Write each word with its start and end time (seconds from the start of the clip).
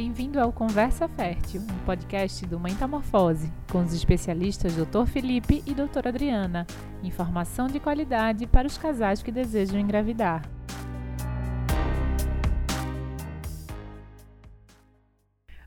Bem-vindo 0.00 0.38
ao 0.38 0.52
Conversa 0.52 1.08
Fértil, 1.08 1.60
um 1.60 1.84
podcast 1.84 2.46
do 2.46 2.60
Metamorfose, 2.60 3.52
com 3.68 3.82
os 3.82 3.92
especialistas 3.92 4.76
Dr. 4.76 5.06
Felipe 5.06 5.60
e 5.66 5.74
Dr. 5.74 6.06
Adriana. 6.06 6.64
Informação 7.02 7.66
de 7.66 7.80
qualidade 7.80 8.46
para 8.46 8.68
os 8.68 8.78
casais 8.78 9.24
que 9.24 9.32
desejam 9.32 9.80
engravidar. 9.80 10.48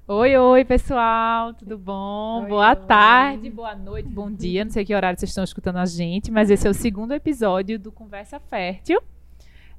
Oi, 0.08 0.38
oi, 0.38 0.64
pessoal, 0.64 1.54
tudo 1.54 1.78
bom? 1.78 2.44
Oi, 2.44 2.48
boa 2.48 2.70
oi. 2.70 2.76
tarde, 2.88 3.50
boa 3.50 3.76
noite, 3.76 4.08
bom 4.08 4.32
dia. 4.32 4.64
Não 4.64 4.72
sei 4.72 4.86
que 4.86 4.96
horário 4.96 5.20
vocês 5.20 5.32
estão 5.32 5.44
escutando 5.44 5.76
a 5.76 5.86
gente, 5.86 6.32
mas 6.32 6.50
esse 6.50 6.66
é 6.66 6.70
o 6.70 6.74
segundo 6.74 7.14
episódio 7.14 7.78
do 7.78 7.92
Conversa 7.92 8.40
Fértil. 8.40 9.02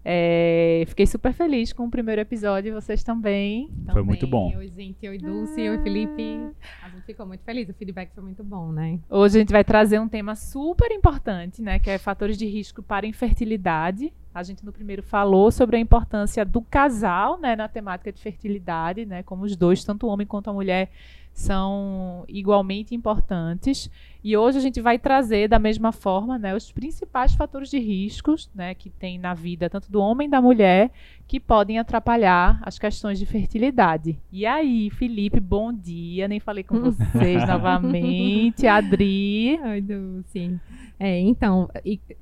É, 0.04 0.82
fiquei 0.88 1.06
super 1.06 1.32
feliz 1.32 1.72
com 1.72 1.84
o 1.84 1.90
primeiro 1.90 2.20
episódio, 2.20 2.74
vocês 2.74 3.04
também. 3.04 3.70
Também. 3.86 4.02
muito 4.02 4.26
bom. 4.26 4.52
Oi, 4.56 4.68
gente. 4.68 5.08
Oi, 5.08 5.18
Dulce. 5.18 5.68
Oi, 5.68 5.78
Felipe. 5.78 6.50
A 6.82 6.88
gente 6.88 7.04
ficou 7.04 7.24
muito 7.24 7.44
feliz. 7.44 7.68
O 7.68 7.74
feedback 7.74 8.12
foi 8.12 8.22
muito 8.24 8.42
bom, 8.42 8.72
né? 8.72 8.98
Hoje 9.08 9.38
a 9.38 9.40
gente 9.40 9.52
vai 9.52 9.62
trazer 9.62 10.00
um 10.00 10.08
tema 10.08 10.34
super 10.34 10.90
importante, 10.90 11.62
né, 11.62 11.78
que 11.78 11.88
é 11.88 11.98
fatores 11.98 12.36
de 12.36 12.46
risco 12.46 12.82
para 12.82 13.06
infertilidade. 13.06 14.12
A 14.34 14.42
gente 14.42 14.64
no 14.64 14.72
primeiro 14.72 15.02
falou 15.02 15.50
sobre 15.52 15.76
a 15.76 15.80
importância 15.80 16.44
do 16.44 16.62
casal, 16.62 17.38
né, 17.38 17.54
na 17.54 17.68
temática 17.68 18.10
de 18.10 18.20
fertilidade, 18.20 19.04
né, 19.04 19.22
como 19.22 19.44
os 19.44 19.54
dois, 19.54 19.84
tanto 19.84 20.06
o 20.06 20.10
homem 20.10 20.26
quanto 20.26 20.48
a 20.48 20.52
mulher, 20.52 20.90
são 21.32 22.24
igualmente 22.28 22.94
importantes. 22.94 23.90
E 24.22 24.36
hoje 24.36 24.58
a 24.58 24.60
gente 24.60 24.80
vai 24.80 24.98
trazer 24.98 25.48
da 25.48 25.58
mesma 25.58 25.90
forma, 25.90 26.38
né, 26.38 26.54
os 26.54 26.70
principais 26.70 27.34
fatores 27.34 27.70
de 27.70 27.78
riscos, 27.78 28.48
né, 28.54 28.74
que 28.74 28.88
tem 28.88 29.18
na 29.18 29.34
vida 29.34 29.68
tanto 29.68 29.90
do 29.90 30.00
homem 30.00 30.28
e 30.28 30.30
da 30.30 30.40
mulher, 30.40 30.90
que 31.26 31.40
podem 31.40 31.78
atrapalhar 31.78 32.60
as 32.62 32.78
questões 32.78 33.18
de 33.18 33.26
fertilidade. 33.26 34.18
E 34.30 34.46
aí, 34.46 34.90
Felipe, 34.90 35.40
bom 35.40 35.72
dia. 35.72 36.28
Nem 36.28 36.38
falei 36.38 36.62
com 36.62 36.78
vocês 36.92 37.46
novamente. 37.46 38.66
Adri. 38.66 39.58
Oi, 39.64 39.80
Dulce. 39.80 40.60
É, 40.98 41.18
então, 41.18 41.68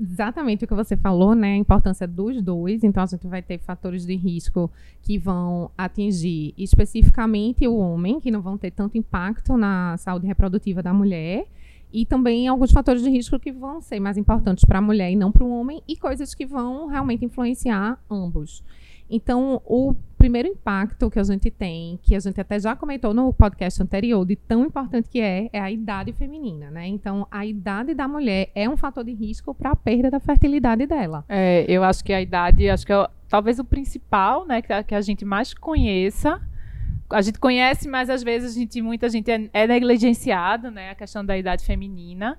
exatamente 0.01 0.65
o 0.65 0.69
que 0.69 0.75
você 0.75 0.97
falou, 0.97 1.35
né? 1.35 1.53
A 1.53 1.57
importância 1.57 2.07
dos 2.07 2.41
dois. 2.43 2.83
Então, 2.83 3.03
a 3.03 3.07
gente 3.07 3.27
vai 3.27 3.43
ter 3.43 3.59
fatores 3.59 4.07
de 4.07 4.17
risco 4.17 4.71
que 5.03 5.19
vão 5.19 5.71
atingir 5.77 6.55
especificamente 6.57 7.67
o 7.69 7.77
homem, 7.77 8.21
que 8.21 8.31
não 8.31 8.41
vão 8.41 8.57
ter 8.57 8.71
tanto 8.71 8.97
impacto 8.97 9.57
na 9.57 9.97
saúde 9.99 10.27
reprodutiva 10.27 10.83
da 10.83 10.95
mulher. 10.95 11.47
E 11.93 12.07
também 12.07 12.47
alguns 12.47 12.71
fatores 12.71 13.03
de 13.03 13.11
risco 13.11 13.39
que 13.39 13.53
vão 13.53 13.81
ser 13.81 13.99
mais 13.99 14.17
importantes 14.17 14.65
para 14.65 14.79
a 14.79 14.83
mulher 14.83 15.11
e 15.11 15.17
não 15.17 15.33
para 15.33 15.45
o 15.45 15.51
homem, 15.51 15.83
e 15.89 15.97
coisas 15.97 16.35
que 16.35 16.47
vão 16.47 16.87
realmente 16.87 17.25
influenciar 17.25 17.99
ambos. 18.09 18.63
Então, 19.11 19.61
o 19.67 19.95
primeiro 20.21 20.47
impacto 20.47 21.11
que 21.11 21.19
a 21.19 21.23
gente 21.23 21.51
tem, 21.51 21.99
que 22.03 22.15
a 22.15 22.21
gente 22.21 22.39
até 22.39 22.61
já 22.61 22.77
comentou 22.77 23.15
no 23.15 23.33
podcast 23.33 23.83
anterior, 23.83 24.23
de 24.27 24.37
tão 24.37 24.67
importante 24.67 25.09
que 25.09 25.19
é, 25.19 25.49
é 25.51 25.59
a 25.59 25.71
idade 25.71 26.13
feminina, 26.13 26.71
né? 26.71 26.87
Então, 26.87 27.27
a 27.31 27.47
idade 27.47 27.95
da 27.95 28.07
mulher 28.07 28.51
é 28.55 28.69
um 28.69 28.77
fator 28.77 29.03
de 29.03 29.15
risco 29.15 29.55
para 29.55 29.71
a 29.71 29.77
perda 29.77 30.11
da 30.11 30.21
fertilidade 30.21 30.87
dela. 30.87 31.25
É, 31.27 31.65
eu 31.67 31.83
acho 31.83 32.05
que 32.05 32.13
a 32.13 32.21
idade, 32.21 32.69
acho 32.69 32.85
que 32.85 32.93
é 32.93 33.09
talvez 33.31 33.59
o 33.59 33.65
principal, 33.65 34.47
né, 34.47 34.61
que 34.61 34.71
a, 34.71 34.83
que 34.83 34.95
a 34.95 35.01
gente 35.01 35.25
mais 35.25 35.55
conheça. 35.55 36.39
A 37.09 37.23
gente 37.23 37.41
conhece, 37.41 37.89
mas 37.89 38.11
às 38.11 38.23
vezes 38.23 38.55
a 38.55 38.59
gente, 38.61 38.83
muita 38.83 39.09
gente 39.09 39.31
é, 39.31 39.49
é 39.55 39.67
negligenciado, 39.67 40.71
né, 40.71 40.91
a 40.91 40.95
questão 40.95 41.25
da 41.25 41.39
idade 41.39 41.65
feminina. 41.65 42.39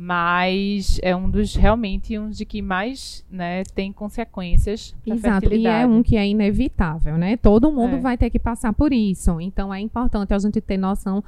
Mas 0.00 1.00
é 1.02 1.14
um 1.16 1.28
dos 1.28 1.56
realmente 1.56 2.16
um 2.16 2.30
de 2.30 2.44
que 2.44 2.62
mais, 2.62 3.24
né, 3.28 3.64
tem 3.74 3.92
consequências 3.92 4.94
para 5.04 5.14
Exato, 5.16 5.52
e 5.52 5.66
é 5.66 5.84
um 5.84 6.04
que 6.04 6.16
é 6.16 6.24
inevitável, 6.24 7.18
né? 7.18 7.36
Todo 7.36 7.72
mundo 7.72 7.96
É. 7.96 7.98
vai 8.00 8.16
ter 8.16 8.30
que 8.30 8.38
passar 8.38 8.72
por 8.72 8.92
isso. 8.92 9.40
Então, 9.40 9.74
é 9.74 9.80
importante 9.80 10.32
a 10.32 10.38
gente 10.38 10.60
ter 10.60 10.76
noção 10.76 11.24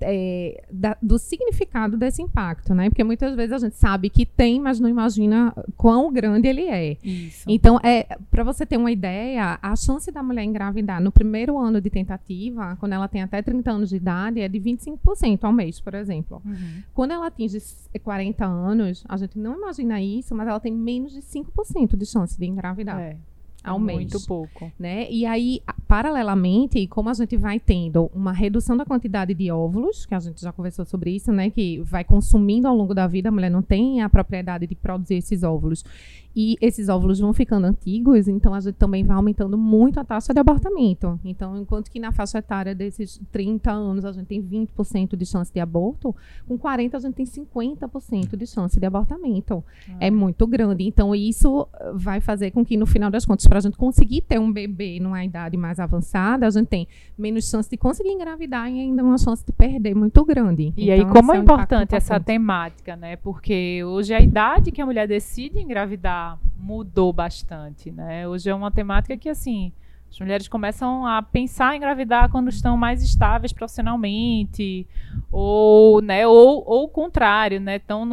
é, 0.00 0.64
da- 0.70 0.96
do 1.00 1.18
significado 1.18 1.96
desse 1.96 2.20
impacto, 2.22 2.74
né? 2.74 2.88
Porque 2.90 3.04
muitas 3.04 3.34
vezes 3.36 3.52
a 3.52 3.58
gente 3.58 3.76
sabe 3.76 4.10
que 4.10 4.26
tem, 4.26 4.60
mas 4.60 4.80
não 4.80 4.88
imagina 4.88 5.54
quão 5.76 6.12
grande 6.12 6.48
ele 6.48 6.62
é. 6.68 6.96
Isso. 7.02 7.44
Então, 7.48 7.78
é, 7.82 8.04
para 8.30 8.42
você 8.44 8.64
ter 8.66 8.76
uma 8.76 8.90
ideia, 8.90 9.58
a 9.62 9.76
chance 9.76 10.10
da 10.10 10.22
mulher 10.22 10.44
engravidar 10.44 11.00
no 11.00 11.12
primeiro 11.12 11.58
ano 11.58 11.80
de 11.80 11.90
tentativa, 11.90 12.76
quando 12.80 12.92
ela 12.92 13.08
tem 13.08 13.22
até 13.22 13.40
30 13.42 13.70
anos 13.70 13.88
de 13.90 13.96
idade, 13.96 14.40
é 14.40 14.48
de 14.48 14.58
25% 14.60 15.44
ao 15.44 15.52
mês, 15.52 15.80
por 15.80 15.94
exemplo. 15.94 16.42
Uhum. 16.44 16.82
Quando 16.92 17.12
ela 17.12 17.26
atinge 17.26 17.56
s- 17.58 17.88
40 18.02 18.44
anos, 18.44 19.04
a 19.08 19.16
gente 19.16 19.38
não 19.38 19.54
imagina 19.56 20.00
isso, 20.00 20.34
mas 20.34 20.48
ela 20.48 20.60
tem 20.60 20.72
menos 20.72 21.12
de 21.12 21.22
5% 21.22 21.96
de 21.96 22.06
chance 22.06 22.38
de 22.38 22.44
engravidar 22.46 23.00
É, 23.00 23.16
ao 23.64 23.78
mês 23.78 24.00
muito 24.00 24.26
pouco. 24.26 24.70
né? 24.78 25.10
E 25.10 25.24
aí, 25.24 25.62
paralelamente, 25.88 26.86
como 26.86 27.08
a 27.08 27.14
gente 27.14 27.36
vai 27.36 27.58
tendo 27.58 28.10
uma 28.14 28.32
redução 28.32 28.76
da 28.76 28.84
quantidade 28.84 29.32
de 29.32 29.50
óvulos, 29.50 30.04
que 30.04 30.14
a 30.14 30.20
gente 30.20 30.40
já 30.40 30.52
conversou 30.52 30.84
sobre 30.84 31.10
isso, 31.10 31.32
né? 31.32 31.50
Que 31.50 31.80
vai 31.80 32.04
consumindo 32.04 32.68
ao 32.68 32.76
longo 32.76 32.94
da 32.94 33.06
vida, 33.06 33.30
a 33.30 33.32
mulher 33.32 33.50
não 33.50 33.62
tem 33.62 34.02
a 34.02 34.08
propriedade 34.08 34.66
de 34.66 34.74
produzir 34.74 35.14
esses 35.14 35.42
óvulos. 35.42 35.82
E 36.36 36.56
esses 36.60 36.88
óvulos 36.88 37.20
vão 37.20 37.32
ficando 37.32 37.66
antigos, 37.66 38.26
então 38.26 38.52
a 38.52 38.60
gente 38.60 38.74
também 38.74 39.04
vai 39.04 39.16
aumentando 39.16 39.56
muito 39.56 40.00
a 40.00 40.04
taxa 40.04 40.34
de 40.34 40.40
abortamento. 40.40 41.18
Então, 41.24 41.56
enquanto 41.56 41.90
que 41.90 42.00
na 42.00 42.10
faixa 42.10 42.38
etária 42.38 42.74
desses 42.74 43.20
30 43.30 43.70
anos 43.70 44.04
a 44.04 44.12
gente 44.12 44.26
tem 44.26 44.42
20% 44.42 45.16
de 45.16 45.24
chance 45.24 45.52
de 45.52 45.60
aborto, 45.60 46.14
com 46.48 46.58
40 46.58 46.96
a 46.96 47.00
gente 47.00 47.14
tem 47.14 47.26
50% 47.26 48.36
de 48.36 48.46
chance 48.46 48.80
de 48.80 48.86
abortamento 48.86 49.62
é 50.00 50.10
muito 50.10 50.46
grande. 50.46 50.84
Então, 50.84 51.14
isso 51.14 51.68
eh, 51.74 51.92
vai 51.94 52.20
fazer 52.20 52.50
com 52.50 52.64
que, 52.64 52.76
no 52.76 52.86
final 52.86 53.10
das 53.10 53.24
contas, 53.24 53.46
para 53.46 53.58
a 53.58 53.60
gente 53.60 53.76
conseguir 53.76 54.22
ter 54.22 54.40
um 54.40 54.52
bebê 54.52 54.98
numa 55.00 55.24
idade 55.24 55.56
mais 55.56 55.78
avançada, 55.78 56.46
a 56.46 56.50
gente 56.50 56.66
tem 56.66 56.88
menos 57.16 57.48
chance 57.48 57.70
de 57.70 57.76
conseguir 57.76 58.10
engravidar 58.10 58.68
e 58.70 58.80
ainda 58.80 59.02
uma 59.02 59.18
chance 59.18 59.44
de 59.44 59.52
perder 59.52 59.94
muito 59.94 60.24
grande. 60.24 60.72
E 60.76 60.90
aí, 60.90 61.00
Então, 61.00 61.12
como 61.12 61.32
esse 61.32 61.40
é 61.40 61.42
impacto 61.42 61.74
importante 61.74 61.94
essa 61.94 62.18
temática, 62.18 62.96
né? 62.96 63.16
Porque 63.16 63.82
hoje 63.84 64.12
a 64.12 64.20
idade 64.20 64.72
que 64.72 64.80
a 64.80 64.86
mulher 64.86 65.06
decide 65.06 65.60
engravidar 65.60 66.23
mudou 66.56 67.12
bastante, 67.12 67.90
né? 67.90 68.26
Hoje 68.26 68.48
é 68.48 68.54
uma 68.54 68.70
temática 68.70 69.16
que, 69.16 69.28
assim, 69.28 69.72
as 70.10 70.20
mulheres 70.20 70.46
começam 70.46 71.04
a 71.04 71.20
pensar 71.20 71.74
em 71.74 71.78
engravidar 71.78 72.30
quando 72.30 72.48
estão 72.48 72.76
mais 72.76 73.02
estáveis 73.02 73.52
profissionalmente, 73.52 74.86
ou, 75.30 76.00
né, 76.00 76.24
ou, 76.24 76.62
ou 76.64 76.84
o 76.84 76.88
contrário, 76.88 77.60
né? 77.60 77.76
Estão 77.76 78.06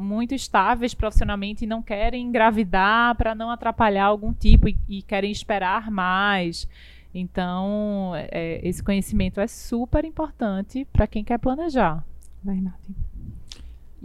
muito 0.00 0.32
estáveis 0.32 0.94
profissionalmente 0.94 1.64
e 1.64 1.66
não 1.66 1.82
querem 1.82 2.26
engravidar 2.26 3.16
para 3.16 3.34
não 3.34 3.50
atrapalhar 3.50 4.04
algum 4.04 4.32
tipo 4.32 4.68
e, 4.68 4.78
e 4.88 5.02
querem 5.02 5.32
esperar 5.32 5.90
mais. 5.90 6.68
Então, 7.12 8.12
é, 8.14 8.60
esse 8.62 8.82
conhecimento 8.82 9.40
é 9.40 9.46
super 9.46 10.04
importante 10.04 10.86
para 10.92 11.06
quem 11.06 11.24
quer 11.24 11.38
planejar. 11.38 12.04
Verdade. 12.44 12.94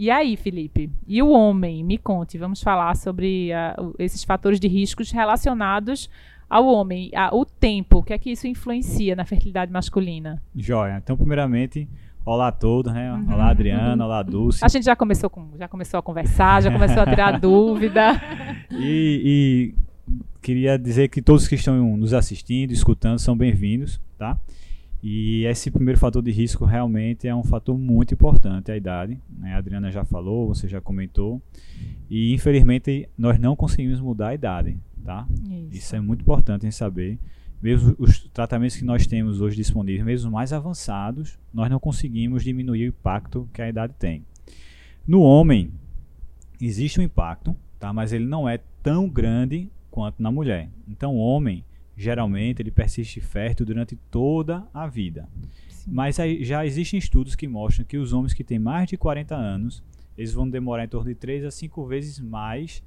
E 0.02 0.10
aí, 0.10 0.34
Felipe? 0.34 0.88
E 1.06 1.22
o 1.22 1.28
homem? 1.28 1.84
Me 1.84 1.98
conte. 1.98 2.38
Vamos 2.38 2.62
falar 2.62 2.96
sobre 2.96 3.50
o- 3.78 3.94
esses 3.98 4.24
fatores 4.24 4.58
de 4.58 4.66
riscos 4.66 5.10
relacionados 5.10 6.08
ao 6.48 6.64
homem. 6.66 7.10
Ah, 7.14 7.28
o 7.36 7.44
tempo, 7.44 7.98
o 7.98 8.02
que 8.02 8.14
é 8.14 8.18
que 8.18 8.30
isso 8.30 8.46
influencia 8.46 9.14
na 9.14 9.26
fertilidade 9.26 9.70
masculina? 9.70 10.42
Joia. 10.56 10.96
Então, 10.96 11.18
primeiramente, 11.18 11.86
olá 12.24 12.48
a 12.48 12.52
todos, 12.52 12.90
né? 12.94 13.12
Uhum, 13.12 13.34
Olá, 13.34 13.50
Adriana, 13.50 14.02
olá, 14.02 14.22
Dulce. 14.22 14.64
A 14.64 14.68
gente 14.68 14.84
já 14.86 14.96
começou, 14.96 15.28
com, 15.28 15.50
já 15.58 15.68
começou 15.68 15.98
a 15.98 16.02
conversar, 16.02 16.62
já 16.62 16.72
começou 16.72 17.02
a 17.02 17.06
tirar 17.06 17.32
dúvida. 17.38 18.18
E, 18.70 19.74
e 19.74 19.74
queria 20.40 20.78
dizer 20.78 21.08
que 21.08 21.20
todos 21.20 21.46
que 21.46 21.56
estão 21.56 21.76
nos 21.98 22.14
assistindo, 22.14 22.70
escutando, 22.72 23.18
são 23.18 23.36
bem-vindos, 23.36 24.00
tá? 24.16 24.38
E 25.02 25.44
esse 25.46 25.70
primeiro 25.70 25.98
fator 25.98 26.22
de 26.22 26.30
risco 26.30 26.64
realmente 26.64 27.26
é 27.26 27.34
um 27.34 27.42
fator 27.42 27.76
muito 27.78 28.12
importante, 28.12 28.70
a 28.70 28.76
idade. 28.76 29.18
Né? 29.38 29.54
A 29.54 29.58
Adriana 29.58 29.90
já 29.90 30.04
falou, 30.04 30.48
você 30.48 30.68
já 30.68 30.80
comentou. 30.80 31.40
E 32.10 32.34
infelizmente 32.34 33.08
nós 33.16 33.38
não 33.38 33.56
conseguimos 33.56 34.00
mudar 34.00 34.28
a 34.28 34.34
idade, 34.34 34.76
tá? 35.02 35.26
Isso 35.70 35.96
é 35.96 36.00
muito 36.00 36.20
importante 36.20 36.66
em 36.66 36.70
saber. 36.70 37.18
Mesmo 37.62 37.94
os 37.98 38.20
tratamentos 38.24 38.76
que 38.76 38.84
nós 38.84 39.06
temos 39.06 39.40
hoje 39.40 39.56
disponíveis, 39.56 40.04
mesmo 40.04 40.28
os 40.28 40.32
mais 40.32 40.52
avançados, 40.52 41.38
nós 41.52 41.70
não 41.70 41.78
conseguimos 41.78 42.42
diminuir 42.42 42.84
o 42.84 42.88
impacto 42.88 43.48
que 43.52 43.60
a 43.60 43.68
idade 43.68 43.94
tem. 43.98 44.24
No 45.06 45.22
homem, 45.22 45.70
existe 46.60 47.00
um 47.00 47.02
impacto, 47.02 47.56
tá? 47.78 47.92
mas 47.92 48.12
ele 48.12 48.26
não 48.26 48.48
é 48.48 48.58
tão 48.82 49.08
grande 49.08 49.68
quanto 49.90 50.22
na 50.22 50.30
mulher. 50.30 50.70
Então, 50.88 51.16
o 51.16 51.18
homem, 51.18 51.64
geralmente, 52.00 52.62
ele 52.62 52.70
persiste 52.70 53.20
fértil 53.20 53.66
durante 53.66 53.94
toda 54.10 54.66
a 54.72 54.86
vida. 54.86 55.28
Sim. 55.68 55.90
Mas 55.92 56.18
aí 56.18 56.42
já 56.42 56.64
existem 56.64 56.98
estudos 56.98 57.34
que 57.34 57.46
mostram 57.46 57.84
que 57.84 57.98
os 57.98 58.12
homens 58.12 58.32
que 58.32 58.42
têm 58.42 58.58
mais 58.58 58.88
de 58.88 58.96
40 58.96 59.34
anos, 59.34 59.82
eles 60.16 60.32
vão 60.32 60.48
demorar 60.48 60.84
em 60.84 60.88
torno 60.88 61.08
de 61.08 61.14
3 61.14 61.44
a 61.44 61.50
5 61.50 61.86
vezes 61.86 62.18
mais 62.18 62.82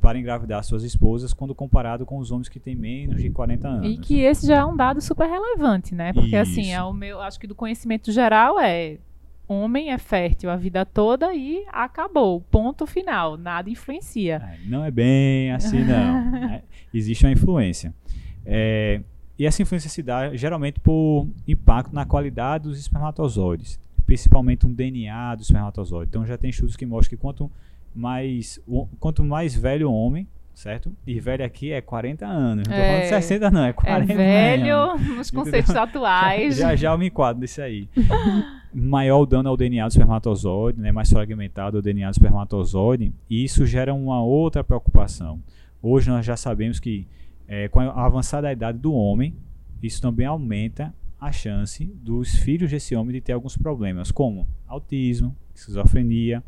para 0.00 0.18
engravidar 0.18 0.62
suas 0.62 0.82
esposas 0.82 1.34
quando 1.34 1.54
comparado 1.54 2.06
com 2.06 2.18
os 2.18 2.30
homens 2.30 2.48
que 2.48 2.60
têm 2.60 2.74
menos 2.74 3.20
de 3.20 3.28
40 3.28 3.68
anos. 3.68 3.90
E 3.90 3.98
que 3.98 4.20
esse 4.20 4.46
já 4.46 4.58
é 4.58 4.64
um 4.64 4.76
dado 4.76 5.00
super 5.00 5.28
relevante, 5.28 5.94
né? 5.94 6.12
Porque 6.12 6.36
assim, 6.36 6.62
Isso. 6.62 6.72
é 6.72 6.82
o 6.82 6.92
meu, 6.92 7.20
acho 7.20 7.38
que 7.38 7.46
do 7.46 7.54
conhecimento 7.54 8.12
geral 8.12 8.58
é 8.58 8.98
homem 9.46 9.90
é 9.90 9.98
fértil 9.98 10.50
a 10.50 10.56
vida 10.56 10.86
toda 10.86 11.34
e 11.34 11.64
acabou, 11.68 12.40
ponto 12.40 12.86
final, 12.86 13.36
nada 13.36 13.68
influencia. 13.68 14.36
É, 14.36 14.58
não 14.66 14.84
é 14.84 14.90
bem 14.90 15.52
assim, 15.52 15.80
não. 15.80 16.30
né? 16.30 16.62
Existe 16.94 17.26
uma 17.26 17.32
influência. 17.32 17.94
É, 18.44 19.00
e 19.38 19.46
essa 19.46 19.62
influência 19.62 19.90
se 19.90 20.02
dá 20.02 20.34
geralmente 20.34 20.78
por 20.80 21.26
impacto 21.46 21.92
na 21.94 22.04
qualidade 22.04 22.64
dos 22.64 22.78
espermatozoides, 22.78 23.80
principalmente 24.06 24.66
um 24.66 24.72
DNA 24.72 25.34
do 25.34 25.42
espermatozoide. 25.42 26.08
Então 26.10 26.24
já 26.26 26.36
tem 26.38 26.50
estudos 26.50 26.76
que 26.76 26.86
mostram 26.86 27.16
que 27.16 27.20
quanto 27.20 27.50
mais, 27.94 28.60
o, 28.66 28.86
quanto 29.00 29.24
mais 29.24 29.54
velho 29.54 29.88
o 29.90 29.94
homem, 29.94 30.26
certo? 30.54 30.92
E 31.06 31.18
velho 31.18 31.44
aqui 31.44 31.72
é 31.72 31.80
40 31.80 32.26
anos. 32.26 32.66
Não 32.68 32.74
tô 32.76 32.80
falando 32.80 33.00
É. 33.02 33.08
60 33.08 33.50
não, 33.50 33.64
é 33.64 33.72
40 33.72 34.12
É 34.12 34.16
velho 34.16 34.76
anos. 34.76 35.08
nos 35.08 35.30
conceitos 35.30 35.74
atuais. 35.74 36.56
Já 36.56 36.76
já 36.76 36.92
eu 36.92 36.98
me 36.98 37.06
enquadro 37.08 37.40
nisso 37.40 37.60
aí. 37.60 37.88
Maior 38.72 39.20
o 39.20 39.26
dano 39.26 39.48
ao 39.48 39.56
DNA 39.56 39.86
do 39.86 39.90
espermatozoide, 39.90 40.80
né? 40.80 40.90
mais 40.90 41.08
fragmentado 41.08 41.78
o 41.78 41.82
DNA 41.82 42.10
do 42.10 42.12
espermatozoide, 42.14 43.12
e 43.30 43.44
isso 43.44 43.64
gera 43.64 43.94
uma 43.94 44.20
outra 44.22 44.64
preocupação. 44.64 45.40
Hoje 45.80 46.10
nós 46.10 46.26
já 46.26 46.36
sabemos 46.36 46.80
que 46.80 47.06
eh, 47.46 47.68
com 47.68 47.80
a 47.80 48.06
avançada 48.06 48.52
idade 48.52 48.78
do 48.78 48.92
homem, 48.92 49.36
isso 49.82 50.00
também 50.00 50.26
aumenta 50.26 50.94
a 51.20 51.32
chance 51.32 51.84
dos 51.84 52.36
filhos 52.36 52.70
desse 52.70 52.94
homem 52.94 53.14
de 53.14 53.20
ter 53.20 53.32
alguns 53.32 53.56
problemas, 53.56 54.10
como 54.10 54.46
autismo, 54.66 55.34
esquizofrenia, 55.54 56.42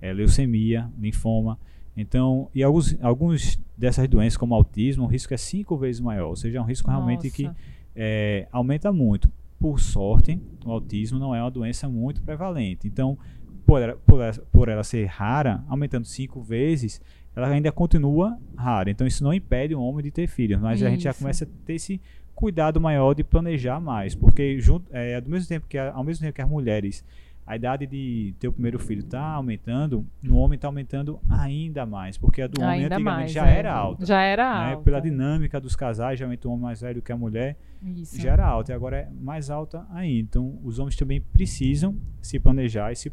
eh, 0.00 0.12
leucemia, 0.12 0.90
linfoma. 0.98 1.58
Então, 1.96 2.48
e 2.54 2.62
alguns, 2.62 2.96
alguns 3.02 3.60
dessas 3.76 4.08
doenças, 4.08 4.36
como 4.36 4.54
autismo, 4.54 5.04
o 5.04 5.06
risco 5.06 5.34
é 5.34 5.36
cinco 5.36 5.76
vezes 5.76 6.00
maior, 6.00 6.28
ou 6.28 6.36
seja, 6.36 6.58
é 6.58 6.60
um 6.60 6.64
risco 6.64 6.90
realmente 6.90 7.30
que 7.30 7.44
Nossa. 7.44 7.56
é, 7.94 8.48
aumenta 8.50 8.92
muito. 8.92 9.30
Por 9.58 9.78
sorte, 9.78 10.40
o 10.64 10.70
autismo 10.70 11.18
não 11.18 11.34
é 11.34 11.42
uma 11.42 11.50
doença 11.50 11.88
muito 11.88 12.22
prevalente. 12.22 12.88
Então, 12.88 13.18
por 13.66 13.80
ela, 13.80 13.96
por 14.06 14.20
ela, 14.20 14.32
por 14.50 14.68
ela 14.68 14.82
ser 14.82 15.04
rara, 15.06 15.62
aumentando 15.68 16.06
cinco 16.06 16.42
vezes, 16.42 17.00
ela 17.34 17.48
ainda 17.48 17.72
continua 17.72 18.38
rara. 18.56 18.90
Então, 18.90 19.06
isso 19.06 19.24
não 19.24 19.32
impede 19.32 19.74
o 19.74 19.80
homem 19.80 20.02
de 20.02 20.10
ter 20.10 20.26
filhos, 20.26 20.60
mas 20.60 20.82
a 20.82 20.90
gente 20.90 21.04
já 21.04 21.10
Isso. 21.10 21.20
começa 21.20 21.44
a 21.44 21.48
ter 21.64 21.74
esse 21.74 22.00
cuidado 22.34 22.80
maior 22.80 23.14
de 23.14 23.22
planejar 23.22 23.80
mais, 23.80 24.14
porque 24.14 24.58
junto, 24.58 24.86
é, 24.90 25.20
do 25.20 25.30
mesmo 25.30 25.48
tempo 25.48 25.66
que 25.68 25.78
ao 25.78 26.02
mesmo 26.02 26.24
tempo 26.24 26.34
que 26.34 26.42
as 26.42 26.48
mulheres 26.48 27.04
a 27.46 27.56
idade 27.56 27.86
de 27.86 28.34
ter 28.38 28.48
o 28.48 28.52
primeiro 28.52 28.78
filho 28.78 29.00
está 29.00 29.20
aumentando, 29.20 30.06
no 30.22 30.36
homem 30.36 30.56
está 30.56 30.68
aumentando 30.68 31.18
ainda 31.28 31.84
mais, 31.84 32.16
porque 32.16 32.40
a 32.42 32.46
do 32.46 32.60
homem 32.60 32.82
Ainda 32.82 32.94
antigamente 32.94 33.20
mais, 33.20 33.32
já 33.32 33.46
é. 33.46 33.58
era 33.58 33.74
alta. 33.74 34.06
Já 34.06 34.22
era 34.22 34.44
né? 34.44 34.72
alta. 34.72 34.84
Pela 34.84 35.00
dinâmica 35.00 35.60
dos 35.60 35.74
casais, 35.74 36.18
geralmente 36.18 36.46
o 36.46 36.50
homem 36.50 36.62
mais 36.62 36.80
velho 36.80 37.02
que 37.02 37.10
a 37.10 37.16
mulher 37.16 37.56
Isso. 37.82 38.20
já 38.20 38.32
era 38.32 38.46
alta 38.46 38.72
e 38.72 38.74
agora 38.74 38.96
é 38.96 39.08
mais 39.20 39.50
alta 39.50 39.84
ainda. 39.90 40.20
Então, 40.20 40.58
os 40.62 40.78
homens 40.78 40.94
também 40.94 41.20
precisam 41.20 41.96
se 42.20 42.38
planejar 42.38 42.92
e 42.92 42.96
se 42.96 43.10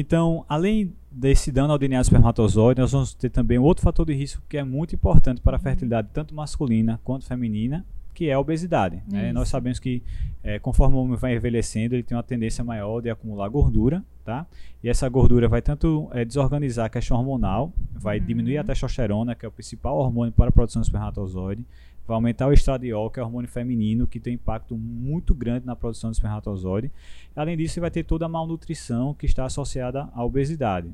então, 0.00 0.44
além 0.48 0.92
desse 1.10 1.52
dano 1.52 1.72
ao 1.72 1.78
DNA 1.78 2.00
do 2.00 2.02
espermatozoide, 2.04 2.80
nós 2.80 2.90
vamos 2.92 3.14
ter 3.14 3.30
também 3.30 3.58
outro 3.58 3.82
fator 3.84 4.04
de 4.04 4.12
risco 4.14 4.42
que 4.48 4.56
é 4.56 4.64
muito 4.64 4.94
importante 4.94 5.40
para 5.40 5.56
a 5.56 5.60
fertilidade, 5.60 6.08
tanto 6.12 6.34
masculina 6.34 7.00
quanto 7.04 7.24
feminina, 7.24 7.84
que 8.12 8.28
é 8.28 8.32
a 8.32 8.40
obesidade. 8.40 9.02
né? 9.08 9.32
Nós 9.32 9.48
sabemos 9.48 9.78
que 9.80 10.02
eh, 10.42 10.58
conforme 10.58 10.96
o 10.96 11.00
homem 11.00 11.16
vai 11.16 11.34
envelhecendo, 11.36 11.94
ele 11.94 12.02
tem 12.02 12.16
uma 12.16 12.22
tendência 12.22 12.62
maior 12.64 13.00
de 13.00 13.10
acumular 13.10 13.48
gordura, 13.48 14.04
tá? 14.24 14.46
E 14.82 14.88
essa 14.88 15.08
gordura 15.08 15.48
vai 15.48 15.60
tanto 15.60 16.08
eh, 16.12 16.24
desorganizar 16.24 16.86
a 16.86 16.88
questão 16.88 17.16
hormonal, 17.18 17.72
vai 17.92 18.18
Uhum. 18.20 18.26
diminuir 18.26 18.58
a 18.58 18.64
testosterona, 18.64 19.34
que 19.34 19.44
é 19.44 19.48
o 19.48 19.52
principal 19.52 19.96
hormônio 19.98 20.32
para 20.32 20.48
a 20.48 20.52
produção 20.52 20.80
do 20.80 20.84
espermatozoide, 20.84 21.64
vai 22.06 22.14
aumentar 22.14 22.46
o 22.46 22.52
estradiol, 22.52 23.10
que 23.10 23.18
é 23.18 23.22
hormônio 23.22 23.48
feminino, 23.48 24.06
que 24.06 24.20
tem 24.20 24.34
impacto 24.34 24.76
muito 24.76 25.34
grande 25.34 25.66
na 25.66 25.74
produção 25.74 26.10
do 26.10 26.14
espermatozoide. 26.14 26.92
Além 27.34 27.56
disso, 27.56 27.74
você 27.74 27.80
vai 27.80 27.90
ter 27.90 28.04
toda 28.04 28.26
a 28.26 28.28
malnutrição 28.28 29.14
que 29.14 29.26
está 29.26 29.44
associada 29.44 30.08
à 30.12 30.24
obesidade. 30.24 30.92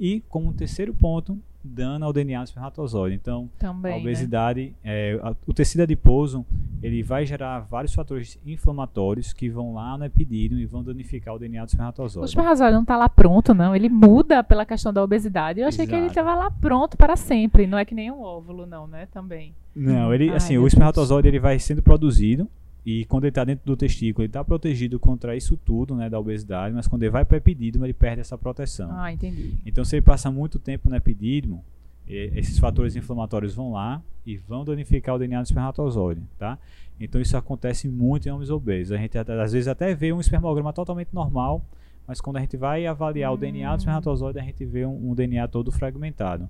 E, 0.00 0.22
como 0.28 0.48
um 0.48 0.52
terceiro 0.52 0.94
ponto, 0.94 1.38
dano 1.62 2.06
ao 2.06 2.12
DNA 2.12 2.40
do 2.40 2.44
espermatozoide. 2.46 3.14
Então, 3.16 3.50
Também, 3.58 3.92
a 3.92 3.96
né? 3.96 4.00
obesidade, 4.00 4.74
é, 4.82 5.20
a- 5.22 5.36
o 5.46 5.52
tecido 5.52 5.82
adiposo, 5.82 6.42
ele 6.82 7.02
vai 7.02 7.26
gerar 7.26 7.60
vários 7.60 7.92
fatores 7.92 8.38
inflamatórios 8.46 9.34
que 9.34 9.50
vão 9.50 9.74
lá 9.74 9.98
no 9.98 10.06
epidídimo 10.06 10.58
e 10.58 10.64
vão 10.64 10.82
danificar 10.82 11.34
o 11.34 11.38
DNA 11.38 11.60
do 11.60 11.64
O 11.64 11.66
espermatozoide. 11.66 12.28
espermatozoide 12.30 12.72
não 12.74 12.80
está 12.82 12.96
lá 12.96 13.10
pronto, 13.10 13.52
não. 13.52 13.76
Ele 13.76 13.90
muda 13.90 14.42
pela 14.42 14.64
questão 14.64 14.90
da 14.90 15.04
obesidade. 15.04 15.60
Eu 15.60 15.68
achei 15.68 15.86
que 15.86 15.92
ele 15.92 16.06
Exato. 16.06 16.20
estava 16.20 16.34
lá 16.34 16.50
pronto 16.50 16.96
para 16.96 17.14
sempre. 17.14 17.66
Não 17.66 17.76
é 17.76 17.84
que 17.84 17.94
nem 17.94 18.10
um 18.10 18.22
óvulo, 18.22 18.64
não, 18.64 18.86
né? 18.86 19.06
Também. 19.12 19.54
Não, 19.76 20.14
ele, 20.14 20.30
Ai, 20.30 20.36
assim, 20.36 20.56
o 20.56 20.66
espermatozoide 20.66 21.28
ele 21.28 21.38
vai 21.38 21.58
sendo 21.58 21.82
produzido 21.82 22.48
e 22.84 23.04
quando 23.04 23.24
ele 23.24 23.30
está 23.30 23.44
dentro 23.44 23.64
do 23.66 23.76
testículo, 23.76 24.24
ele 24.24 24.30
está 24.30 24.42
protegido 24.42 24.98
contra 24.98 25.36
isso 25.36 25.56
tudo, 25.56 25.94
né, 25.94 26.08
da 26.08 26.18
obesidade, 26.18 26.74
mas 26.74 26.88
quando 26.88 27.02
ele 27.02 27.10
vai 27.10 27.24
para 27.24 27.34
o 27.34 27.38
epidídimo, 27.38 27.84
ele 27.84 27.92
perde 27.92 28.20
essa 28.20 28.38
proteção. 28.38 28.90
Ah, 28.92 29.12
entendi. 29.12 29.54
Então, 29.66 29.84
se 29.84 29.96
ele 29.96 30.02
passa 30.02 30.30
muito 30.30 30.58
tempo 30.58 30.88
no 30.88 30.96
epidídimo, 30.96 31.64
esses 32.08 32.58
fatores 32.58 32.96
inflamatórios 32.96 33.54
vão 33.54 33.72
lá 33.72 34.02
e 34.26 34.36
vão 34.36 34.64
danificar 34.64 35.14
o 35.14 35.18
DNA 35.18 35.42
do 35.42 35.44
espermatozoide, 35.44 36.22
tá? 36.38 36.58
Então, 36.98 37.20
isso 37.20 37.36
acontece 37.36 37.88
muito 37.88 38.28
em 38.28 38.32
homens 38.32 38.50
obesos. 38.50 38.92
A 38.92 38.96
gente 38.96 39.16
às 39.16 39.52
vezes 39.52 39.68
até 39.68 39.94
vê 39.94 40.12
um 40.12 40.20
espermograma 40.20 40.72
totalmente 40.72 41.10
normal, 41.12 41.64
mas 42.10 42.20
quando 42.20 42.38
a 42.38 42.40
gente 42.40 42.56
vai 42.56 42.84
avaliar 42.86 43.32
o 43.32 43.36
DNA 43.36 43.70
do 43.76 43.78
espermatozoide, 43.78 44.40
a 44.40 44.42
gente 44.42 44.64
vê 44.64 44.84
um, 44.84 45.10
um 45.12 45.14
DNA 45.14 45.46
todo 45.46 45.70
fragmentado. 45.70 46.48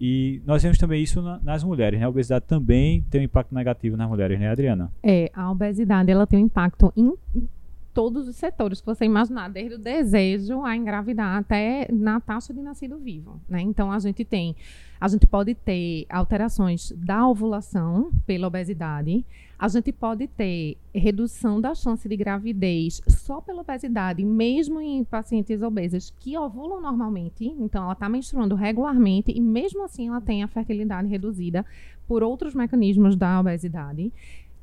E 0.00 0.40
nós 0.46 0.62
vemos 0.62 0.78
também 0.78 1.02
isso 1.02 1.20
na- 1.20 1.38
nas 1.42 1.62
mulheres, 1.62 2.00
né? 2.00 2.06
A 2.06 2.08
obesidade 2.08 2.46
também 2.46 3.02
tem 3.10 3.20
um 3.20 3.24
impacto 3.24 3.54
negativo 3.54 3.94
nas 3.94 4.08
mulheres, 4.08 4.40
né, 4.40 4.48
Adriana? 4.50 4.90
É, 5.02 5.30
a 5.34 5.50
obesidade 5.52 6.10
ela 6.10 6.26
tem 6.26 6.38
um 6.42 6.46
impacto 6.46 6.90
em 6.96 7.12
em 7.34 7.46
todos 7.94 8.26
os 8.26 8.36
setores 8.36 8.80
que 8.80 8.86
você 8.86 9.04
imaginar, 9.04 9.50
desde 9.50 9.74
o 9.74 9.78
desejo 9.78 10.64
a 10.64 10.74
engravidar 10.74 11.36
até 11.36 11.86
na 11.92 12.18
taxa 12.20 12.54
de 12.54 12.62
nascido 12.62 12.96
vivo, 12.98 13.38
né? 13.46 13.60
Então 13.60 13.92
a 13.92 13.98
gente 13.98 14.24
tem, 14.24 14.56
a 14.98 15.06
gente 15.08 15.26
pode 15.26 15.54
ter 15.54 16.06
alterações 16.08 16.90
da 16.96 17.28
ovulação 17.28 18.10
pela 18.24 18.46
obesidade, 18.46 19.26
a 19.62 19.68
gente 19.68 19.92
pode 19.92 20.26
ter 20.26 20.76
redução 20.92 21.60
da 21.60 21.72
chance 21.72 22.08
de 22.08 22.16
gravidez 22.16 23.00
só 23.06 23.40
pela 23.40 23.60
obesidade, 23.60 24.24
mesmo 24.24 24.80
em 24.80 25.04
pacientes 25.04 25.62
obesas 25.62 26.12
que 26.18 26.36
ovulam 26.36 26.80
normalmente, 26.80 27.44
então 27.44 27.84
ela 27.84 27.92
está 27.92 28.08
menstruando 28.08 28.56
regularmente 28.56 29.30
e 29.30 29.40
mesmo 29.40 29.84
assim 29.84 30.08
ela 30.08 30.20
tem 30.20 30.42
a 30.42 30.48
fertilidade 30.48 31.06
reduzida 31.06 31.64
por 32.08 32.24
outros 32.24 32.56
mecanismos 32.56 33.14
da 33.14 33.38
obesidade. 33.38 34.12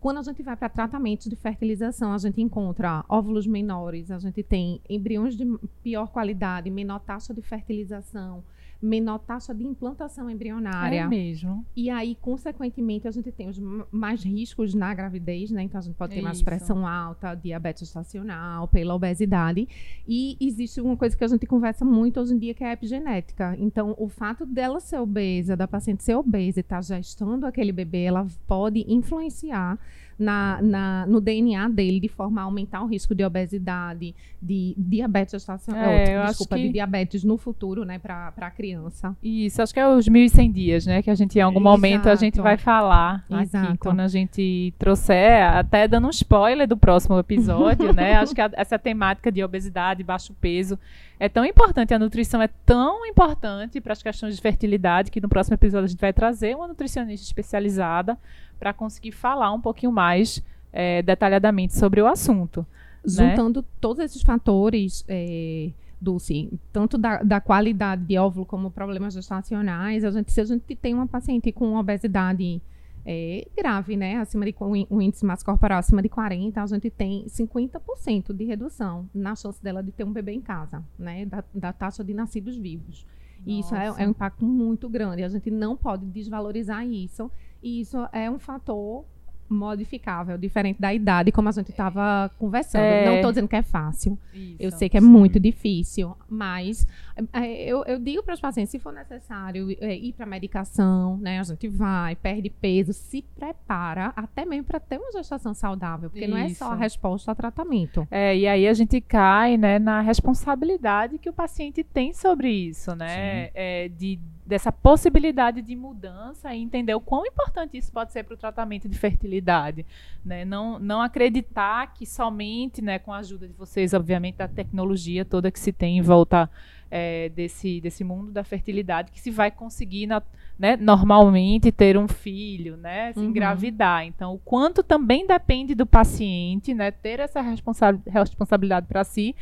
Quando 0.01 0.17
a 0.17 0.21
gente 0.21 0.43
vai 0.43 0.57
para 0.57 0.67
tratamentos 0.67 1.29
de 1.29 1.35
fertilização, 1.37 2.11
a 2.11 2.17
gente 2.17 2.41
encontra 2.41 3.05
óvulos 3.07 3.47
menores, 3.47 4.11
a 4.11 4.19
gente 4.19 4.43
tem 4.43 4.81
embriões 4.89 5.33
de 5.33 5.45
pior 5.81 6.07
qualidade, 6.07 6.69
menor 6.69 6.99
taxa 6.99 7.33
de 7.33 7.41
fertilização, 7.41 8.43
menor 8.81 9.19
taxa 9.19 9.53
de 9.53 9.63
implantação 9.65 10.29
embrionária. 10.29 11.01
É 11.01 11.07
mesmo. 11.07 11.65
E 11.75 11.89
aí, 11.89 12.15
consequentemente, 12.21 13.07
a 13.07 13.11
gente 13.11 13.31
tem 13.31 13.49
os 13.49 13.59
mais 13.91 14.23
riscos 14.23 14.73
na 14.73 14.94
gravidez, 14.94 15.51
né? 15.51 15.63
Então 15.63 15.80
a 15.80 15.81
gente 15.81 15.95
pode 15.95 16.15
ter 16.15 16.21
mais 16.21 16.37
Isso. 16.37 16.45
pressão 16.45 16.87
alta, 16.87 17.35
diabetes 17.35 17.83
estacional, 17.83 18.68
pela 18.68 18.95
obesidade. 18.95 19.68
E 20.07 20.37
existe 20.39 20.80
uma 20.80 20.95
coisa 20.95 21.18
que 21.18 21.23
a 21.23 21.27
gente 21.27 21.45
conversa 21.45 21.83
muito 21.83 22.19
hoje 22.19 22.33
em 22.33 22.39
dia, 22.39 22.54
que 22.54 22.63
é 22.63 22.69
a 22.69 22.73
epigenética. 22.73 23.56
Então, 23.59 23.95
o 23.97 24.07
fato 24.07 24.45
dela 24.45 24.80
ser 24.80 24.99
obesa, 24.99 25.57
da 25.57 25.68
paciente 25.68 26.04
ser 26.04 26.15
obesa 26.15 26.59
e 26.59 26.61
estar 26.61 26.81
gestando 26.81 27.45
aquele 27.45 27.71
bebê, 27.71 28.04
ela 28.04 28.25
pode 28.47 28.85
influenciar 28.87 29.77
na, 30.19 30.59
na- 30.61 31.06
no 31.07 31.21
DNA 31.21 31.69
dele 31.69 31.99
de 31.99 32.09
forma 32.09 32.42
a 32.42 32.44
aumentar 32.44 32.83
o 32.83 32.85
risco 32.88 33.16
de 33.16 33.23
obesidade, 33.23 34.14
de 34.42 34.76
diabetes 34.78 35.33
estacional, 35.33 35.83
É, 35.90 36.18
acho 36.18 36.28
desculpa, 36.30 36.56
que- 36.57 36.64
de 36.64 36.73
diabetes 36.73 37.23
no 37.23 37.38
futuro, 37.38 37.85
né, 37.85 37.97
para 37.97 38.33
a 38.38 38.52
criança. 38.52 39.16
Isso, 39.23 39.61
acho 39.61 39.73
que 39.73 39.80
é 39.80 39.88
os 39.88 40.07
1.100 40.09 40.52
dias, 40.52 40.85
né? 40.85 41.02
Que 41.02 41.09
a 41.09 41.16
gente, 41.16 41.38
em 41.38 41.42
algum 41.42 41.59
momento, 41.59 42.07
a 42.07 42.16
gente 42.16 42.35
Exato. 42.35 42.44
vai 42.44 42.57
falar 42.57 43.23
aqui, 43.30 43.44
Exato. 43.44 43.78
quando 43.80 44.02
a 44.02 44.07
gente 44.07 44.73
trouxer, 44.78 45.44
até 45.44 45.88
dando 45.88 46.07
um 46.07 46.09
spoiler 46.11 46.68
do 46.68 46.78
próximo 46.78 47.18
episódio, 47.19 47.94
né? 47.94 48.14
Acho 48.16 48.35
que 48.35 48.42
a- 48.42 48.52
essa 48.54 48.78
temática 48.78 49.31
de 49.31 49.44
obesidade, 49.44 50.04
baixo 50.04 50.33
peso, 50.42 50.78
é 51.19 51.28
tão 51.28 51.44
importante, 51.45 51.94
a 51.94 51.99
nutrição 51.99 52.42
é 52.42 52.47
tão 52.66 53.06
importante 53.06 53.81
para 53.81 53.94
as 53.94 54.02
questões 54.02 54.35
de 54.35 54.42
fertilidade, 54.42 55.11
que 55.11 55.19
no 55.19 55.28
próximo 55.28 55.56
episódio 55.56 55.85
a 55.85 55.90
gente 55.90 55.99
vai 55.99 56.14
trazer 56.14 56.56
uma 56.56 56.68
nutricionista 56.68 57.26
especializada 57.26 58.18
para 58.59 58.73
conseguir 58.73 59.11
falar 59.11 59.54
um 59.54 59.61
pouquinho 59.61 59.92
mais 59.92 60.44
eh, 60.73 61.01
detalhadamente 61.01 61.75
sobre 61.75 62.01
o 62.01 62.07
assunto. 62.07 62.66
Né? 63.04 63.30
juntando 63.30 63.63
todos 63.80 64.04
esses 64.04 64.21
fatores, 64.21 65.06
é, 65.07 65.71
Dulce, 66.01 66.51
tanto 66.71 66.97
da, 66.97 67.23
da 67.23 67.42
qualidade 67.42 68.04
de 68.06 68.18
óvulo 68.18 68.45
como 68.45 68.71
problemas 68.71 69.13
gestacionais, 69.13 70.04
a 70.04 70.11
gente, 70.11 70.31
se 70.31 70.42
a 70.42 70.45
gente 70.45 70.75
tem 70.75 70.94
uma 70.94 71.07
paciente 71.07 71.51
com 71.51 71.75
obesidade 71.75 72.61
é, 73.06 73.47
grave, 73.57 73.97
né, 73.97 74.18
acima 74.18 74.45
de 74.45 74.56
um 74.59 75.01
índice 75.01 75.25
massa 75.25 75.44
corporal 75.44 75.80
acima 75.80 76.01
de 76.01 76.09
40, 76.09 76.61
a 76.61 76.66
gente 76.68 76.89
tem 76.89 77.25
50% 77.28 78.33
de 78.33 78.45
redução 78.45 79.09
na 79.13 79.35
chance 79.35 79.61
dela 79.63 79.81
de 79.81 79.92
ter 79.92 80.04
um 80.04 80.11
bebê 80.11 80.33
em 80.33 80.42
casa, 80.42 80.83
né, 80.97 81.25
da, 81.25 81.44
da 81.54 81.73
taxa 81.73 82.04
de 82.04 82.13
nascidos 82.13 82.57
vivos. 82.57 83.06
E 83.45 83.59
isso 83.59 83.73
é, 83.73 83.87
Nossa. 83.87 84.01
é 84.01 84.07
um 84.07 84.11
impacto 84.11 84.45
muito 84.45 84.89
grande. 84.89 85.23
A 85.23 85.30
gente 85.30 85.49
não 85.49 85.75
pode 85.75 86.06
desvalorizar 86.06 86.85
isso. 86.85 87.31
E 87.61 87.81
isso 87.81 87.97
é 88.11 88.30
um 88.30 88.39
fator 88.39 89.06
modificável, 89.49 90.37
diferente 90.37 90.80
da 90.80 90.94
idade, 90.94 91.31
como 91.31 91.49
a 91.49 91.51
gente 91.51 91.71
estava 91.71 92.30
conversando. 92.37 92.83
É. 92.83 93.06
Não 93.06 93.16
estou 93.16 93.31
dizendo 93.31 93.47
que 93.47 93.56
é 93.56 93.63
fácil. 93.63 94.18
Isso. 94.33 94.56
Eu 94.59 94.71
sei 94.71 94.87
que 94.87 94.97
é 94.97 95.01
Sim. 95.01 95.07
muito 95.07 95.39
difícil, 95.39 96.16
mas 96.30 96.87
é, 97.33 97.63
eu, 97.63 97.83
eu 97.85 97.99
digo 97.99 98.21
para 98.21 98.35
os 98.35 98.39
pacientes, 98.39 98.69
se 98.69 98.80
for 98.80 98.94
necessário 98.94 99.75
é, 99.81 99.95
ir 99.95 100.13
para 100.13 100.25
medicação, 100.25 101.18
né, 101.18 101.39
a 101.39 101.44
gente 101.44 101.68
vai, 101.68 102.16
perde 102.16 102.49
peso, 102.49 102.94
se 102.94 103.23
prepara 103.35 104.13
até 104.16 104.45
mesmo 104.45 104.66
para 104.66 104.80
ter 104.80 104.97
uma 104.97 105.11
gestação 105.11 105.54
saudável, 105.54 106.09
porque 106.09 106.28
não 106.28 106.37
é 106.37 106.49
só 106.49 106.66
a 106.66 106.73
Isso. 106.73 106.81
resposta 106.81 107.31
ao 107.31 107.35
tratamento. 107.35 108.07
É, 108.11 108.37
e 108.37 108.47
aí 108.47 108.68
a 108.68 108.73
gente 108.73 109.01
cai 109.01 109.57
né, 109.57 109.80
na 109.80 110.01
responsabilidade 110.01 111.18
que 111.18 111.30
o 111.30 111.33
paciente 111.33 111.83
tem 111.83 112.13
sobre 112.13 112.49
isso, 112.49 112.95
né? 112.95 113.49
É, 113.54 113.89
de, 113.89 114.19
dessa 114.49 114.71
possibilidade 114.71 115.61
de 115.61 115.75
mudança 115.75 116.53
e 116.56 116.59
entender 116.61 116.95
o 116.95 116.99
quão 116.99 117.23
importante 117.25 117.77
isso 117.77 117.91
pode 117.91 118.11
ser 118.11 118.23
para 118.23 118.33
o 118.33 118.37
tratamento 118.37 118.89
de 118.89 118.97
fertilidade. 118.97 119.85
Né? 120.25 120.44
Não, 120.44 120.79
não 120.79 121.01
acreditar 121.01 121.94
que 121.94 122.03
somente 122.06 122.81
né, 122.81 122.97
com 122.97 123.13
a 123.13 123.18
ajuda 123.18 123.47
de 123.47 123.53
vocês, 123.53 123.94
obviamente, 123.94 124.37
da 124.37 124.47
tecnologia 124.47 125.23
toda 125.23 125.51
que 125.51 125.59
se 125.59 125.71
tem 125.71 125.99
em 125.99 126.01
volta 126.01 126.49
é, 126.91 127.29
desse, 127.29 127.79
desse 127.79 128.03
mundo 128.03 128.31
da 128.31 128.44
fertilidade, 128.44 129.11
que 129.11 129.19
se 129.19 129.29
vai 129.29 129.51
conseguir 129.51 130.07
na- 130.07 130.23
né, 130.57 130.75
normalmente 130.75 131.71
ter 131.71 131.95
um 131.95 132.07
filho, 132.07 132.75
né, 132.75 133.13
se 133.13 133.19
Uhum. 133.19 133.25
engravidar. 133.25 134.03
Então, 134.06 134.33
o 134.33 134.39
quanto 134.39 134.81
também 134.81 135.27
depende 135.27 135.75
do 135.75 135.85
paciente, 135.85 136.73
né, 136.73 136.89
ter 136.89 137.19
essa 137.19 137.39
responsa- 137.41 138.01
responsabilidade 138.07 138.87
para 138.87 139.03
si 139.03 139.35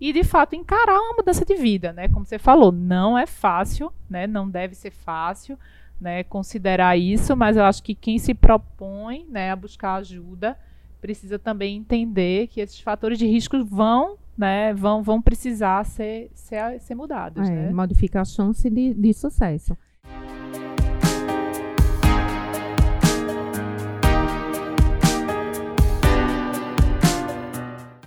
e 0.00 0.12
de 0.12 0.24
fato 0.24 0.54
encarar 0.54 0.98
uma 0.98 1.16
mudança 1.16 1.44
de 1.44 1.54
vida, 1.54 1.92
né? 1.92 2.08
Como 2.08 2.26
você 2.26 2.38
falou, 2.38 2.72
não 2.72 3.16
é 3.16 3.26
fácil, 3.26 3.92
né? 4.08 4.26
Não 4.26 4.48
deve 4.48 4.74
ser 4.74 4.90
fácil, 4.90 5.58
né? 6.00 6.24
Considerar 6.24 6.96
isso, 6.96 7.36
mas 7.36 7.56
eu 7.56 7.64
acho 7.64 7.82
que 7.82 7.94
quem 7.94 8.18
se 8.18 8.34
propõe, 8.34 9.26
né, 9.30 9.50
a 9.50 9.56
buscar 9.56 9.94
ajuda 9.94 10.56
precisa 11.00 11.38
também 11.38 11.76
entender 11.76 12.46
que 12.46 12.60
esses 12.60 12.80
fatores 12.80 13.18
de 13.18 13.26
risco 13.26 13.64
vão, 13.64 14.16
né, 14.38 14.72
vão, 14.72 15.02
vão 15.02 15.20
precisar 15.20 15.84
ser, 15.84 16.30
ser, 16.32 16.80
ser 16.80 16.94
mudados, 16.94 17.48
É, 17.48 17.52
né? 17.52 17.72
Modifica 17.72 18.20
a 18.20 18.24
chance 18.24 18.70
de, 18.70 18.94
de 18.94 19.12
sucesso. 19.12 19.76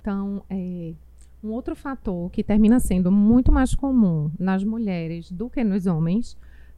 Então, 0.00 0.42
é, 0.48 0.94
um 1.46 1.52
outro 1.52 1.76
fator 1.76 2.30
que 2.30 2.42
termina 2.42 2.80
sendo 2.80 3.10
muito 3.12 3.52
mais 3.52 3.74
comum 3.74 4.30
nas 4.38 4.64
mulheres 4.64 5.30
do 5.30 5.48
que 5.48 5.62
nos 5.62 5.86
homens, 5.86 6.36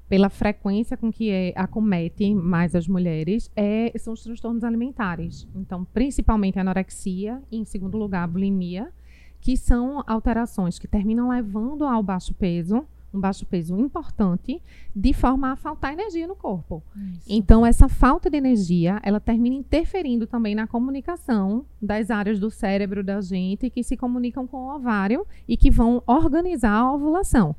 pela 0.08 0.28
frequência 0.28 0.96
com 0.96 1.10
que 1.10 1.30
é, 1.30 1.52
acomete 1.56 2.34
mais 2.34 2.74
as 2.74 2.86
mulheres, 2.86 3.50
é, 3.56 3.92
são 3.98 4.12
os 4.12 4.22
transtornos 4.22 4.64
alimentares. 4.64 5.48
Então, 5.54 5.84
principalmente 5.86 6.58
a 6.58 6.62
anorexia 6.62 7.42
e, 7.50 7.58
em 7.58 7.64
segundo 7.64 7.96
lugar, 7.96 8.24
a 8.24 8.26
bulimia, 8.26 8.92
que 9.40 9.56
são 9.56 10.02
alterações 10.06 10.78
que 10.78 10.88
terminam 10.88 11.30
levando 11.30 11.84
ao 11.84 12.02
baixo 12.02 12.34
peso, 12.34 12.86
um 13.12 13.20
baixo 13.20 13.46
peso 13.46 13.78
importante, 13.78 14.60
de 14.94 15.12
forma 15.12 15.52
a 15.52 15.56
faltar 15.56 15.92
energia 15.92 16.26
no 16.26 16.36
corpo. 16.36 16.82
Isso. 16.94 17.26
Então, 17.28 17.64
essa 17.64 17.88
falta 17.88 18.28
de 18.28 18.36
energia, 18.36 19.00
ela 19.02 19.20
termina 19.20 19.56
interferindo 19.56 20.26
também 20.26 20.54
na 20.54 20.66
comunicação 20.66 21.64
das 21.80 22.10
áreas 22.10 22.38
do 22.38 22.50
cérebro 22.50 23.02
da 23.02 23.20
gente 23.20 23.70
que 23.70 23.82
se 23.82 23.96
comunicam 23.96 24.46
com 24.46 24.56
o 24.58 24.74
ovário 24.74 25.26
e 25.46 25.56
que 25.56 25.70
vão 25.70 26.02
organizar 26.06 26.72
a 26.72 26.92
ovulação. 26.92 27.56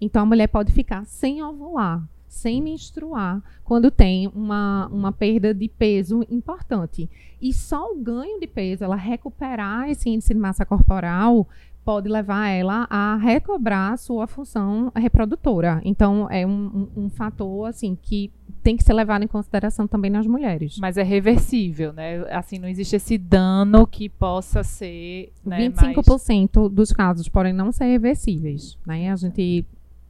Então, 0.00 0.22
a 0.22 0.26
mulher 0.26 0.48
pode 0.48 0.72
ficar 0.72 1.04
sem 1.04 1.42
ovular, 1.42 2.06
sem 2.28 2.60
menstruar, 2.60 3.42
quando 3.62 3.90
tem 3.90 4.28
uma, 4.28 4.88
uma 4.92 5.12
perda 5.12 5.54
de 5.54 5.68
peso 5.68 6.24
importante. 6.28 7.08
E 7.40 7.52
só 7.52 7.92
o 7.92 7.96
ganho 7.96 8.38
de 8.40 8.46
peso, 8.46 8.84
ela 8.84 8.96
recuperar 8.96 9.88
esse 9.88 10.10
índice 10.10 10.34
de 10.34 10.40
massa 10.40 10.66
corporal, 10.66 11.48
pode 11.84 12.08
levar 12.08 12.48
ela 12.48 12.86
a 12.88 13.16
recobrar 13.16 13.92
a 13.92 13.96
sua 13.96 14.26
função 14.26 14.90
reprodutora. 14.96 15.80
Então, 15.84 16.28
é 16.30 16.46
um, 16.46 16.88
um, 16.96 17.04
um 17.04 17.10
fator 17.10 17.68
assim 17.68 17.96
que 18.00 18.32
tem 18.62 18.76
que 18.76 18.82
ser 18.82 18.94
levado 18.94 19.22
em 19.22 19.28
consideração 19.28 19.86
também 19.86 20.10
nas 20.10 20.26
mulheres. 20.26 20.78
Mas 20.78 20.96
é 20.96 21.02
reversível, 21.02 21.92
né? 21.92 22.24
Assim, 22.30 22.58
não 22.58 22.66
existe 22.68 22.96
esse 22.96 23.18
dano 23.18 23.86
que 23.86 24.08
possa 24.08 24.62
ser. 24.64 25.32
Né, 25.44 25.68
mais- 25.68 25.94
25% 25.94 26.70
dos 26.70 26.90
casos 26.90 27.28
podem 27.28 27.52
não 27.52 27.70
ser 27.70 27.84
reversíveis. 27.84 28.78
Né? 28.86 29.10
A 29.10 29.16
gente 29.16 29.66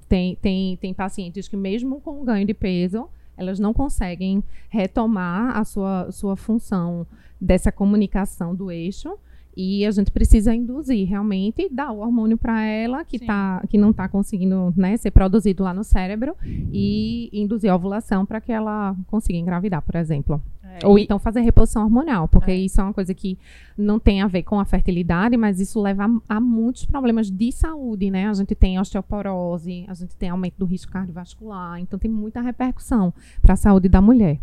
tem, 0.08 0.36
tem, 0.36 0.76
tem 0.76 0.94
pacientes 0.94 1.48
que, 1.48 1.56
mesmo 1.56 2.00
com 2.00 2.22
o 2.22 2.24
ganho 2.24 2.46
de 2.46 2.54
peso, 2.54 3.08
elas 3.36 3.58
não 3.58 3.74
conseguem 3.74 4.44
retomar 4.68 5.56
a 5.56 5.64
sua, 5.64 6.12
sua 6.12 6.36
função 6.36 7.04
dessa 7.40 7.72
comunicação 7.72 8.54
do 8.54 8.70
eixo. 8.70 9.18
E 9.56 9.86
a 9.86 9.90
gente 9.90 10.10
precisa 10.10 10.54
induzir 10.54 11.08
realmente, 11.08 11.68
dar 11.70 11.92
o 11.92 11.98
hormônio 12.00 12.36
para 12.36 12.62
ela 12.64 13.04
que, 13.04 13.18
Sim. 13.18 13.26
tá, 13.26 13.62
que 13.68 13.78
não 13.78 13.90
está 13.90 14.08
conseguindo 14.08 14.72
né, 14.76 14.96
ser 14.96 15.10
produzido 15.12 15.62
lá 15.62 15.72
no 15.72 15.84
cérebro 15.84 16.34
e 16.44 17.30
induzir 17.32 17.70
a 17.70 17.76
ovulação 17.76 18.26
para 18.26 18.40
que 18.40 18.50
ela 18.52 18.96
consiga 19.06 19.38
engravidar, 19.38 19.80
por 19.82 19.94
exemplo. 19.94 20.42
É, 20.80 20.84
Ou 20.86 20.98
e- 20.98 21.04
então 21.04 21.20
fazer 21.20 21.40
reposição 21.42 21.84
hormonal, 21.84 22.26
porque 22.26 22.50
É. 22.50 22.56
isso 22.56 22.80
é 22.80 22.84
uma 22.84 22.92
coisa 22.92 23.14
que 23.14 23.38
não 23.78 24.00
tem 24.00 24.22
a 24.22 24.26
ver 24.26 24.42
com 24.42 24.58
a 24.58 24.64
fertilidade, 24.64 25.36
mas 25.36 25.60
isso 25.60 25.80
leva 25.80 26.04
a, 26.28 26.36
a 26.36 26.40
muitos 26.40 26.84
problemas 26.84 27.30
de 27.30 27.52
saúde, 27.52 28.10
né? 28.10 28.28
A 28.28 28.32
gente 28.34 28.56
tem 28.56 28.78
osteoporose, 28.80 29.84
a 29.88 29.94
gente 29.94 30.16
tem 30.16 30.30
aumento 30.30 30.56
do 30.58 30.64
risco 30.64 30.90
cardiovascular, 30.90 31.78
então 31.78 31.96
tem 31.98 32.10
muita 32.10 32.40
repercussão 32.40 33.14
para 33.40 33.54
a 33.54 33.56
saúde 33.56 33.88
da 33.88 34.00
mulher. 34.00 34.40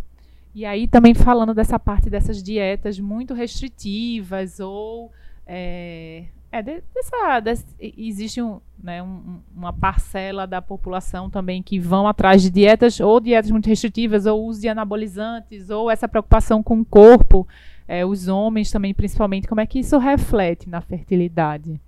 E 0.54 0.66
aí 0.66 0.88
também 0.88 1.14
falando 1.14 1.54
dessa 1.54 1.80
parte 1.80 2.10
dessas 2.10 2.42
dietas 2.44 3.00
muito 3.00 3.34
restritivas 3.34 4.60
ou 4.60 5.12
é, 5.48 6.26
é 6.52 6.62
de- 6.62 6.84
dessa, 6.94 7.40
des- 7.40 7.66
e- 7.80 8.08
existe 8.08 8.42
um, 8.42 8.60
né, 8.84 9.02
um- 9.02 9.06
um- 9.08 9.40
uma 9.56 9.72
parcela 9.74 10.46
da 10.46 10.62
população 10.62 11.30
também 11.30 11.64
que 11.64 11.80
vão 11.80 12.08
atrás 12.08 12.42
de 12.42 12.50
dietas 12.50 13.00
ou 13.00 13.20
dietas 13.20 13.50
muito 13.52 13.68
restritivas 13.68 14.26
ou 14.26 14.46
uso 14.46 14.62
de 14.62 14.68
anabolizantes 14.68 15.70
ou 15.70 15.90
essa 15.90 16.08
preocupação 16.08 16.62
com 16.62 16.80
o 16.82 16.86
corpo, 16.86 17.48
é, 17.88 18.06
os 18.06 18.28
homens 18.28 18.70
também 18.72 18.94
principalmente, 18.94 19.48
como 19.48 19.62
é 19.62 19.66
que 19.66 19.80
isso 19.80 19.98
reflete 19.98 20.70
na 20.70 20.82
fertilidade? 20.82 21.80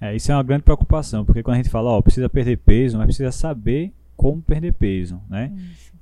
É, 0.00 0.14
isso 0.14 0.30
é 0.30 0.34
uma 0.34 0.44
grande 0.44 0.62
preocupação, 0.62 1.24
porque 1.24 1.42
quando 1.42 1.54
a 1.54 1.58
gente 1.58 1.70
fala, 1.70 1.90
ó, 1.90 2.00
precisa 2.02 2.28
perder 2.28 2.56
peso, 2.58 2.96
mas 2.98 3.06
precisa 3.06 3.32
saber 3.32 3.92
como 4.16 4.40
perder 4.42 4.72
peso, 4.74 5.20
né? 5.28 5.52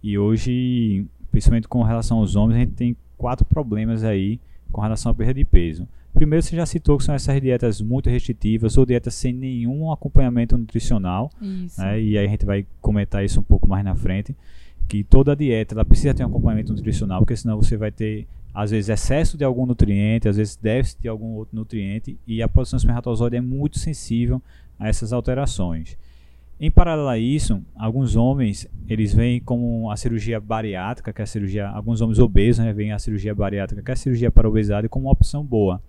E 0.03 0.19
hoje, 0.19 1.07
principalmente 1.37 1.69
com 1.69 1.83
relação 1.83 2.17
aos 2.17 2.35
homens, 2.35 2.57
a 2.57 2.61
gente 2.61 2.73
tem 2.73 2.97
quatro 3.19 3.45
problemas 3.45 4.03
aí 4.03 4.41
com 4.73 4.81
relação 4.81 5.13
à 5.13 5.15
perda 5.15 5.35
de 5.35 5.45
peso. 5.45 5.87
Primeiro, 6.15 6.43
você 6.43 6.57
já 6.57 6.65
citou 6.65 6.97
que 6.97 7.05
são 7.05 7.15
essas 7.15 7.39
dietas 7.43 7.79
muito 7.83 8.09
restritivas 8.09 8.79
ou 8.79 8.87
dietas 8.87 9.15
sem 9.15 9.35
nenhum 9.35 9.93
acompanhamento 9.93 10.57
nutricional, 10.57 11.31
Isso. 11.43 11.79
né? 11.79 12.01
E 12.01 12.17
aí 12.17 12.27
a 12.27 12.31
gente 12.31 12.47
vai 12.47 12.67
comentar 12.81 13.23
isso 13.23 13.39
um 13.39 13.43
pouco 13.43 13.69
mais 13.69 13.85
na 13.85 13.95
frente, 13.95 14.35
que 14.89 15.05
toda 15.05 15.37
dieta 15.37 15.75
ela 15.75 15.85
precisa 15.85 16.15
ter 16.15 16.25
um 16.25 16.29
acompanhamento 16.29 16.73
nutricional, 16.73 17.21
porque 17.21 17.37
senão 17.37 17.59
você 17.59 17.77
vai 17.77 17.93
ter 17.93 18.27
às 18.55 18.71
vezes 18.71 18.89
excesso 18.89 19.37
de 19.37 19.45
algum 19.45 19.67
nutriente, 19.67 20.31
às 20.31 20.39
vezes 20.39 20.57
déficit 20.57 21.03
de 21.03 21.09
algum 21.09 21.35
outro 21.35 21.55
nutriente, 21.55 22.17
e 22.27 22.43
a 22.43 22.49
produção 22.49 22.79
de 22.79 22.85
espermatozoide 22.85 23.37
é 23.37 23.43
muito 23.43 23.79
sensível 23.79 24.41
a 24.79 24.89
essas 24.89 25.13
alterações. 25.13 25.99
Em 26.59 26.71
paralelo 26.71 27.09
a 27.09 27.19
isso, 27.19 27.63
alguns 27.75 28.17
homens, 28.17 28.67
eles 28.89 29.13
veem 29.13 29.41
como 29.41 29.91
a 29.91 29.97
cirurgia 29.97 30.41
bariátrica, 30.41 31.13
que 31.13 31.21
é 31.21 31.25
a 31.25 31.27
cirurgia, 31.27 31.69
alguns 31.69 32.01
homens 32.01 32.19
obesos, 32.19 32.65
né, 32.65 32.73
veem 32.73 32.93
a 32.93 32.99
cirurgia 32.99 33.35
bariátrica, 33.35 33.83
que 33.83 33.91
é 33.91 33.95
a 33.95 33.97
cirurgia 33.97 34.31
para 34.31 34.49
obesidade, 34.49 34.89
como 34.89 35.05
uma 35.05 35.13
opção 35.13 35.45
boa. 35.45 35.83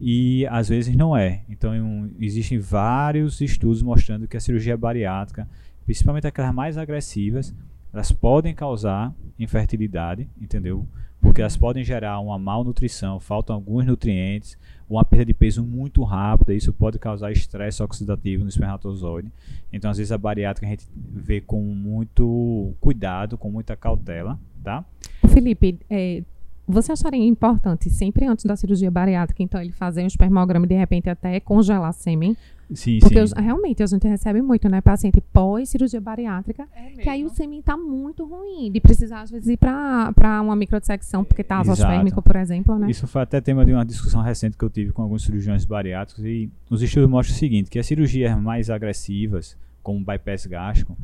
E 0.00 0.44
às 0.48 0.68
vezes 0.68 0.96
não 0.96 1.16
é. 1.16 1.42
Então, 1.48 1.72
um, 1.72 2.10
existem 2.18 2.58
vários 2.58 3.40
estudos 3.40 3.82
mostrando 3.82 4.26
que 4.26 4.36
a 4.36 4.40
cirurgia 4.40 4.76
bariátrica, 4.76 5.48
principalmente 5.84 6.26
aquelas 6.26 6.52
mais 6.52 6.76
agressivas, 6.76 7.54
elas 7.92 8.10
podem 8.10 8.52
causar 8.52 9.14
infertilidade, 9.38 10.28
entendeu? 10.40 10.86
Porque 11.20 11.40
elas 11.40 11.56
podem 11.56 11.84
gerar 11.84 12.18
uma 12.18 12.38
malnutrição, 12.38 13.20
faltam 13.20 13.54
alguns 13.54 13.84
nutrientes, 13.86 14.58
uma 14.90 15.04
perda 15.04 15.26
de 15.26 15.34
peso 15.34 15.62
muito 15.62 16.02
rápida, 16.02 16.52
isso 16.52 16.72
pode 16.72 16.98
causar 16.98 17.30
estresse 17.30 17.82
oxidativo 17.82 18.42
no 18.42 18.48
espermatozoide. 18.48 19.30
Então, 19.72 19.90
às 19.90 19.98
vezes, 19.98 20.10
a 20.10 20.18
bariátrica 20.18 20.66
a 20.66 20.70
gente 20.70 20.84
vê 20.94 21.40
com 21.40 21.62
muito 21.62 22.74
cuidado, 22.80 23.38
com 23.38 23.48
muita 23.50 23.76
cautela, 23.76 24.38
tá? 24.64 24.84
Felipe, 25.28 25.78
é, 25.88 26.24
você 26.66 26.90
acharia 26.90 27.24
importante, 27.24 27.88
sempre 27.88 28.26
antes 28.26 28.44
da 28.44 28.56
cirurgia 28.56 28.90
bariátrica, 28.90 29.42
então, 29.42 29.60
ele 29.60 29.72
fazer 29.72 30.02
um 30.02 30.06
espermograma 30.06 30.66
e 30.66 30.68
de 30.68 30.74
repente 30.74 31.08
até 31.08 31.38
congelar 31.38 31.92
sêmen? 31.92 32.36
Sim, 32.72 32.98
Porque 33.00 33.16
sim. 33.16 33.22
os- 33.22 33.32
realmente 33.32 33.82
a 33.82 33.86
gente 33.86 34.06
recebe 34.06 34.40
muito, 34.40 34.68
né? 34.68 34.80
Paciente 34.80 35.20
pós-cirurgia 35.32 36.00
bariátrica, 36.00 36.68
É 36.74 37.02
que 37.02 37.08
aí 37.08 37.24
o 37.24 37.28
sêmen 37.28 37.60
tá 37.62 37.76
muito 37.76 38.24
ruim, 38.24 38.70
de 38.70 38.80
precisar, 38.80 39.22
às 39.22 39.30
vezes, 39.30 39.48
ir 39.48 39.56
pra 39.56 40.12
uma 40.42 40.54
microdissecção, 40.54 41.24
porque 41.24 41.42
tá 41.42 41.56
Exato. 41.56 41.72
azosférmico, 41.72 42.22
por 42.22 42.36
exemplo, 42.36 42.78
né? 42.78 42.90
Isso 42.90 43.06
foi 43.06 43.22
até 43.22 43.40
tema 43.40 43.64
de 43.66 43.72
uma 43.72 43.84
discussão 43.84 44.22
recente 44.22 44.56
que 44.56 44.64
eu 44.64 44.70
tive 44.70 44.92
com 44.92 45.02
alguns 45.02 45.24
cirurgiões 45.24 45.64
bariátricos 45.64 46.24
e 46.24 46.48
os 46.68 46.80
estudos 46.82 47.08
mostram 47.10 47.34
o 47.34 47.38
seguinte, 47.38 47.68
que 47.70 47.78
as 47.78 47.86
cirurgias 47.86 48.38
mais 48.40 48.70
agressivas, 48.70 49.56
como 49.82 50.04
bypass 50.04 50.46
gástrico, 50.46 50.96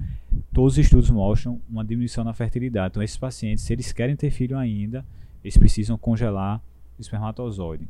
todos 0.53 0.75
os 0.75 0.79
estudos 0.79 1.11
mostram 1.11 1.61
uma 1.69 1.85
diminuição 1.85 2.23
na 2.23 2.33
fertilidade. 2.33 2.93
Então 2.93 3.03
esses 3.03 3.17
pacientes, 3.17 3.65
se 3.65 3.73
eles 3.73 3.91
querem 3.93 4.15
ter 4.15 4.31
filho 4.31 4.57
ainda, 4.57 5.05
eles 5.43 5.57
precisam 5.57 5.97
congelar 5.99 6.61
o 6.99 7.01
espermatozoide. 7.01 7.89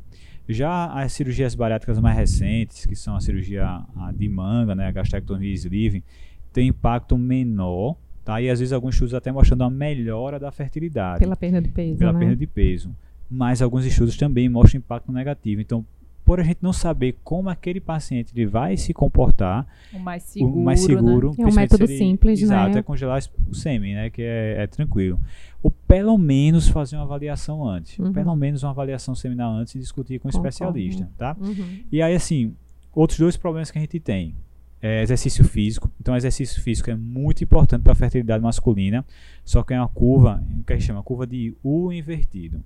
Já 0.49 0.87
as 0.93 1.13
cirurgias 1.13 1.55
bariátricas 1.55 1.99
mais 1.99 2.17
recentes, 2.17 2.87
que 2.87 2.95
são 2.95 3.17
a 3.17 3.21
cirurgia 3.21 3.81
de 4.15 4.29
manga, 4.29 4.75
né, 4.75 4.87
a 4.87 4.93
gastrectomia 4.93 5.53
sleeve, 5.55 6.05
tem 6.53 6.69
impacto 6.69 7.19
menor, 7.19 7.97
tá? 8.25 8.41
E 8.41 8.49
às 8.49 8.61
vezes 8.61 8.73
alguns 8.73 8.95
estudos 8.95 9.15
até 9.15 9.33
mostrando 9.33 9.65
a 9.65 9.71
melhora 9.71 10.39
da 10.39 10.51
fertilidade. 10.53 11.19
Pela 11.19 11.37
perda 11.37 11.61
de 11.61 11.69
peso, 11.69 11.99
Pela 11.99 12.13
né? 12.13 12.19
perda 12.21 12.37
de 12.37 12.47
peso. 12.47 12.95
Mas 13.29 13.61
alguns 13.61 13.85
estudos 13.85 14.17
também 14.17 14.49
mostram 14.49 14.79
impacto 14.79 15.11
negativo. 15.11 15.61
Então, 15.61 15.85
por 16.27 16.41
a 16.41 16.43
gente 16.43 16.59
não 16.61 16.73
saber 16.73 17.17
como 17.25 17.49
aquele 17.49 17.81
paciente 17.81 18.33
ele 18.37 18.45
vai 18.45 18.77
se 18.77 18.93
comportar, 18.93 19.67
O 19.95 19.99
mais 20.01 20.25
seguro. 20.25 20.53
o 20.55 20.63
mais 20.65 20.81
seguro, 20.81 21.35
É 21.39 21.47
um 21.47 21.53
método 21.55 21.87
se 21.87 21.93
ele- 21.93 21.99
simples, 21.99 22.43
exato, 22.43 22.75
né? 22.75 22.81
é 22.81 22.83
congelar 22.83 23.23
o 23.49 23.55
sêmen, 23.55 23.95
né, 23.95 24.11
que 24.11 24.21
é, 24.23 24.57
é 24.65 24.67
tranquilo. 24.67 25.19
Ou 25.63 25.71
pelo 25.71 26.19
menos 26.19 26.69
fazer 26.69 26.97
uma 26.97 27.05
avaliação 27.05 27.65
antes, 27.67 27.97
Uhum. 27.99 28.13
pelo 28.13 28.35
menos 28.37 28.63
uma 28.65 28.71
avaliação 28.73 29.15
seminal 29.15 29.53
antes 29.55 29.75
e 29.77 29.79
discutir 29.79 30.19
com 30.19 30.29
o 30.29 30.33
Concordo. 30.33 30.49
especialista, 30.49 31.09
tá? 31.17 31.37
Uhum. 31.41 31.81
E 31.91 32.03
aí 32.03 32.15
assim, 32.15 32.55
outros 32.93 33.19
dois 33.21 33.37
problemas 33.37 33.71
que 33.71 33.79
a 33.79 33.81
gente 33.81 33.99
tem 34.01 34.35
é 34.83 35.03
exercício 35.03 35.45
físico. 35.45 35.91
Então, 36.01 36.15
exercício 36.17 36.61
físico 36.61 36.91
é 36.91 36.95
muito 36.97 37.43
importante 37.43 37.83
para 37.83 37.93
a 37.93 37.97
fertilidade 37.97 38.43
masculina, 38.43 39.05
só 39.45 39.63
que 39.63 39.73
é 39.73 39.79
uma 39.79 39.89
curva, 39.89 40.43
que 40.67 40.73
a 40.73 40.77
gente 40.77 40.87
chama 40.87 41.03
curva 41.03 41.27
de 41.27 41.55
U 41.65 41.93
invertido. 41.93 42.63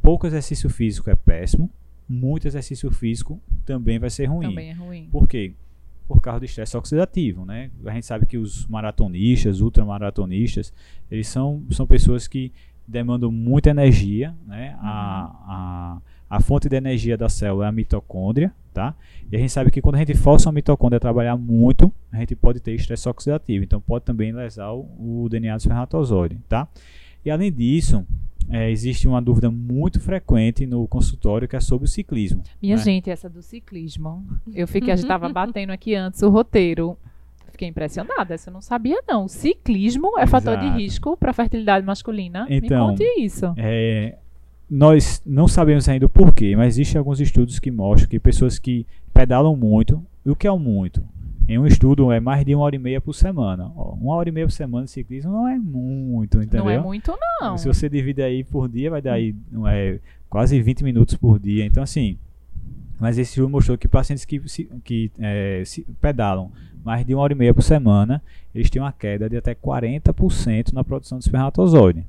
Pouco 0.00 0.26
exercício 0.26 0.68
físico 0.70 1.10
é 1.10 1.16
péssimo, 1.16 1.68
muito 2.08 2.46
exercício 2.46 2.90
físico 2.90 3.40
também 3.64 3.98
vai 3.98 4.10
ser 4.10 4.26
ruim. 4.26 4.48
Também 4.48 4.70
é 4.70 4.72
ruim. 4.72 5.08
Por 5.10 5.28
quê? 5.28 5.52
Por 6.06 6.22
causa 6.22 6.40
do 6.40 6.46
estresse 6.46 6.76
oxidativo, 6.76 7.44
né? 7.44 7.70
A 7.84 7.92
gente 7.92 8.06
sabe 8.06 8.24
que 8.24 8.38
os 8.38 8.66
maratonistas, 8.66 9.60
ultramaratonistas, 9.60 10.72
eles 11.10 11.28
são, 11.28 11.62
são 11.70 11.86
pessoas 11.86 12.26
que 12.26 12.50
demandam 12.86 13.30
muita 13.30 13.68
energia, 13.68 14.34
né? 14.46 14.74
A, 14.80 16.00
a, 16.30 16.36
a 16.36 16.40
fonte 16.40 16.68
de 16.68 16.76
energia 16.76 17.18
da 17.18 17.28
célula 17.28 17.66
é 17.66 17.68
a 17.68 17.72
mitocôndria, 17.72 18.50
tá? 18.72 18.94
E 19.30 19.36
a 19.36 19.38
gente 19.38 19.52
sabe 19.52 19.70
que 19.70 19.82
quando 19.82 19.96
a 19.96 19.98
gente 19.98 20.14
força 20.14 20.48
a 20.48 20.52
mitocôndria 20.52 20.96
a 20.96 21.00
trabalhar 21.00 21.36
muito, 21.36 21.92
a 22.10 22.18
gente 22.18 22.34
pode 22.34 22.60
ter 22.60 22.72
estresse 22.72 23.06
oxidativo, 23.06 23.62
então 23.62 23.78
pode 23.78 24.06
também 24.06 24.32
lesar 24.32 24.72
o, 24.72 25.24
o 25.24 25.28
DNA 25.28 25.56
do 25.56 25.58
espermatozoide, 25.58 26.38
tá? 26.48 26.66
E 27.22 27.30
além 27.30 27.52
disso, 27.52 28.06
é, 28.50 28.70
existe 28.70 29.06
uma 29.06 29.20
dúvida 29.20 29.50
muito 29.50 30.00
frequente 30.00 30.66
no 30.66 30.86
consultório 30.88 31.46
que 31.46 31.56
é 31.56 31.60
sobre 31.60 31.86
o 31.86 31.88
ciclismo. 31.88 32.42
Minha 32.60 32.76
né? 32.76 32.82
gente, 32.82 33.10
essa 33.10 33.28
do 33.28 33.42
ciclismo. 33.42 34.26
Eu 34.54 34.66
fiquei, 34.66 34.92
a 34.92 34.96
gente 34.96 35.06
tava 35.06 35.28
batendo 35.28 35.70
aqui 35.70 35.94
antes 35.94 36.22
o 36.22 36.28
roteiro. 36.28 36.96
Fiquei 37.50 37.68
impressionada, 37.68 38.34
essa 38.34 38.50
eu 38.50 38.54
não 38.54 38.60
sabia 38.60 39.02
não. 39.06 39.24
O 39.24 39.28
ciclismo 39.28 40.18
é 40.18 40.26
fator 40.26 40.56
de 40.56 40.64
Exato. 40.64 40.78
risco 40.78 41.16
para 41.16 41.32
fertilidade 41.32 41.84
masculina. 41.84 42.46
Então, 42.48 42.86
Me 42.86 42.92
conte 42.92 43.04
isso. 43.20 43.52
É, 43.56 44.16
nós 44.70 45.20
não 45.26 45.48
sabemos 45.48 45.88
ainda 45.88 46.06
o 46.06 46.08
porquê, 46.08 46.54
mas 46.54 46.74
existem 46.74 46.98
alguns 46.98 47.20
estudos 47.20 47.58
que 47.58 47.70
mostram 47.70 48.08
que 48.08 48.20
pessoas 48.20 48.58
que 48.58 48.86
pedalam 49.12 49.56
muito, 49.56 50.04
e 50.24 50.30
o 50.30 50.36
que 50.36 50.46
é 50.46 50.50
o 50.52 50.58
muito? 50.58 51.02
Em 51.48 51.58
um 51.58 51.66
estudo 51.66 52.12
é 52.12 52.20
mais 52.20 52.44
de 52.44 52.54
uma 52.54 52.62
hora 52.62 52.76
e 52.76 52.78
meia 52.78 53.00
por 53.00 53.14
semana. 53.14 53.72
Ó, 53.74 53.94
uma 53.94 54.14
hora 54.14 54.28
e 54.28 54.32
meia 54.32 54.46
por 54.46 54.52
semana 54.52 54.84
de 54.84 54.90
ciclismo 54.90 55.32
não 55.32 55.48
é 55.48 55.56
muito, 55.56 56.42
entendeu? 56.42 56.64
Não 56.64 56.70
é 56.70 56.78
muito 56.78 57.16
não. 57.40 57.56
Se 57.56 57.66
você 57.66 57.88
divide 57.88 58.20
aí 58.22 58.44
por 58.44 58.68
dia, 58.68 58.90
vai 58.90 59.00
dar 59.00 59.14
aí 59.14 59.34
não 59.50 59.66
é, 59.66 59.98
quase 60.28 60.60
20 60.60 60.84
minutos 60.84 61.16
por 61.16 61.38
dia. 61.38 61.64
Então, 61.64 61.82
assim, 61.82 62.18
mas 63.00 63.16
esse 63.16 63.30
estudo 63.30 63.48
mostrou 63.48 63.78
que 63.78 63.88
pacientes 63.88 64.26
que, 64.26 64.40
que 64.84 65.10
é, 65.18 65.62
pedalam 66.02 66.52
mais 66.84 67.06
de 67.06 67.14
uma 67.14 67.22
hora 67.22 67.32
e 67.32 67.36
meia 67.36 67.54
por 67.54 67.62
semana, 67.62 68.22
eles 68.54 68.68
têm 68.68 68.82
uma 68.82 68.92
queda 68.92 69.28
de 69.28 69.36
até 69.36 69.54
40% 69.54 70.74
na 70.74 70.84
produção 70.84 71.18
de 71.18 71.24
espermatozoide. 71.24 72.04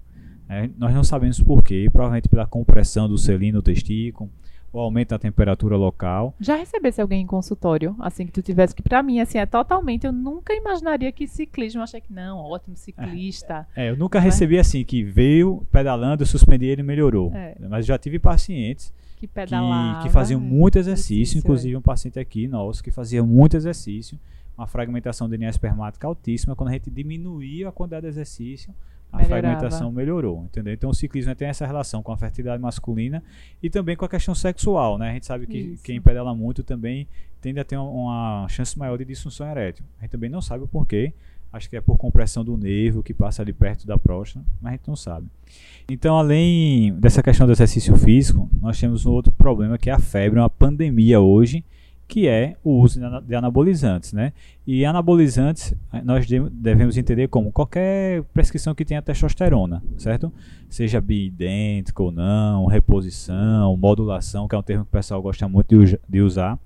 É, 0.50 0.70
nós 0.78 0.94
não 0.94 1.04
sabemos 1.04 1.40
porquê, 1.40 1.88
provavelmente 1.92 2.28
pela 2.28 2.46
compressão 2.46 3.08
do 3.08 3.18
selino 3.18 3.58
no 3.58 3.62
testículo, 3.62 4.30
ou 4.72 4.82
aumento 4.82 5.10
da 5.10 5.20
temperatura 5.20 5.76
local. 5.76 6.34
Já 6.40 6.56
recebesse 6.56 7.02
alguém 7.02 7.22
em 7.22 7.26
consultório, 7.28 7.96
assim 8.00 8.26
que 8.26 8.32
tu 8.32 8.42
tivesse 8.42 8.76
que 8.76 8.82
pra 8.84 9.02
mim 9.02 9.20
assim 9.20 9.38
é 9.38 9.46
totalmente, 9.46 10.06
eu 10.06 10.12
nunca 10.12 10.54
imaginaria 10.54 11.12
que 11.12 11.28
ciclismo, 11.28 11.80
eu 11.80 11.84
achei 11.84 12.02
que 12.02 12.14
não, 12.14 12.38
ótimo 12.38 12.76
ciclista. 12.76 13.68
É, 13.76 13.90
eu 13.90 13.98
nunca 13.98 14.20
Vai. 14.20 14.26
recebi 14.28 14.60
assim, 14.60 14.84
que 14.84 15.04
veio 15.04 15.66
pedalando, 15.72 16.24
eu 16.24 16.28
suspendi 16.28 16.66
ele 16.66 16.82
e 16.82 16.84
melhorou. 16.84 17.32
É. 17.34 17.56
Mas 17.70 17.86
já 17.86 17.98
tive 17.98 18.20
pacientes 18.20 18.94
Que 19.16 19.22
que, 19.22 19.28
pedalava. 19.28 20.04
que 20.04 20.10
faziam 20.10 20.40
né? 20.40 20.48
muito 20.48 20.78
exercício, 20.78 21.38
inclusive 21.38 21.76
um 21.76 21.82
paciente 21.82 22.20
aqui 22.20 22.48
nosso 22.48 22.84
que 22.84 22.92
fazia 22.92 23.24
muito 23.24 23.58
exercício, 23.58 24.20
uma 24.58 24.68
fragmentação 24.68 25.28
de 25.28 25.38
DNA 25.38 25.50
espermática 25.50 26.06
altíssima, 26.06 26.56
quando 26.56 26.70
a 26.70 26.74
gente 26.74 26.90
diminuía 26.92 27.70
a 27.70 27.72
quantidade 27.72 28.04
de 28.04 28.08
exercício, 28.10 28.74
a 29.12 29.18
Melhorava. 29.18 29.42
fragmentação 29.42 29.92
melhorou, 29.92 30.44
entendeu? 30.46 30.74
Então 30.74 30.90
o 30.90 30.94
ciclismo 30.94 31.34
tem 31.36 31.48
essa 31.48 31.66
relação 31.66 32.04
com 32.04 32.12
a 32.12 32.18
fertilidade 32.18 32.62
masculina 32.62 33.24
e 33.62 33.70
também 33.70 33.96
com 33.96 34.06
a 34.06 34.10
questão 34.10 34.36
sexual, 34.36 34.98
né? 34.98 35.10
A 35.10 35.14
gente 35.14 35.26
sabe 35.26 35.48
que 35.48 35.58
Isso. 35.58 35.84
quem 35.84 36.00
pedala 36.00 36.34
muito 36.36 36.64
também 36.64 37.08
tende 37.42 37.60
a 37.60 37.64
ter 37.64 37.78
um- 37.78 38.04
uma 38.04 38.46
chance 38.50 38.78
maior 38.78 38.98
de 38.98 39.06
disfunção 39.06 39.48
erétil. 39.50 39.84
A 39.98 40.02
gente 40.04 40.12
também 40.12 40.30
não 40.30 40.42
sabe 40.42 40.64
o 40.64 40.68
porquê, 40.68 41.12
acho 41.52 41.68
que 41.70 41.76
é 41.76 41.82
por 41.82 41.98
compressão 41.98 42.44
do 42.46 42.56
nervo 42.56 43.02
que 43.02 43.14
passa 43.14 43.42
ali 43.42 43.52
perto 43.52 43.88
da 43.88 43.98
próstata, 43.98 44.46
mas 44.62 44.74
a 44.74 44.76
gente 44.76 44.88
não 44.88 44.96
sabe. 44.96 45.26
Então, 45.90 46.16
além 46.18 46.94
dessa 47.00 47.24
questão 47.24 47.48
do 47.48 47.54
exercício 47.54 47.96
físico, 47.98 48.48
nós 48.62 48.80
temos 48.80 49.06
um 49.08 49.12
outro 49.12 49.32
problema 49.34 49.76
que 49.78 49.90
é 49.90 49.94
a 49.94 49.98
febre, 50.00 50.38
uma 50.40 50.50
pandemia 50.50 51.20
hoje, 51.20 51.64
que 52.10 52.28
é 52.28 52.56
o 52.64 52.82
uso 52.82 53.00
de 53.00 53.06
ana- 53.06 53.22
de 53.22 53.36
anabolizantes, 53.36 54.12
né? 54.14 54.34
E 54.66 54.84
anabolizantes 54.84 55.76
eh, 55.94 56.02
nós 56.04 56.26
de- 56.26 56.50
devemos 56.50 56.98
entender 56.98 57.28
como 57.28 57.52
qualquer 57.52 58.24
prescrição 58.34 58.74
que 58.74 58.84
tenha 58.84 59.00
testosterona, 59.02 59.82
certo? 59.96 60.34
Seja 60.68 61.00
biidêntica 61.00 62.02
ou 62.02 62.12
não, 62.12 62.66
reposição, 62.66 63.78
modulação, 63.78 64.48
que 64.48 64.56
é 64.56 64.58
um 64.58 64.64
termo 64.64 64.84
que 64.86 64.90
o 64.90 64.92
pessoal 64.92 65.22
gosta 65.22 65.48
muito 65.48 65.76
de 66.10 66.22
usar. 66.22 66.58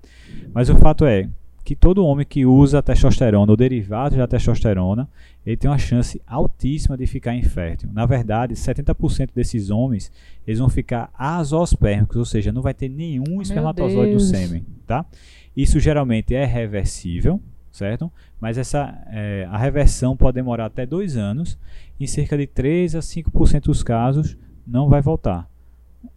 Mas 0.54 0.70
o 0.70 0.76
fato 0.76 1.04
é 1.04 1.28
que 1.64 1.74
todo 1.74 2.04
homem 2.04 2.26
que 2.26 2.44
usa 2.44 2.82
testosterona 2.82 3.50
ou 3.50 3.56
derivados 3.56 4.18
da 4.18 4.26
testosterona, 4.26 5.08
ele 5.46 5.56
tem 5.56 5.70
uma 5.70 5.78
chance 5.78 6.20
altíssima 6.26 6.94
de 6.94 7.06
ficar 7.06 7.34
infértil. 7.34 7.88
Na 7.90 8.04
verdade, 8.04 8.54
70% 8.54 9.30
desses 9.34 9.70
homens, 9.70 10.12
eles 10.46 10.60
vão 10.60 10.68
ficar 10.68 11.10
azospérmicos, 11.18 12.16
ou 12.16 12.24
seja, 12.26 12.52
não 12.52 12.60
vai 12.60 12.74
ter 12.74 12.90
nenhum 12.90 13.40
espermatozoide 13.40 14.12
no 14.12 14.20
sêmen, 14.20 14.64
tá? 14.86 15.06
Isso 15.56 15.80
geralmente 15.80 16.34
é 16.34 16.44
reversível, 16.44 17.40
certo? 17.72 18.12
Mas 18.38 18.58
essa, 18.58 18.94
eh, 19.10 19.48
a 19.50 19.56
reversão 19.56 20.14
pode 20.14 20.34
demorar 20.34 20.66
até 20.66 20.84
dois 20.84 21.16
anos. 21.16 21.58
Em 21.98 22.06
cerca 22.06 22.36
de 22.36 22.46
3 22.46 22.94
a 22.94 23.00
5% 23.00 23.64
dos 23.64 23.82
casos, 23.82 24.36
não 24.66 24.88
vai 24.88 25.00
voltar. 25.00 25.48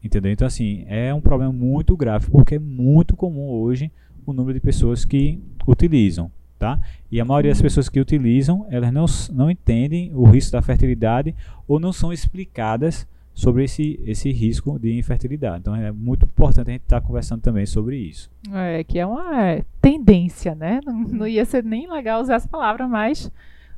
Entendeu? 0.03 0.31
Então, 0.31 0.45
assim, 0.45 0.83
é 0.89 1.13
um 1.13 1.21
problema 1.21 1.53
muito 1.53 1.95
grave, 1.95 2.29
porque 2.29 2.55
é 2.55 2.60
muito 2.60 3.15
comum 3.15 3.49
hoje 3.49 3.89
o 4.32 4.34
número 4.34 4.54
de 4.54 4.60
pessoas 4.60 5.06
que 5.06 5.40
utilizam, 5.68 6.32
tá? 6.60 6.80
E 7.12 7.20
a 7.20 7.26
maioria 7.26 7.52
das 7.52 7.62
pessoas 7.62 7.90
que 7.90 8.00
utilizam, 8.00 8.66
elas 8.70 8.92
não, 8.92 9.06
não 9.34 9.50
entendem 9.50 10.12
o 10.13 10.26
risco 10.26 10.52
da 10.52 10.62
fertilidade 10.62 11.34
ou 11.68 11.80
não 11.80 11.94
são 11.94 12.12
explicadas 12.12 13.08
sobre 13.38 13.63
esse, 13.63 14.00
esse 14.04 14.32
risco 14.32 14.80
de 14.80 14.98
infertilidade. 14.98 15.60
Então, 15.60 15.76
é 15.76 15.92
muito 15.92 16.26
importante 16.26 16.70
a 16.70 16.74
gente 16.74 16.82
estar 16.82 17.00
conversando 17.02 17.40
também 17.40 17.68
sobre 17.68 17.96
isso. 17.96 18.32
É, 18.52 18.84
que 18.84 18.98
é 18.98 19.06
uma 19.06 19.44
é, 19.44 19.63
tendência, 19.80 20.56
né? 20.56 20.80
Não, 20.86 20.94
não 20.94 21.28
ia 21.28 21.46
ser 21.46 21.63
nem 21.63 21.88
legal 21.88 22.20
usar 22.20 22.36
essa 22.36 22.48
palavra, 22.48 22.88
mas 22.88 23.32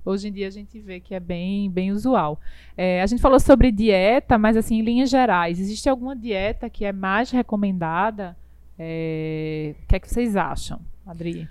hoje 0.06 0.30
em 0.30 0.32
dia 0.32 0.48
a 0.48 0.52
gente 0.52 0.80
vê 0.80 1.02
que 1.02 1.14
é 1.14 1.20
bem, 1.20 1.70
bem 1.70 1.92
usual. 1.92 2.40
É, 2.78 3.02
a 3.02 3.06
gente 3.06 3.22
falou 3.22 3.38
sobre 3.38 3.70
dieta, 3.70 4.38
mas 4.38 4.56
assim, 4.56 4.80
em 4.80 4.82
linhas 4.82 5.10
gerais, 5.10 5.60
existe 5.60 5.90
alguma 5.90 6.16
dieta 6.16 6.70
que 6.70 6.86
é 6.86 6.94
mais 6.94 7.30
recomendada? 7.30 8.38
É, 8.80 9.76
o 9.84 9.88
que 9.88 9.96
é 9.98 10.00
que 10.00 10.10
vocês 10.10 10.38
acham, 10.38 10.80
Adri? 11.06 11.50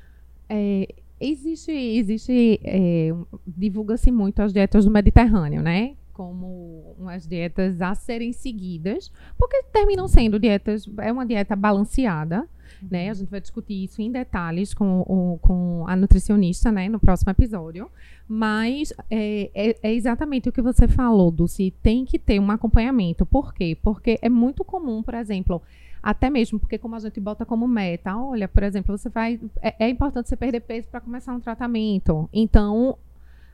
É, 0.48 0.88
existe, 1.20 1.70
existe 1.70 2.58
é, 2.64 3.10
divulga-se 3.46 4.10
muito 4.10 4.40
as 4.40 4.50
dietas 4.50 4.86
do 4.86 4.90
Mediterrâneo, 4.90 5.60
né? 5.60 5.94
Como 6.14 6.96
umas 6.98 7.26
dietas 7.26 7.82
a 7.82 7.94
serem 7.94 8.32
seguidas, 8.32 9.12
porque 9.36 9.62
terminam 9.64 10.08
sendo 10.08 10.38
dietas, 10.38 10.88
é 10.98 11.12
uma 11.12 11.26
dieta 11.26 11.54
balanceada, 11.54 12.48
né? 12.90 13.10
A 13.10 13.14
gente 13.14 13.28
vai 13.30 13.40
discutir 13.40 13.84
isso 13.84 14.00
em 14.02 14.10
detalhes 14.10 14.74
com, 14.74 15.00
o- 15.00 15.38
com 15.42 15.84
a 15.86 15.96
nutricionista, 15.96 16.70
né? 16.72 16.88
No 16.88 16.98
próximo 17.00 17.30
episódio. 17.30 17.90
Mas 18.28 18.92
é, 19.10 19.50
é- 19.54 19.76
é 19.82 19.94
exatamente 19.94 20.48
o 20.48 20.52
que 20.52 20.60
você 20.62 20.86
falou, 20.86 21.30
Dulce. 21.30 21.72
Tem 21.82 22.04
que 22.04 22.18
ter 22.18 22.38
um 22.38 22.50
acompanhamento. 22.50 23.24
Por 23.24 23.54
quê? 23.54 23.76
Porque 23.82 24.18
é 24.20 24.28
muito 24.28 24.62
comum, 24.64 25.02
por 25.02 25.14
exemplo, 25.14 25.62
até 26.02 26.28
mesmo 26.30 26.58
porque 26.58 26.78
como 26.78 26.94
a 26.94 26.98
gente 27.00 27.18
bota 27.20 27.44
como 27.46 27.66
meta, 27.66 28.16
olha, 28.16 28.46
por 28.46 28.62
exemplo, 28.62 28.96
você 28.96 29.08
vai. 29.08 29.40
É, 29.62 29.86
é 29.86 29.88
importante 29.88 30.28
você 30.28 30.36
perder 30.36 30.60
peso 30.60 30.88
para 30.88 31.00
começar 31.00 31.34
um 31.34 31.40
tratamento. 31.40 32.28
Então, 32.32 32.96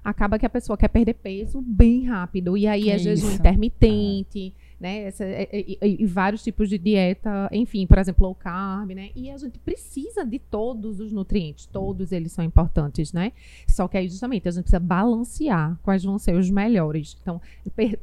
acaba 0.02 0.38
que 0.38 0.44
a 0.44 0.50
pessoa 0.50 0.76
quer 0.76 0.88
perder 0.88 1.14
peso 1.14 1.62
bem 1.62 2.04
rápido. 2.04 2.56
E 2.56 2.66
aí 2.66 2.90
é 2.90 2.98
jejum 2.98 3.28
Isso. 3.28 3.36
intermitente, 3.36 4.52
né? 4.80 5.04
Essa, 5.04 5.24
e, 5.26 5.78
e, 5.80 6.02
e, 6.02 6.06
vários 6.06 6.42
tipos 6.42 6.68
de 6.68 6.78
dieta, 6.78 7.48
enfim, 7.52 7.86
por 7.86 7.98
exemplo, 7.98 8.26
low 8.26 8.34
carb, 8.34 8.90
né? 8.90 9.10
E 9.14 9.30
a 9.30 9.36
gente 9.36 9.58
precisa 9.58 10.24
de 10.24 10.38
todos 10.38 11.00
os 11.00 11.12
nutrientes, 11.12 11.66
todos 11.66 12.12
eles 12.12 12.32
são 12.32 12.44
importantes, 12.44 13.12
né? 13.12 13.32
Só 13.68 13.88
que 13.88 13.96
aí 13.96 14.08
justamente 14.08 14.48
a 14.48 14.50
gente 14.50 14.64
precisa 14.64 14.80
balancear 14.80 15.78
quais 15.82 16.04
vão 16.04 16.18
ser 16.18 16.34
os 16.36 16.50
melhores. 16.50 17.16
Então, 17.20 17.40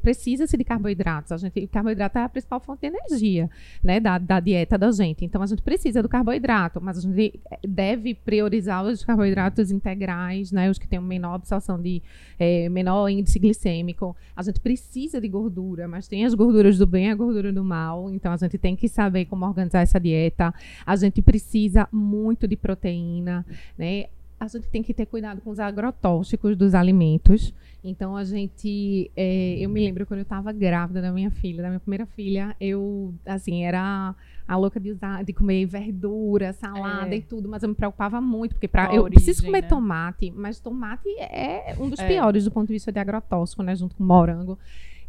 precisa-se 0.02 0.56
de 0.56 0.64
carboidratos. 0.64 1.32
A 1.32 1.36
gente, 1.36 1.64
o 1.64 1.68
carboidrato 1.68 2.18
é 2.18 2.24
a 2.24 2.28
principal 2.28 2.60
fonte 2.60 2.80
de 2.80 2.86
energia, 2.88 3.50
né? 3.82 4.00
Da, 4.00 4.18
da 4.18 4.40
dieta 4.40 4.76
da 4.78 4.90
gente. 4.90 5.24
Então, 5.24 5.42
a 5.42 5.46
gente 5.46 5.62
precisa 5.62 6.02
do 6.02 6.08
carboidrato, 6.08 6.80
mas 6.80 6.98
a 6.98 7.00
gente 7.00 7.40
deve 7.66 8.14
priorizar 8.14 8.84
os 8.84 9.04
carboidratos 9.04 9.70
integrais, 9.70 10.50
né? 10.50 10.70
Os 10.70 10.78
que 10.78 10.88
têm 10.88 11.00
menor 11.00 11.34
absorção 11.34 11.80
de 11.80 12.02
é, 12.38 12.68
menor 12.68 13.08
índice 13.08 13.38
glicêmico. 13.38 14.16
A 14.34 14.42
gente 14.42 14.60
precisa 14.60 15.20
de 15.20 15.28
gordura, 15.28 15.86
mas 15.86 16.08
tem 16.08 16.24
as 16.24 16.34
gorduras 16.34 16.61
gorduras 16.62 16.78
do 16.78 16.86
bem 16.86 17.06
e 17.06 17.10
a 17.10 17.14
gordura 17.14 17.52
do 17.52 17.64
mal. 17.64 18.10
Então 18.10 18.32
a 18.32 18.36
gente 18.36 18.56
tem 18.56 18.76
que 18.76 18.88
saber 18.88 19.24
como 19.26 19.44
organizar 19.44 19.80
essa 19.80 19.98
dieta. 19.98 20.54
A 20.86 20.96
gente 20.96 21.20
precisa 21.20 21.88
muito 21.90 22.46
de 22.46 22.56
proteína, 22.56 23.44
né? 23.76 24.06
A 24.38 24.48
gente 24.48 24.68
tem 24.68 24.82
que 24.82 24.92
ter 24.92 25.06
cuidado 25.06 25.40
com 25.40 25.50
os 25.50 25.60
agrotóxicos 25.60 26.56
dos 26.56 26.74
alimentos. 26.74 27.54
Então 27.84 28.16
a 28.16 28.24
gente, 28.24 29.10
é, 29.16 29.56
eu 29.58 29.68
me 29.68 29.80
lembro 29.80 30.06
quando 30.06 30.18
eu 30.18 30.24
estava 30.24 30.52
grávida 30.52 31.02
da 31.02 31.12
minha 31.12 31.30
filha, 31.30 31.62
da 31.62 31.68
minha 31.68 31.80
primeira 31.80 32.06
filha, 32.06 32.54
eu 32.60 33.12
assim 33.26 33.64
era 33.64 34.14
a 34.46 34.56
louca 34.56 34.78
de 34.78 34.90
usar, 34.90 35.24
de 35.24 35.32
comer 35.32 35.66
verdura, 35.66 36.52
salada 36.52 37.14
é. 37.14 37.18
e 37.18 37.22
tudo, 37.22 37.48
mas 37.48 37.62
eu 37.62 37.68
me 37.68 37.74
preocupava 37.74 38.20
muito 38.20 38.54
porque 38.54 38.68
para 38.68 38.94
eu 38.94 39.02
origem, 39.02 39.24
preciso 39.24 39.44
comer 39.44 39.62
né? 39.62 39.68
tomate, 39.68 40.30
mas 40.30 40.60
tomate 40.60 41.08
é 41.18 41.74
um 41.78 41.88
dos 41.88 41.98
é. 42.00 42.06
piores 42.06 42.44
do 42.44 42.50
ponto 42.50 42.66
de 42.66 42.74
vista 42.74 42.92
de 42.92 42.98
agrotóxico, 42.98 43.62
né, 43.62 43.74
junto 43.74 43.96
com 43.96 44.04
morango. 44.04 44.58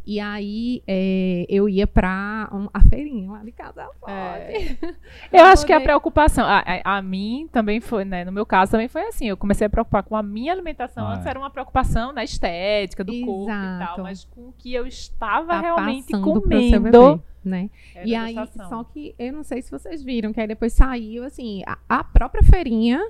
E 0.06 0.20
aí 0.20 0.82
é, 0.86 1.46
eu 1.48 1.68
ia 1.68 1.86
para 1.86 2.48
um, 2.52 2.68
a 2.72 2.80
feirinha 2.80 3.30
lá 3.30 3.42
de 3.42 3.52
casa 3.52 3.88
é. 4.06 4.76
Eu 5.32 5.44
acho 5.46 5.64
que 5.64 5.72
a 5.72 5.80
preocupação, 5.80 6.44
a, 6.44 6.58
a, 6.58 6.98
a, 6.98 7.02
mim 7.02 7.48
também 7.50 7.80
foi, 7.80 8.04
né? 8.04 8.24
No 8.24 8.32
meu 8.32 8.44
caso 8.44 8.72
também 8.72 8.88
foi 8.88 9.02
assim. 9.06 9.28
Eu 9.28 9.36
comecei 9.36 9.66
a 9.66 9.70
preocupar 9.70 10.02
com 10.02 10.14
a 10.14 10.22
minha 10.22 10.52
alimentação. 10.52 11.06
Ah, 11.06 11.14
Antes 11.14 11.26
é. 11.26 11.30
era 11.30 11.38
uma 11.38 11.50
preocupação 11.50 12.12
na 12.12 12.22
estética 12.22 13.02
do 13.02 13.12
Exato. 13.12 13.26
corpo 13.26 13.52
e 13.52 13.78
tal, 13.78 13.98
mas 14.02 14.24
com 14.24 14.48
o 14.48 14.54
que 14.58 14.74
eu 14.74 14.86
estava 14.86 15.48
tá 15.48 15.60
realmente 15.60 16.12
comendo. 16.20 16.90
Bebê, 16.90 17.22
né? 17.42 17.70
e 18.04 18.14
aí, 18.14 18.34
só 18.68 18.84
que 18.84 19.14
eu 19.18 19.32
não 19.32 19.42
sei 19.42 19.62
se 19.62 19.70
vocês 19.70 20.02
viram, 20.02 20.32
que 20.32 20.40
aí 20.40 20.46
depois 20.46 20.72
saiu 20.72 21.24
assim, 21.24 21.62
a, 21.66 21.78
a 21.88 22.04
própria 22.04 22.42
feirinha 22.42 23.00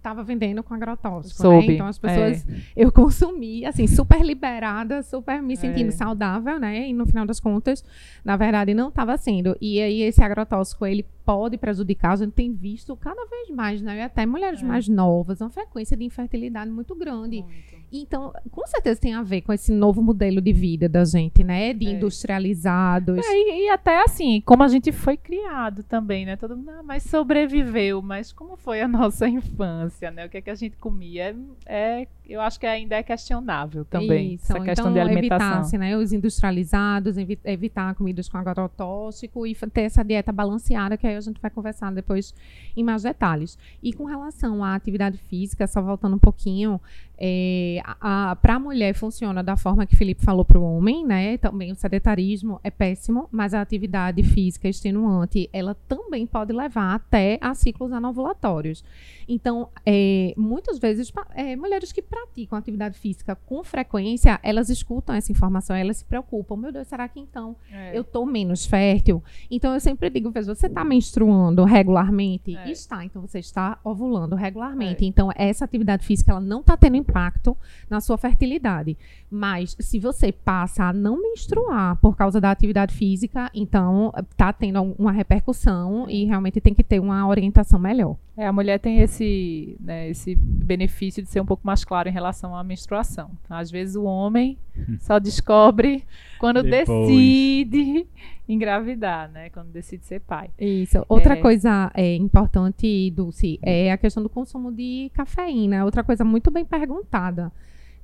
estava 0.00 0.22
vendendo 0.22 0.62
com 0.62 0.74
agrotóxico, 0.74 1.46
né? 1.48 1.66
Então 1.66 1.86
as 1.86 1.98
pessoas 1.98 2.46
é. 2.48 2.54
eu 2.74 2.90
consumi 2.90 3.64
assim 3.66 3.86
super 3.86 4.22
liberada, 4.22 5.02
super 5.02 5.42
me 5.42 5.56
sentindo 5.56 5.88
é. 5.88 5.92
saudável, 5.92 6.58
né? 6.58 6.88
E 6.88 6.92
no 6.92 7.06
final 7.06 7.26
das 7.26 7.38
contas, 7.38 7.84
na 8.24 8.36
verdade 8.36 8.74
não 8.74 8.88
estava 8.88 9.16
sendo. 9.16 9.56
E 9.60 9.80
aí 9.80 10.02
esse 10.02 10.22
agrotóxico 10.22 10.86
ele 10.86 11.06
pode 11.30 11.56
prejudicar, 11.56 12.14
a 12.14 12.16
gente 12.16 12.32
tem 12.32 12.52
visto 12.52 12.96
cada 12.96 13.24
vez 13.26 13.50
mais, 13.50 13.80
né? 13.80 13.98
E 13.98 14.00
até 14.00 14.26
mulheres 14.26 14.60
é. 14.62 14.64
mais 14.64 14.88
novas, 14.88 15.40
uma 15.40 15.48
frequência 15.48 15.96
de 15.96 16.02
infertilidade 16.02 16.68
muito 16.68 16.92
grande. 16.96 17.42
Muito. 17.42 17.80
Então, 17.92 18.32
com 18.50 18.66
certeza 18.66 19.00
tem 19.00 19.14
a 19.14 19.22
ver 19.22 19.40
com 19.42 19.52
esse 19.52 19.72
novo 19.72 20.02
modelo 20.02 20.40
de 20.40 20.52
vida 20.52 20.88
da 20.88 21.04
gente, 21.04 21.44
né? 21.44 21.72
De 21.72 21.86
é. 21.86 21.90
industrializados. 21.90 23.24
É, 23.24 23.32
e, 23.32 23.66
e, 23.66 23.68
até 23.68 24.02
assim, 24.02 24.40
como 24.44 24.64
a 24.64 24.68
gente 24.68 24.90
foi 24.90 25.16
criado 25.16 25.84
também, 25.84 26.26
né? 26.26 26.36
Todo 26.36 26.56
mundo, 26.56 26.70
ah, 26.70 26.82
mas 26.82 27.04
sobreviveu, 27.04 28.02
mas 28.02 28.32
como 28.32 28.56
foi 28.56 28.80
a 28.80 28.86
nossa 28.88 29.28
infância, 29.28 30.10
né? 30.10 30.26
O 30.26 30.28
que 30.28 30.38
é 30.38 30.40
que 30.40 30.50
a 30.50 30.54
gente 30.54 30.76
comia? 30.76 31.36
É, 31.66 32.02
é 32.02 32.08
eu 32.30 32.40
acho 32.40 32.60
que 32.60 32.66
ainda 32.66 32.94
é 32.94 33.02
questionável 33.02 33.84
também, 33.84 34.34
Isso. 34.34 34.44
essa 34.44 34.60
questão 34.60 34.84
então, 34.84 34.92
de 34.92 35.00
alimentação. 35.00 35.46
Evitar, 35.48 35.60
assim, 35.60 35.78
né, 35.78 35.96
os 35.96 36.12
industrializados, 36.12 37.16
evitar 37.44 37.92
comidas 37.96 38.28
com 38.28 38.38
agrotóxico 38.38 39.44
e 39.44 39.54
ter 39.72 39.82
essa 39.82 40.04
dieta 40.04 40.30
balanceada, 40.30 40.96
que 40.96 41.08
aí 41.08 41.16
a 41.26 41.30
gente 41.30 41.40
vai 41.40 41.50
conversar 41.50 41.92
depois 41.92 42.34
em 42.76 42.82
mais 42.82 43.02
detalhes. 43.02 43.58
E 43.82 43.92
com 43.92 44.04
relação 44.04 44.64
à 44.64 44.74
atividade 44.74 45.18
física, 45.18 45.66
só 45.66 45.80
voltando 45.80 46.16
um 46.16 46.18
pouquinho, 46.18 46.80
é, 47.20 47.82
para 48.40 48.54
a 48.54 48.58
mulher 48.58 48.94
funciona 48.94 49.42
da 49.42 49.54
forma 49.54 49.84
que 49.84 49.94
Felipe 49.94 50.24
falou 50.24 50.44
para 50.44 50.58
o 50.58 50.62
homem, 50.62 51.04
né? 51.04 51.36
Também 51.36 51.70
o 51.70 51.74
sedentarismo 51.74 52.58
é 52.64 52.70
péssimo, 52.70 53.28
mas 53.30 53.52
a 53.52 53.60
atividade 53.60 54.22
física 54.22 54.66
extenuante, 54.68 55.50
ela 55.52 55.74
também 55.86 56.26
pode 56.26 56.52
levar 56.52 56.94
até 56.94 57.38
a 57.42 57.54
ciclos 57.54 57.92
anovulatórios. 57.92 58.82
Então, 59.28 59.68
é, 59.84 60.32
muitas 60.36 60.78
vezes, 60.78 61.12
é, 61.34 61.54
mulheres 61.54 61.92
que 61.92 62.00
praticam 62.00 62.58
atividade 62.58 62.98
física 62.98 63.36
com 63.36 63.62
frequência, 63.62 64.40
elas 64.42 64.70
escutam 64.70 65.14
essa 65.14 65.30
informação, 65.30 65.76
elas 65.76 65.98
se 65.98 66.04
preocupam. 66.04 66.56
Meu 66.56 66.72
Deus, 66.72 66.88
será 66.88 67.06
que 67.06 67.20
então 67.20 67.54
é. 67.70 67.96
eu 67.96 68.00
estou 68.00 68.24
menos 68.24 68.64
fértil? 68.64 69.22
Então, 69.50 69.74
eu 69.74 69.80
sempre 69.80 70.08
digo, 70.08 70.32
você 70.32 70.66
está 70.66 70.84
menstruando 70.84 71.64
regularmente? 71.64 72.56
É. 72.56 72.70
Está, 72.70 73.04
então 73.04 73.22
você 73.22 73.38
está 73.38 73.78
ovulando 73.84 74.34
regularmente. 74.34 75.04
É. 75.04 75.06
Então, 75.06 75.30
essa 75.36 75.64
atividade 75.64 76.04
física, 76.04 76.32
ela 76.32 76.40
não 76.40 76.60
está 76.60 76.76
tendo 76.76 76.96
impacto 77.10 77.56
na 77.88 78.00
sua 78.00 78.16
fertilidade. 78.16 78.96
Mas 79.30 79.76
se 79.78 79.98
você 79.98 80.32
passa 80.32 80.84
a 80.84 80.92
não 80.92 81.20
menstruar 81.20 81.96
por 81.96 82.16
causa 82.16 82.40
da 82.40 82.50
atividade 82.50 82.94
física, 82.94 83.50
então 83.54 84.12
está 84.30 84.52
tendo 84.52 84.82
uma 84.98 85.12
repercussão 85.12 86.08
e 86.08 86.24
realmente 86.24 86.60
tem 86.60 86.74
que 86.74 86.82
ter 86.82 87.00
uma 87.00 87.26
orientação 87.26 87.78
melhor. 87.78 88.16
É, 88.36 88.46
a 88.46 88.52
mulher 88.52 88.78
tem 88.78 89.00
esse, 89.00 89.76
né, 89.78 90.08
esse 90.08 90.34
benefício 90.34 91.22
de 91.22 91.28
ser 91.28 91.40
um 91.40 91.46
pouco 91.46 91.66
mais 91.66 91.84
claro 91.84 92.08
em 92.08 92.12
relação 92.12 92.56
à 92.56 92.64
menstruação. 92.64 93.30
Às 93.48 93.70
vezes 93.70 93.96
o 93.96 94.04
homem 94.04 94.56
só 94.98 95.18
descobre 95.18 96.04
quando 96.38 96.62
Depois. 96.62 97.06
decide 97.06 98.06
engravidar, 98.52 99.30
né? 99.30 99.50
Quando 99.50 99.70
decide 99.70 100.04
ser 100.04 100.20
pai. 100.20 100.50
Isso. 100.58 101.04
Outra 101.08 101.34
é... 101.34 101.36
coisa 101.36 101.90
é, 101.94 102.14
importante, 102.16 103.10
Dulce, 103.10 103.58
é 103.62 103.92
a 103.92 103.98
questão 103.98 104.22
do 104.22 104.28
consumo 104.28 104.72
de 104.72 105.10
cafeína. 105.14 105.84
Outra 105.84 106.02
coisa 106.02 106.24
muito 106.24 106.50
bem 106.50 106.64
perguntada 106.64 107.52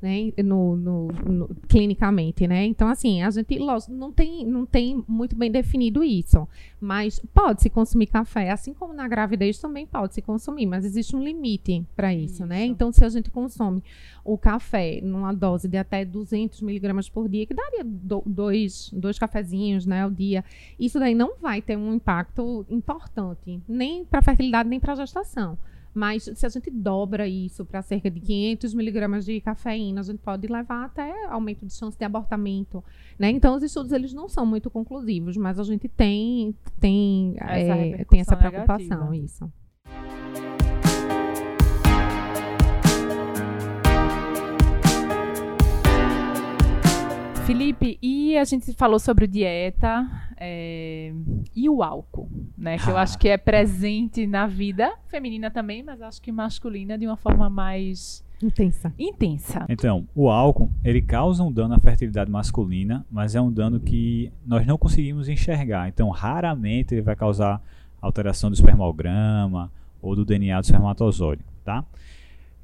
né, 0.00 0.32
no, 0.44 0.76
no, 0.76 1.09
no, 1.09 1.48
clinicamente, 1.68 2.46
né? 2.46 2.64
Então, 2.66 2.88
assim, 2.88 3.22
a 3.22 3.30
gente 3.30 3.59
lógico, 3.59 3.92
não 3.92 4.12
tem, 4.12 4.46
não 4.46 4.66
tem 4.66 5.02
muito 5.09 5.35
bem 5.35 5.50
definido 5.50 6.04
isso, 6.04 6.46
mas 6.80 7.18
pode-se 7.35 7.70
consumir 7.70 8.06
café, 8.06 8.50
assim 8.50 8.74
como 8.74 8.92
na 8.92 9.09
gravidez 9.09 9.59
também 9.59 9.87
pode-se 9.87 10.20
consumir, 10.22 10.66
mas 10.66 10.85
existe 10.85 11.16
um 11.16 11.22
limite 11.22 11.85
para 11.96 12.14
isso, 12.14 12.37
isso, 12.37 12.46
né? 12.46 12.66
Então, 12.66 12.92
se 12.92 13.04
a 13.04 13.09
gente 13.09 13.30
consome 13.30 13.82
o 14.24 14.37
café 14.37 15.00
numa 15.02 15.32
dose 15.32 15.68
de 15.68 15.78
até 15.78 16.04
200 16.04 16.61
miligramas 16.61 17.09
por 17.09 17.28
dia, 17.28 17.46
que 17.46 17.54
daria 17.54 17.82
do, 17.85 18.22
dois, 18.26 18.90
dois 18.92 19.18
cafezinhos, 19.18 19.87
né, 19.87 20.02
ao 20.02 20.11
dia, 20.11 20.44
isso 20.78 20.98
daí 20.98 21.14
não 21.14 21.37
vai 21.40 21.62
ter 21.62 21.76
um 21.76 21.94
impacto 21.94 22.66
importante, 22.68 23.62
nem 23.66 24.04
para 24.04 24.18
a 24.18 24.22
fertilidade, 24.22 24.68
nem 24.68 24.80
para 24.80 24.92
a 24.92 24.96
gestação. 24.96 25.56
Mas 25.96 26.24
se 26.35 26.44
a 26.44 26.48
gente 26.50 26.70
dobra 26.70 27.26
isso 27.26 27.64
para 27.64 27.80
cerca 27.80 28.11
de 28.11 28.20
500 28.20 28.74
miligramas 28.74 29.24
de 29.24 29.40
cafeína, 29.40 30.02
a 30.02 30.04
gente 30.04 30.18
pode 30.18 30.46
levar 30.46 30.85
até 30.85 31.24
aumento 31.24 31.64
de 31.64 31.72
chance 31.72 31.96
de 31.96 32.04
abortamento. 32.04 32.85
Né? 33.18 33.30
Então, 33.30 33.56
os 33.56 33.62
estudos 33.62 33.92
eles 33.92 34.12
não 34.12 34.28
são 34.28 34.44
muito 34.44 34.68
conclusivos, 34.68 35.38
mas 35.38 35.59
a 35.59 35.64
gente 35.64 35.88
tem, 35.88 36.54
tem, 36.78 37.35
essa, 37.38 37.76
é, 37.76 38.04
tem 38.04 38.20
essa 38.20 38.37
preocupação. 38.37 39.11
Negativa. 39.11 39.16
Isso. 39.16 39.52
Felipe, 47.46 47.98
e 48.02 48.37
a 48.37 48.44
gente 48.44 48.70
falou 48.74 48.98
sobre 48.98 49.26
dieta 49.26 50.06
é, 50.37 51.12
e 51.55 51.68
o 51.68 51.83
álcool, 51.83 52.29
né? 52.57 52.79
Que 52.79 52.90
eu 52.90 52.96
acho 52.96 53.18
que 53.18 53.29
é 53.29 53.38
presente 53.38 54.27
na 54.27 54.46
vida 54.46 54.92
feminina 55.09 55.51
também, 55.51 55.83
mas 55.83 56.03
acho 56.03 56.20
que 56.20 56.31
masculina 56.31 56.99
de 56.99 57.07
uma 57.07 57.16
forma 57.16 57.49
mais 57.49 58.25
intensa. 58.42 58.92
Intensa. 58.99 59.64
Então, 59.68 60.07
o 60.14 60.29
álcool, 60.29 60.70
ele 60.85 61.01
causa 61.01 61.42
um 61.42 61.51
dano 61.51 61.75
à 61.75 61.79
fertilidade 61.79 62.31
masculina, 62.31 63.07
mas 63.11 63.35
é 63.35 63.40
um 63.40 63.51
dano 63.51 63.81
que 63.81 64.31
nós 64.44 64.66
não 64.66 64.77
conseguimos 64.77 65.29
enxergar. 65.29 65.88
Então, 65.88 66.11
raramente 66.11 66.94
ele 66.94 67.03
vai 67.03 67.16
causar 67.16 67.62
alteração 68.01 68.51
do 68.51 68.55
espermograma 68.55 69.72
ou 70.03 70.14
do 70.14 70.25
DNA 70.25 70.61
do 70.61 70.64
espermatozoide, 70.64 71.42
tá? 71.64 71.85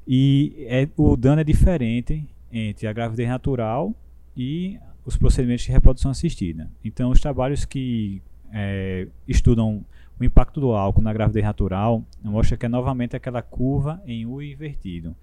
E 0.07 0.65
é, 0.67 0.87
o 0.95 1.15
dano 1.15 1.41
é 1.41 1.43
diferente 1.43 2.27
entre 2.51 2.87
a 2.87 2.93
gravidez 2.93 3.27
natural 3.27 3.93
e 4.37 4.77
os 5.05 5.17
procedimentos 5.17 5.65
de 5.65 5.71
reprodução 5.71 6.11
assistida. 6.11 6.69
Então, 6.83 7.09
os 7.11 7.19
trabalhos 7.19 7.65
que 7.65 8.21
é, 8.51 9.07
estudam 9.27 9.83
o 10.19 10.23
impacto 10.23 10.61
do 10.61 10.73
álcool 10.73 11.01
na 11.01 11.11
gravidez 11.11 11.43
natural 11.43 12.03
mostra 12.23 12.55
que 12.55 12.65
é 12.65 12.69
novamente 12.69 13.15
aquela 13.15 13.41
curva 13.41 14.01
em 14.05 14.25
U 14.25 14.41
invertido. 14.41 15.15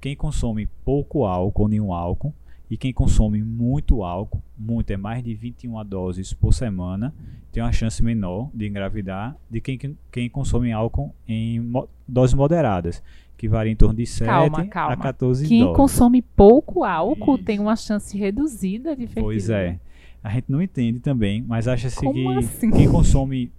Quem 0.00 0.16
consome 0.16 0.68
pouco 0.84 1.24
álcool 1.24 1.68
nenhum 1.68 1.92
álcool 1.92 2.34
e 2.68 2.76
quem 2.76 2.92
consome 2.92 3.42
muito 3.42 4.02
álcool, 4.02 4.42
muito 4.58 4.90
é 4.90 4.96
mais 4.96 5.22
de 5.22 5.34
21 5.34 5.84
doses 5.84 6.32
por 6.32 6.52
semana, 6.52 7.14
tem 7.52 7.62
uma 7.62 7.70
chance 7.70 8.02
menor 8.02 8.50
de 8.52 8.66
engravidar 8.66 9.36
de 9.48 9.60
quem, 9.60 9.78
quem 10.10 10.28
consome 10.28 10.72
álcool 10.72 11.14
em 11.28 11.60
mo 11.60 11.88
doses 12.08 12.34
moderadas 12.34 13.02
que 13.42 13.48
varia 13.48 13.72
em 13.72 13.74
torno 13.74 13.96
de 13.96 14.06
7 14.06 14.24
calma, 14.28 14.64
calma. 14.68 14.92
a 14.94 14.96
14 14.96 15.48
Quem 15.48 15.62
doses. 15.64 15.76
consome 15.76 16.22
pouco 16.22 16.84
álcool 16.84 17.34
Isso. 17.34 17.44
tem 17.44 17.58
uma 17.58 17.74
chance 17.74 18.16
reduzida 18.16 18.90
de 18.94 19.08
fertilidade. 19.08 19.24
Pois 19.24 19.50
é. 19.50 19.80
a 20.22 20.30
gente 20.30 20.44
não 20.48 20.62
entende 20.62 21.00
também, 21.00 21.42
mas 21.42 21.66
acha-se 21.66 21.98
que 21.98 22.28
assim? 22.38 22.70
quem 22.70 22.88
consome 22.88 23.50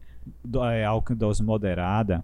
do- 0.42 0.64
é, 0.64 0.86
álcool 0.86 1.12
em 1.12 1.16
dose 1.18 1.44
moderada, 1.44 2.24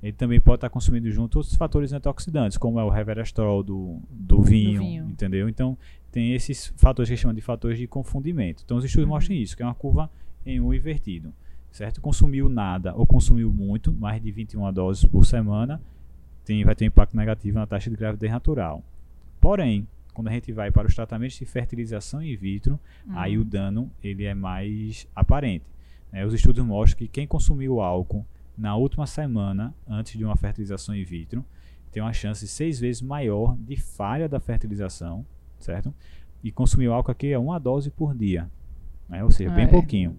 ele 0.00 0.12
também 0.12 0.38
pode 0.40 0.58
estar 0.58 0.68
consumindo 0.70 1.10
junto 1.10 1.38
outros 1.38 1.56
fatores 1.56 1.92
antioxidantes, 1.92 2.56
como 2.56 2.78
é 2.78 2.84
o 2.84 2.88
resveratrol 2.88 3.64
do, 3.64 3.98
do 4.08 4.40
vinho, 4.40 4.80
vinho. 4.80 5.04
entendeu? 5.10 5.48
Então, 5.48 5.76
tem 6.12 6.32
esses 6.32 6.72
fatores 6.76 7.10
que 7.10 7.16
chamam 7.16 7.34
de 7.34 7.40
fatores 7.40 7.76
de 7.76 7.88
confundimento. 7.88 8.62
Então, 8.64 8.76
os 8.76 8.84
estudos 8.84 9.08
Uhum. 9.08 9.14
mostram 9.16 9.34
isso, 9.34 9.56
que 9.56 9.64
é 9.64 9.66
uma 9.66 9.74
curva 9.74 10.08
em 10.46 10.60
U 10.60 10.72
invertido, 10.72 11.32
certo? 11.72 12.00
Consumiu 12.00 12.48
nada 12.48 12.94
ou 12.94 13.04
consumiu 13.04 13.52
muito, 13.52 13.92
mais 13.92 14.22
de 14.22 14.30
21 14.30 14.72
doses 14.72 15.04
por 15.04 15.26
semana, 15.26 15.80
tem, 16.50 16.64
vai 16.64 16.74
ter 16.74 16.84
um 16.84 16.88
impacto 16.88 17.16
negativo 17.16 17.58
na 17.58 17.66
taxa 17.66 17.88
de 17.88 17.96
gravidez 17.96 18.32
natural. 18.32 18.82
Porém, 19.40 19.86
quando 20.12 20.26
a 20.28 20.32
gente 20.32 20.50
vai 20.52 20.70
para 20.72 20.88
os 20.88 20.94
tratamentos 20.96 21.36
de 21.38 21.44
fertilização 21.44 22.20
in 22.20 22.34
vitro, 22.34 22.78
aí 23.10 23.38
Hum. 23.38 23.42
o 23.42 23.44
dano 23.44 23.90
ele 24.02 24.24
é 24.24 24.34
mais 24.34 25.06
aparente. 25.14 25.64
né? 26.12 26.26
Os 26.26 26.34
estudos 26.34 26.64
mostram 26.64 26.98
que 26.98 27.06
quem 27.06 27.24
consumiu 27.24 27.80
álcool 27.80 28.26
na 28.58 28.74
última 28.74 29.06
semana 29.06 29.72
antes 29.88 30.18
de 30.18 30.24
uma 30.24 30.34
fertilização 30.34 30.92
in 30.96 31.04
vitro 31.04 31.44
tem 31.92 32.02
uma 32.02 32.12
chance 32.12 32.46
seis 32.48 32.80
vezes 32.80 33.00
maior 33.00 33.56
de 33.56 33.76
falha 33.76 34.28
da 34.28 34.40
fertilização, 34.40 35.24
certo? 35.60 35.94
E 36.42 36.50
consumiu 36.50 36.92
álcool 36.92 37.12
aqui 37.12 37.28
é 37.32 37.38
uma 37.38 37.60
dose 37.60 37.90
por 37.92 38.12
dia, 38.12 38.50
né? 39.08 39.22
ou 39.22 39.30
seja, 39.30 39.50
bem 39.50 39.66
É. 39.66 39.68
pouquinho. 39.68 40.16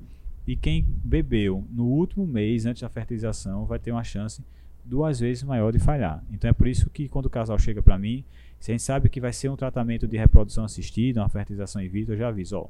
E 0.48 0.56
quem 0.56 0.86
bebeu 1.04 1.65
no 1.70 1.86
último 1.88 2.26
mês 2.26 2.65
antes 2.65 2.82
da 2.82 2.89
fertilização 2.89 3.65
vai 3.65 3.78
ter 3.80 3.91
uma 3.91 4.04
chance 4.04 4.41
duas 4.84 5.20
vezes 5.20 5.44
maior 5.44 5.72
de 5.72 5.80
falhar. 5.80 6.24
Então 6.32 6.50
é 6.50 6.54
por 6.54 6.67
isso 6.67 6.89
que 6.89 7.08
quando 7.08 7.26
o 7.26 7.30
casal 7.30 7.58
chega 7.58 7.82
para 7.82 7.98
mim, 7.98 8.24
se 8.60 8.72
a 8.72 8.74
gente 8.74 8.84
sabe 8.84 9.10
que 9.10 9.20
vai 9.20 9.34
ser 9.34 9.50
um 9.50 9.56
tratamento 9.56 10.08
de 10.08 10.17
reprodução 10.17 10.63
assistida, 10.63 11.22
uma 11.22 11.30
fertilização 11.30 11.82
in 11.82 11.88
vitro, 11.88 12.13
eu 12.13 12.17
já 12.17 12.28
aviso, 12.28 12.58
ó, 12.58 12.67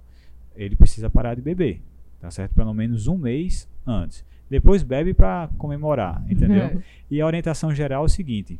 ele 0.55 0.75
precisa 0.75 1.09
parar 1.09 1.35
de 1.35 1.41
beber, 1.41 1.81
tá 2.19 2.31
certo? 2.31 2.53
Pelo 2.53 2.73
menos 2.73 3.07
um 3.07 3.17
mês 3.17 3.67
antes. 3.85 4.23
Depois 4.49 4.83
bebe 4.83 5.13
para 5.13 5.49
comemorar, 5.57 6.23
entendeu? 6.29 6.63
É. 6.63 6.77
E 7.11 7.19
a 7.19 7.25
orientação 7.25 7.75
geral 7.75 8.03
é 8.03 8.05
o 8.05 8.09
seguinte: 8.09 8.57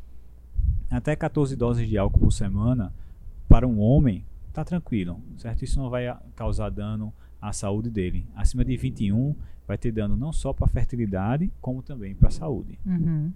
até 0.89 1.15
14 1.15 1.55
doses 1.55 1.87
de 1.87 1.97
álcool 1.97 2.19
por 2.19 2.33
semana 2.33 2.93
para 3.47 3.65
um 3.65 3.79
homem 3.79 4.25
tá 4.51 4.65
tranquilo, 4.65 5.21
certo? 5.37 5.63
Isso 5.63 5.79
não 5.79 5.89
vai 5.89 6.13
causar 6.35 6.69
dano 6.69 7.13
à 7.41 7.53
saúde 7.53 7.89
dele. 7.89 8.25
Acima 8.35 8.65
de 8.65 8.75
21 8.75 9.33
vai 9.71 9.77
ter 9.77 9.91
dano 9.91 10.17
não 10.17 10.33
só 10.33 10.51
para 10.51 10.65
a 10.65 10.67
fertilidade, 10.67 11.49
como 11.61 11.81
também 11.81 12.13
para 12.13 12.27
a 12.27 12.31
saúde. 12.31 12.77
Uhum. 12.85 13.31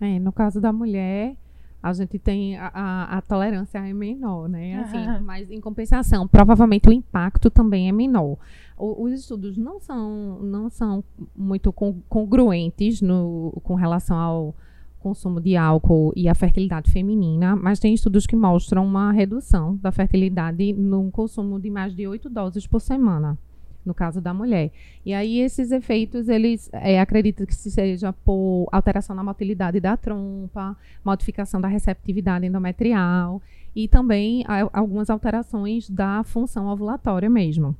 É, 0.00 0.18
no 0.18 0.32
caso 0.32 0.58
da 0.60 0.72
mulher, 0.72 1.36
a 1.82 1.92
gente 1.92 2.18
tem 2.18 2.56
a, 2.56 2.70
a- 2.72 3.18
a 3.18 3.20
tolerância 3.20 3.78
é 3.86 3.92
menor, 3.92 4.48
né? 4.48 4.76
Assim, 4.80 4.96
Aham. 4.96 5.20
Mas 5.20 5.50
em 5.50 5.60
compensação, 5.60 6.26
provavelmente 6.26 6.88
o 6.88 6.92
impacto 6.92 7.50
também 7.50 7.86
é 7.88 7.92
menor. 7.92 8.38
O- 8.78 9.04
os 9.04 9.12
estudos 9.12 9.58
não 9.58 9.78
são, 9.78 10.38
não 10.42 10.70
são 10.70 11.04
muito 11.36 11.70
con- 11.70 12.00
congruentes 12.08 13.02
no, 13.02 13.52
com 13.62 13.74
relação 13.74 14.16
ao 14.16 14.54
consumo 15.00 15.38
de 15.38 15.54
álcool 15.54 16.14
e 16.16 16.26
a 16.30 16.34
fertilidade 16.34 16.90
feminina, 16.90 17.54
mas 17.54 17.78
tem 17.78 17.92
estudos 17.92 18.26
que 18.26 18.34
mostram 18.34 18.86
uma 18.86 19.12
redução 19.12 19.76
da 19.76 19.92
fertilidade 19.92 20.72
no 20.72 21.10
consumo 21.10 21.60
de 21.60 21.68
mais 21.68 21.94
de 21.94 22.06
8 22.08 22.30
doses 22.30 22.66
por 22.66 22.80
semana, 22.80 23.36
no 23.84 23.92
caso 23.94 24.20
da 24.20 24.32
mulher. 24.32 24.70
E 25.04 25.12
aí 25.12 25.40
esses 25.40 25.70
efeitos, 25.70 26.28
eles 26.28 26.70
é, 26.72 27.00
acredito 27.00 27.46
que 27.46 27.54
se 27.54 27.70
seja 27.70 28.12
por 28.12 28.68
alteração 28.72 29.14
na 29.14 29.22
motilidade 29.22 29.80
da 29.80 29.96
trompa, 29.96 30.76
modificação 31.04 31.60
da 31.60 31.68
receptividade 31.68 32.46
endometrial 32.46 33.42
e 33.74 33.88
também 33.88 34.44
a- 34.46 34.68
algumas 34.72 35.10
alterações 35.10 35.88
da 35.90 36.22
função 36.24 36.66
ovulatória 36.68 37.28
mesmo. 37.28 37.76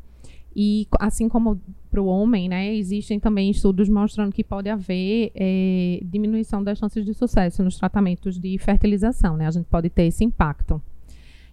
E 0.56 0.86
assim 1.00 1.28
como 1.28 1.60
para 1.90 2.00
o 2.00 2.06
homem, 2.06 2.48
né, 2.48 2.72
existem 2.74 3.18
também 3.18 3.50
estudos 3.50 3.88
mostrando 3.88 4.32
que 4.32 4.44
pode 4.44 4.68
haver 4.68 5.32
eh, 5.34 6.00
diminuição 6.04 6.62
das 6.62 6.78
chances 6.78 7.04
de 7.04 7.12
sucesso 7.12 7.62
nos 7.64 7.76
tratamentos 7.76 8.38
de 8.38 8.56
fertilização, 8.58 9.36
né? 9.36 9.46
A 9.48 9.50
gente 9.50 9.66
pode 9.66 9.90
ter 9.90 10.04
esse 10.04 10.22
impacto. 10.24 10.80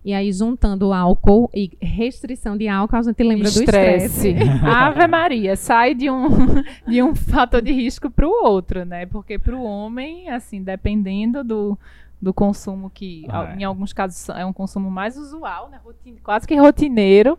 E 0.04 0.14
aí, 0.14 0.32
juntando 0.34 0.92
álcool 0.94 1.48
e 1.54 1.72
restrição 1.80 2.58
de 2.58 2.68
álcool, 2.68 2.96
a 2.96 3.02
gente 3.04 3.22
lembra 3.22 3.44
do 3.52 3.60
Estresse. 3.60 4.30
estresse. 4.30 4.50
Ave 4.66 5.06
Maria, 5.08 5.56
sai 5.56 5.94
de 5.94 6.10
um, 6.10 6.28
de 6.88 7.04
um 7.04 7.14
fator 7.14 7.62
de 7.62 7.72
risco 7.72 8.10
para 8.10 8.28
o 8.28 8.32
outro, 8.44 8.84
né? 8.84 9.06
Porque 9.06 9.38
para 9.38 9.56
o 9.56 9.64
homem, 9.64 10.28
assim, 10.30 10.64
dependendo 10.64 11.44
do, 11.44 11.78
do 12.20 12.34
consumo 12.34 12.90
que, 12.90 13.26
Ah, 13.30 13.54
é. 13.54 13.58
em 13.58 13.64
alguns 13.64 13.94
casos, 13.94 14.28
é 14.30 14.44
um 14.44 14.52
consumo 14.54 14.90
mais 14.90 15.16
usual, 15.18 15.70
né? 15.70 15.80
Rotin- 15.84 16.18
quase 16.24 16.48
que 16.48 16.56
rotineiro, 16.56 17.38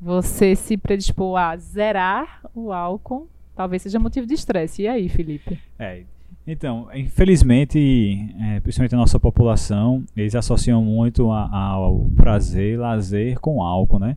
você 0.00 0.56
se 0.56 0.76
predispor 0.78 1.36
a 1.38 1.56
zerar 1.58 2.40
o 2.54 2.72
álcool, 2.72 3.28
talvez 3.54 3.82
seja 3.82 3.98
motivo 3.98 4.26
de 4.26 4.32
estresse. 4.32 4.82
E 4.82 4.88
aí, 4.88 5.08
Felipe? 5.10 5.60
É, 5.78 6.04
então, 6.52 6.88
infelizmente, 6.94 8.34
é, 8.40 8.60
principalmente 8.60 8.94
a 8.94 8.98
nossa 8.98 9.20
população, 9.20 10.04
eles 10.16 10.34
associam 10.34 10.82
muito 10.82 11.30
a- 11.30 11.48
ao 11.54 12.06
prazer, 12.16 12.78
lazer 12.78 13.38
com 13.38 13.62
álcool, 13.62 13.98
né? 13.98 14.16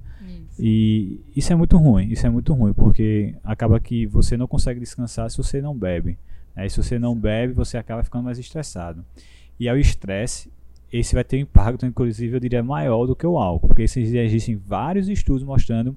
E 0.60 1.20
isso 1.36 1.52
é 1.52 1.56
muito 1.56 1.78
ruim, 1.78 2.08
isso 2.12 2.26
é 2.26 2.30
muito 2.30 2.54
ruim, 2.54 2.74
porque 2.74 3.36
acaba 3.44 3.80
que 3.80 4.06
você 4.06 4.38
não 4.38 4.48
consegue 4.48 4.80
descansar 4.80 5.30
se 5.30 5.38
você 5.38 5.62
não 5.62 5.76
bebe. 5.76 6.18
Né? 6.56 6.66
E 6.66 6.70
se 6.70 6.78
você 6.82 7.00
não 7.00 7.16
bebe, 7.16 7.54
você 7.54 7.78
acaba 7.78 8.04
ficando 8.04 8.26
mais 8.26 8.38
estressado. 8.38 9.04
E 9.60 9.68
ao 9.68 9.78
estresse, 9.78 10.52
esse 10.92 11.16
vai 11.16 11.24
ter 11.24 11.38
um 11.38 11.42
impacto, 11.42 11.86
inclusive, 11.86 12.36
eu 12.36 12.40
diria, 12.40 12.62
maior 12.62 13.06
do 13.08 13.16
que 13.16 13.26
o 13.26 13.38
álcool, 13.38 13.68
porque 13.68 13.84
existem 13.84 14.56
vários 14.56 15.08
estudos 15.10 15.44
mostrando 15.44 15.96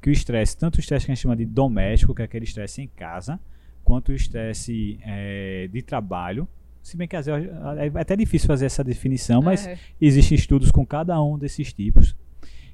que 0.00 0.08
o 0.08 0.12
estresse, 0.12 0.56
tanto 0.56 0.76
o 0.76 0.80
estresse 0.80 1.04
que 1.06 1.12
a 1.12 1.14
gente 1.14 1.22
chama 1.22 1.36
de 1.36 1.44
doméstico, 1.44 2.14
que 2.14 2.22
é 2.22 2.24
aquele 2.24 2.44
estresse 2.44 2.80
em 2.80 2.88
casa, 2.96 3.38
quanto 3.86 4.10
o 4.10 4.14
estresse 4.14 4.98
eh, 5.04 5.68
de 5.72 5.80
trabalho, 5.80 6.46
se 6.82 6.96
bem 6.96 7.06
que 7.06 7.14
às 7.16 7.26
vezes 7.26 7.48
é 7.94 8.00
até 8.00 8.16
difícil 8.16 8.48
fazer 8.48 8.66
essa 8.66 8.82
definição, 8.82 9.40
mas 9.40 9.64
É. 9.66 9.78
existem 10.00 10.36
estudos 10.36 10.72
com 10.72 10.84
cada 10.84 11.20
um 11.22 11.38
desses 11.38 11.72
tipos. 11.72 12.16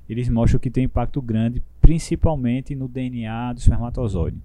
Eles 0.09 0.29
mostram 0.31 0.59
que 0.59 0.71
tem 0.71 0.85
impacto 0.85 1.21
grande, 1.21 1.63
principalmente 1.83 2.75
no 2.75 2.89
DNA 2.89 3.53
do 3.53 3.59
espermatozoide. 3.59 4.39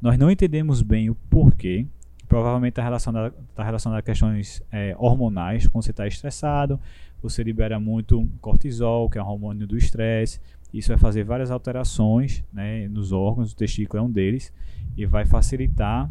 Nós 0.00 0.16
não 0.16 0.30
entendemos 0.30 0.80
bem 0.80 1.10
o 1.10 1.14
porquê. 1.28 1.84
Provavelmente 2.28 2.72
está 2.72 2.82
relacionado, 2.82 3.34
tá 3.54 3.64
relacionado 3.64 3.98
a 3.98 4.02
questões 4.02 4.62
eh, 4.72 4.94
hormonais. 4.98 5.66
Quando 5.66 5.84
você 5.84 5.90
está 5.90 6.06
estressado, 6.06 6.78
você 7.22 7.42
libera 7.42 7.78
muito 7.80 8.28
cortisol, 8.40 9.08
que 9.10 9.18
é 9.18 9.22
o 9.22 9.26
hormônio 9.26 9.66
do 9.66 9.76
estresse. 9.76 10.40
Isso 10.72 10.88
vai 10.88 10.98
fazer 10.98 11.24
várias 11.24 11.50
alterações 11.50 12.44
né, 12.52 12.88
nos 12.88 13.12
órgãos, 13.12 13.52
o 13.52 13.56
testículo 13.56 14.02
é 14.02 14.06
um 14.06 14.10
deles, 14.10 14.52
e 14.96 15.04
vai 15.06 15.24
facilitar 15.26 16.10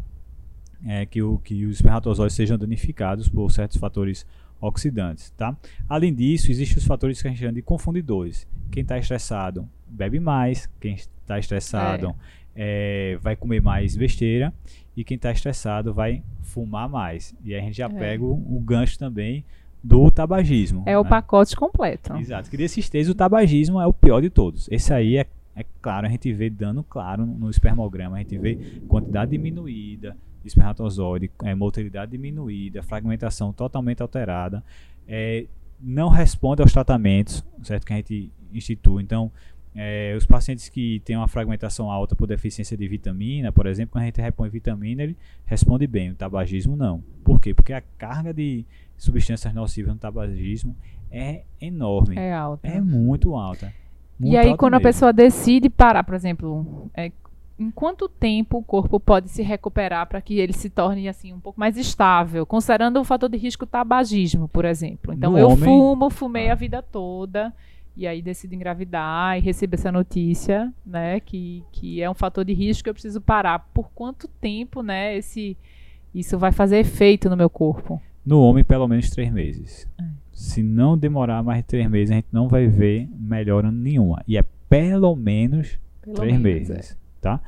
eh, 0.86 1.06
que, 1.06 1.22
o, 1.22 1.38
que 1.38 1.64
os 1.66 1.76
espermatozoides 1.76 2.36
sejam 2.36 2.56
danificados 2.58 3.28
por 3.28 3.50
certos 3.50 3.76
fatores 3.78 4.26
oxidantes, 4.60 5.30
tá? 5.36 5.56
Além 5.88 6.14
disso, 6.14 6.50
existem 6.50 6.78
os 6.78 6.84
fatores 6.86 7.20
que 7.20 7.28
a 7.28 7.30
gente 7.30 7.40
chama 7.40 7.52
de 7.52 7.62
confundidores. 7.62 8.46
Quem 8.70 8.82
está 8.82 8.96
estressado 8.98 9.68
bebe 9.86 10.18
mais, 10.20 10.68
quem 10.80 10.94
está 10.94 11.38
estressado 11.38 12.14
eh, 12.54 13.18
vai 13.20 13.36
comer 13.36 13.60
mais 13.60 13.96
besteira 13.96 14.52
e 14.96 15.04
quem 15.04 15.16
está 15.16 15.30
estressado 15.30 15.92
vai 15.92 16.22
fumar 16.42 16.88
mais. 16.88 17.34
E 17.44 17.54
aí 17.54 17.60
a 17.60 17.62
gente 17.62 17.76
já 17.76 17.86
É. 17.86 17.88
pega 17.90 18.24
o, 18.24 18.32
o 18.56 18.60
gancho 18.60 18.98
também 18.98 19.44
do 19.84 20.10
tabagismo. 20.10 20.82
É 20.86 20.98
o 20.98 21.04
né? 21.04 21.10
pacote 21.10 21.54
completo. 21.54 22.16
Exato. 22.16 22.50
Que 22.50 22.56
desses 22.56 22.88
três, 22.88 23.08
o 23.08 23.14
tabagismo 23.14 23.80
é 23.80 23.86
o 23.86 23.92
pior 23.92 24.20
de 24.20 24.30
todos. 24.30 24.68
Esse 24.70 24.92
aí 24.92 25.16
é, 25.16 25.26
é 25.56 25.64
claro, 25.80 26.06
a 26.06 26.10
gente 26.10 26.30
vê 26.34 26.50
dano 26.50 26.84
claro 26.84 27.24
no, 27.24 27.48
espermograma, 27.48 28.16
a 28.16 28.18
gente 28.18 28.36
vê 28.36 28.56
quantidade 28.86 29.30
diminuída 29.30 30.14
de 30.42 30.48
espermatozoide, 30.48 31.30
é, 31.42 31.54
motilidade 31.54 32.12
diminuída, 32.12 32.82
fragmentação 32.82 33.52
totalmente 33.52 34.02
alterada, 34.02 34.62
é, 35.08 35.46
não 35.80 36.08
responde 36.08 36.62
aos 36.62 36.72
tratamentos, 36.72 37.44
certo? 37.62 37.86
Que 37.86 37.92
a 37.92 37.96
gente 37.96 38.32
institui. 38.52 39.02
Então, 39.02 39.32
é, 39.74 40.14
os 40.16 40.24
pacientes 40.24 40.68
que 40.68 41.00
têm 41.04 41.16
uma 41.16 41.28
fragmentação 41.28 41.90
alta 41.90 42.14
por 42.14 42.26
deficiência 42.26 42.76
de 42.76 42.86
vitamina, 42.86 43.50
por 43.50 43.66
exemplo, 43.66 43.92
quando 43.92 44.02
a 44.02 44.06
gente 44.06 44.20
repõe 44.20 44.48
vitamina, 44.48 45.02
ele 45.02 45.16
responde 45.44 45.86
bem. 45.86 46.10
O 46.10 46.14
tabagismo 46.14 46.76
não. 46.76 47.02
Por 47.24 47.40
quê? 47.40 47.52
Porque 47.52 47.72
a 47.72 47.82
carga 47.98 48.32
de 48.32 48.64
substâncias 48.96 49.52
nocivas 49.52 49.92
no 49.92 49.98
tabagismo 49.98 50.76
é 51.10 51.44
enorme. 51.60 52.16
É 52.16 52.32
alto. 52.32 52.64
É 52.64 52.80
muito 52.80 53.34
alta. 53.34 53.72
Muito 54.18 54.32
E 54.32 54.36
aí, 54.36 54.56
quando 54.56 54.74
a 54.74 54.78
mesmo. 54.78 54.88
pessoa 54.88 55.12
decide 55.12 55.68
parar, 55.68 56.02
por 56.04 56.14
exemplo, 56.14 56.90
é, 56.94 57.12
em 57.58 57.70
quanto 57.70 58.08
tempo 58.08 58.58
o 58.58 58.62
corpo 58.62 58.98
pode 59.00 59.28
se 59.28 59.42
recuperar 59.42 60.06
para 60.06 60.20
que 60.20 60.38
ele 60.38 60.52
se 60.52 60.68
torne 60.70 61.08
assim 61.08 61.32
um 61.32 61.40
pouco 61.40 61.58
mais 61.60 61.76
estável, 61.76 62.44
considerando 62.46 62.98
o 63.00 63.04
fator 63.04 63.28
de 63.28 63.36
risco 63.36 63.66
tabagismo, 63.66 64.48
por 64.48 64.64
exemplo. 64.64 65.12
Então, 65.14 65.32
No 65.32 65.38
eu 65.38 65.48
homem- 65.48 65.64
fumo, 65.64 66.10
fumei 66.10 66.48
Ah. 66.48 66.52
a 66.52 66.54
vida 66.54 66.82
toda 66.82 67.52
e 67.96 68.06
aí 68.06 68.20
decido 68.20 68.54
engravidar 68.54 69.38
e 69.38 69.40
recebo 69.40 69.74
essa 69.74 69.90
notícia, 69.90 70.72
né, 70.84 71.18
que, 71.20 71.62
que 71.72 72.02
é 72.02 72.10
um 72.10 72.14
fator 72.14 72.44
de 72.44 72.52
risco 72.52 72.84
que 72.84 72.90
eu 72.90 72.94
preciso 72.94 73.20
parar. 73.22 73.68
Por 73.72 73.90
quanto 73.94 74.28
tempo, 74.28 74.82
né, 74.82 75.16
esse 75.16 75.56
isso 76.14 76.38
vai 76.38 76.52
fazer 76.52 76.78
efeito 76.78 77.28
no 77.28 77.36
meu 77.36 77.48
corpo? 77.50 78.00
No 78.24 78.40
homem, 78.40 78.64
pelo 78.64 78.88
menos 78.88 79.08
três 79.10 79.30
meses. 79.32 79.86
É. 79.98 80.04
Se 80.38 80.62
não 80.62 80.98
demorar 80.98 81.42
mais 81.42 81.60
de 81.62 81.64
três 81.64 81.88
meses, 81.90 82.10
a 82.12 82.16
gente 82.16 82.28
não 82.30 82.46
vai 82.46 82.66
ver 82.66 83.08
melhora 83.18 83.72
nenhuma. 83.72 84.22
E 84.28 84.36
é 84.36 84.44
pelo 84.68 85.16
menos 85.16 85.78
Pelo 86.02 86.16
Três 86.16 86.38
menos, 86.38 86.68
meses, 86.68 86.92
é. 86.92 86.96
tá? 87.22 87.40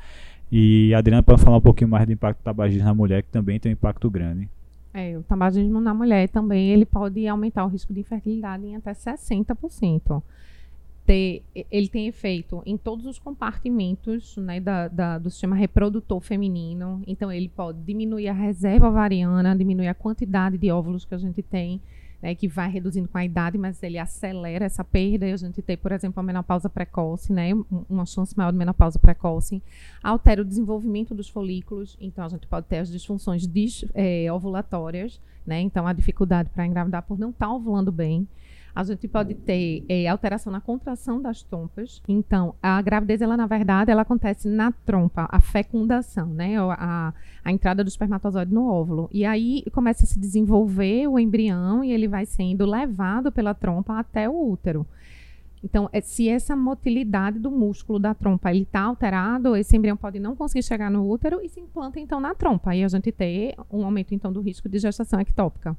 E 0.51 0.91
a 0.95 0.97
Adriana 0.97 1.21
pode 1.21 1.39
falar 1.39 1.57
um 1.57 1.61
pouquinho 1.61 1.87
mais 1.89 2.07
do 2.07 2.11
impacto 2.13 2.39
do 2.39 2.43
tabagismo 2.43 2.83
na 2.85 2.93
mulher, 2.95 3.21
que 3.21 3.29
também 3.29 3.59
tem 3.59 3.71
um 3.71 3.73
impacto 3.73 4.09
grande. 4.09 4.49
É, 4.91 5.15
o 5.15 5.21
tabagismo 5.21 5.79
na 5.79 5.93
mulher 5.93 6.27
também 6.29 6.69
ele 6.71 6.83
pode 6.83 7.27
aumentar 7.27 7.63
o 7.63 7.67
risco 7.67 7.93
de 7.93 7.99
infertilidade 7.99 8.65
em 8.65 8.75
até 8.75 8.91
60%. 8.91 10.23
Ter, 11.05 11.43
ele 11.71 11.87
tem 11.87 12.07
efeito 12.07 12.61
em 12.65 12.75
todos 12.77 13.05
os 13.05 13.17
compartimentos 13.17 14.35
né, 14.37 14.59
da, 14.59 14.87
da- 14.87 15.17
do 15.19 15.29
sistema 15.29 15.55
reprodutor 15.55 16.19
feminino. 16.21 17.01
Então, 17.07 17.31
ele 17.31 17.49
pode 17.49 17.79
diminuir 17.81 18.27
a 18.29 18.33
reserva 18.33 18.89
ovariana, 18.89 19.55
diminuir 19.55 19.87
a 19.87 19.93
quantidade 19.95 20.57
de 20.57 20.69
óvulos 20.71 21.05
que 21.05 21.15
a 21.15 21.17
gente 21.17 21.41
tem, 21.41 21.81
né, 22.21 22.35
que 22.35 22.47
vai 22.47 22.69
reduzindo 22.69 23.07
com 23.07 23.17
a 23.17 23.23
idade, 23.25 23.57
mas 23.57 23.81
ele 23.81 23.97
acelera 23.97 24.65
essa 24.65 24.83
perda. 24.83 25.27
E 25.27 25.31
a 25.31 25.37
gente 25.37 25.61
tem, 25.61 25.77
por 25.77 25.91
exemplo, 25.91 26.19
a 26.19 26.23
menopausa 26.23 26.69
precoce, 26.69 27.31
né, 27.31 27.53
um- 27.53 27.65
uma 27.89 28.05
chance 28.05 28.37
maior 28.37 28.51
de 28.51 28.57
menopausa 28.57 28.99
precoce. 28.99 29.61
Altera 30.03 30.41
o 30.41 30.45
desenvolvimento 30.45 31.15
dos 31.15 31.29
folículos, 31.29 31.97
então 31.99 32.25
a 32.25 32.29
gente 32.29 32.45
pode 32.47 32.65
ter 32.67 32.77
as 32.77 32.89
disfunções 32.91 33.47
dis- 33.47 33.85
eh, 33.93 34.31
ovulatórias, 34.31 35.19
né, 35.45 35.61
então 35.61 35.87
a 35.87 35.93
dificuldade 35.93 36.49
para 36.49 36.65
engravidar 36.65 37.03
por 37.03 37.17
não 37.17 37.29
estar 37.29 37.51
ovulando 37.51 37.91
bem. 37.91 38.27
A 38.75 38.83
gente 38.83 39.07
pode 39.07 39.33
ter 39.33 39.83
eh, 39.89 40.07
alteração 40.07 40.51
na 40.51 40.61
contração 40.61 41.21
das 41.21 41.41
trompas. 41.43 42.01
Então, 42.07 42.55
a 42.61 42.81
gravidez, 42.81 43.21
ela, 43.21 43.35
na 43.35 43.47
verdade, 43.47 43.91
ela 43.91 44.03
acontece 44.03 44.47
na 44.47 44.71
trompa, 44.71 45.27
a 45.31 45.41
fecundação, 45.41 46.27
né? 46.27 46.55
A, 46.57 47.13
a 47.43 47.51
entrada 47.51 47.83
do 47.83 47.87
espermatozoide 47.87 48.53
no 48.53 48.67
óvulo. 48.67 49.09
E 49.11 49.25
aí 49.25 49.63
começa 49.71 50.03
a 50.03 50.07
se 50.07 50.19
desenvolver 50.19 51.07
o 51.07 51.19
embrião 51.19 51.83
e 51.83 51.91
ele 51.91 52.07
vai 52.07 52.25
sendo 52.25 52.65
levado 52.65 53.31
pela 53.31 53.53
trompa 53.53 53.99
até 53.99 54.29
o 54.29 54.51
útero. 54.51 54.85
Então, 55.63 55.89
é, 55.91 55.99
se 55.99 56.29
essa 56.29 56.55
motilidade 56.55 57.37
do 57.37 57.51
músculo 57.51 57.99
da 57.99 58.13
trompa 58.13 58.49
ele 58.49 58.63
está 58.63 58.81
alterado, 58.81 59.55
esse 59.55 59.75
embrião 59.75 59.97
pode 59.97 60.19
não 60.19 60.35
conseguir 60.35 60.63
chegar 60.63 60.89
no 60.89 61.09
útero 61.09 61.41
e 61.43 61.49
se 61.49 61.59
implanta 61.59 61.99
então 61.99 62.19
na 62.19 62.33
trompa. 62.33 62.75
E 62.75 62.83
a 62.83 62.87
gente 62.87 63.11
ter 63.11 63.55
um 63.71 63.83
aumento 63.83 64.13
então 64.13 64.31
do 64.31 64.41
risco 64.41 64.69
de 64.69 64.79
gestação 64.79 65.19
ectópica. 65.19 65.75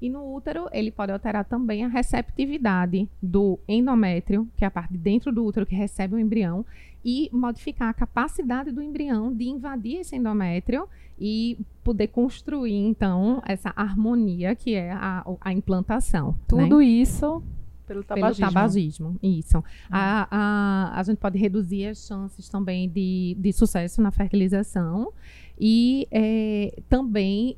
E 0.00 0.08
no 0.08 0.34
útero, 0.34 0.68
ele 0.72 0.90
pode 0.90 1.12
alterar 1.12 1.44
também 1.44 1.84
a 1.84 1.88
receptividade 1.88 3.08
do 3.22 3.58
endométrio, 3.66 4.48
que 4.56 4.64
é 4.64 4.68
a 4.68 4.70
parte 4.70 4.92
de 4.92 4.98
dentro 4.98 5.32
do 5.32 5.44
útero 5.44 5.66
que 5.66 5.74
recebe 5.74 6.14
o 6.14 6.18
embrião, 6.18 6.64
e 7.04 7.28
modificar 7.32 7.88
a 7.88 7.94
capacidade 7.94 8.70
do 8.70 8.82
embrião 8.82 9.32
de 9.32 9.48
invadir 9.48 10.00
esse 10.00 10.16
endométrio 10.16 10.88
e 11.18 11.58
poder 11.82 12.08
construir, 12.08 12.74
então, 12.74 13.42
essa 13.46 13.72
harmonia 13.74 14.54
que 14.54 14.74
é 14.74 14.92
a, 14.92 15.24
a 15.40 15.52
implantação. 15.52 16.28
né? 16.28 16.64
Tudo 16.64 16.82
isso 16.82 17.42
pelo 17.88 18.04
pelo 18.04 18.04
tabagismo. 18.04 18.46
tabagismo. 18.46 19.16
Isso. 19.22 19.64
A, 19.90 20.28
a, 20.30 21.00
a 21.00 21.02
gente 21.02 21.18
pode 21.18 21.38
reduzir 21.38 21.86
as 21.86 22.06
chances 22.06 22.48
também 22.48 22.88
de, 22.88 23.34
de 23.38 23.52
sucesso 23.52 24.02
na 24.02 24.10
fertilização 24.10 25.12
e 25.58 26.06
eh, 26.12 26.82
também 26.88 27.56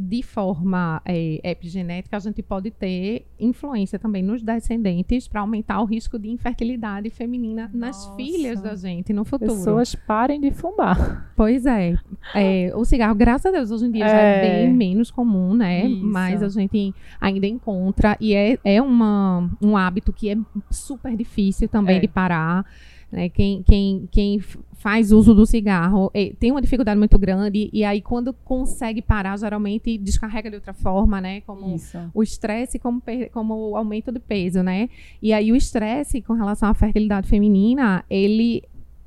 de 0.00 0.22
forma 0.22 1.02
eh, 1.04 1.40
epigenética 1.42 2.16
a 2.16 2.20
gente 2.20 2.40
pode 2.40 2.70
ter 2.70 3.26
influência 3.38 3.98
também 3.98 4.22
nos 4.22 4.44
descendentes 4.44 5.26
para 5.26 5.40
aumentar 5.40 5.80
o 5.80 5.84
risco 5.84 6.16
de 6.20 6.28
infertilidade 6.30 7.10
feminina 7.10 7.68
nas 7.74 7.96
Nossa. 8.06 8.14
filhas 8.16 8.62
da 8.62 8.76
gente 8.76 9.12
no 9.12 9.24
futuro. 9.24 9.50
Pessoas 9.56 9.96
parem 9.96 10.40
de 10.40 10.52
fumar. 10.52 11.32
Pois 11.34 11.66
é. 11.66 11.96
É, 12.32 12.70
O 12.76 12.84
cigarro, 12.84 13.16
graças 13.16 13.46
a 13.46 13.50
Deus, 13.50 13.72
hoje 13.72 13.86
em 13.86 13.90
dia 13.90 14.08
já 14.08 14.20
é 14.20 14.38
É. 14.38 14.66
bem 14.66 14.72
menos 14.72 15.10
comum, 15.10 15.52
né? 15.54 15.86
Isso. 15.88 16.04
Mas 16.04 16.42
a 16.44 16.48
gente 16.48 16.94
ainda 17.20 17.46
encontra. 17.48 18.16
E 18.20 18.34
é, 18.34 18.56
é 18.64 18.80
uma, 18.80 19.50
um 19.60 19.76
hábito 19.76 20.12
que 20.12 20.30
é 20.30 20.36
super 20.70 21.16
difícil 21.16 21.68
também 21.68 21.96
É. 21.96 22.00
de 22.00 22.06
parar. 22.06 22.64
Né? 23.10 23.28
Quem, 23.28 23.62
quem, 23.62 24.08
quem 24.10 24.40
faz 24.78 25.10
uso 25.12 25.34
do 25.34 25.44
cigarro 25.44 26.10
eh, 26.14 26.32
tem 26.38 26.50
uma 26.50 26.62
dificuldade 26.62 26.98
muito 26.98 27.18
grande. 27.18 27.68
E 27.72 27.84
aí, 27.84 28.00
quando 28.00 28.32
consegue 28.32 29.02
parar, 29.02 29.36
geralmente 29.38 29.98
descarrega 29.98 30.50
de 30.50 30.56
outra 30.56 30.72
forma, 30.72 31.20
né? 31.20 31.40
Como 31.42 31.74
Isso. 31.74 31.98
o 32.14 32.22
estresse 32.22 32.78
como, 32.78 33.02
como 33.32 33.70
o 33.70 33.76
aumento 33.76 34.12
de 34.12 34.20
peso, 34.20 34.62
né? 34.62 34.88
E 35.20 35.32
aí 35.32 35.50
o 35.50 35.56
estresse 35.56 36.22
com 36.22 36.34
relação 36.34 36.68
à 36.68 36.74
fertilidade 36.74 37.28
feminina, 37.28 38.04
ele 38.08 38.62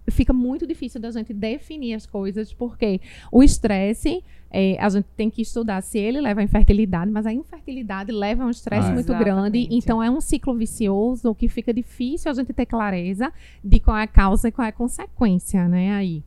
fica 0.09 0.33
muito 0.33 0.67
difícil 0.67 0.99
da 0.99 1.09
gente 1.11 1.33
definir 1.33 1.93
as 1.93 2.05
coisas, 2.05 2.51
porque 2.53 2.99
o 3.31 3.41
estresse, 3.41 4.23
eh, 4.51 4.77
a 4.79 4.89
gente 4.89 5.05
tem 5.15 5.29
que 5.29 5.41
estudar 5.41 5.81
se 5.81 5.97
ele 5.97 6.19
leva 6.21 6.41
à 6.41 6.43
infertilidade, 6.43 7.09
mas 7.11 7.25
a 7.25 7.33
infertilidade 7.33 8.11
leva 8.11 8.43
a 8.43 8.45
um 8.45 8.49
estresse 8.49 8.89
Ah, 8.89 8.93
muito 8.93 9.13
grande, 9.13 9.59
exatamente. 9.59 9.75
então 9.75 10.03
é 10.03 10.09
um 10.09 10.19
ciclo 10.21 10.53
vicioso 10.55 11.33
que 11.35 11.47
fica 11.47 11.73
difícil 11.73 12.29
a 12.29 12.33
gente 12.33 12.51
ter 12.53 12.65
clareza 12.65 13.31
de 13.63 13.79
qual 13.79 13.97
é 13.97 14.03
a 14.03 14.07
causa 14.07 14.47
e 14.47 14.51
qual 14.51 14.65
é 14.65 14.69
a 14.69 14.73
consequência, 14.73 15.67
né, 15.67 15.93
aí. 15.93 16.23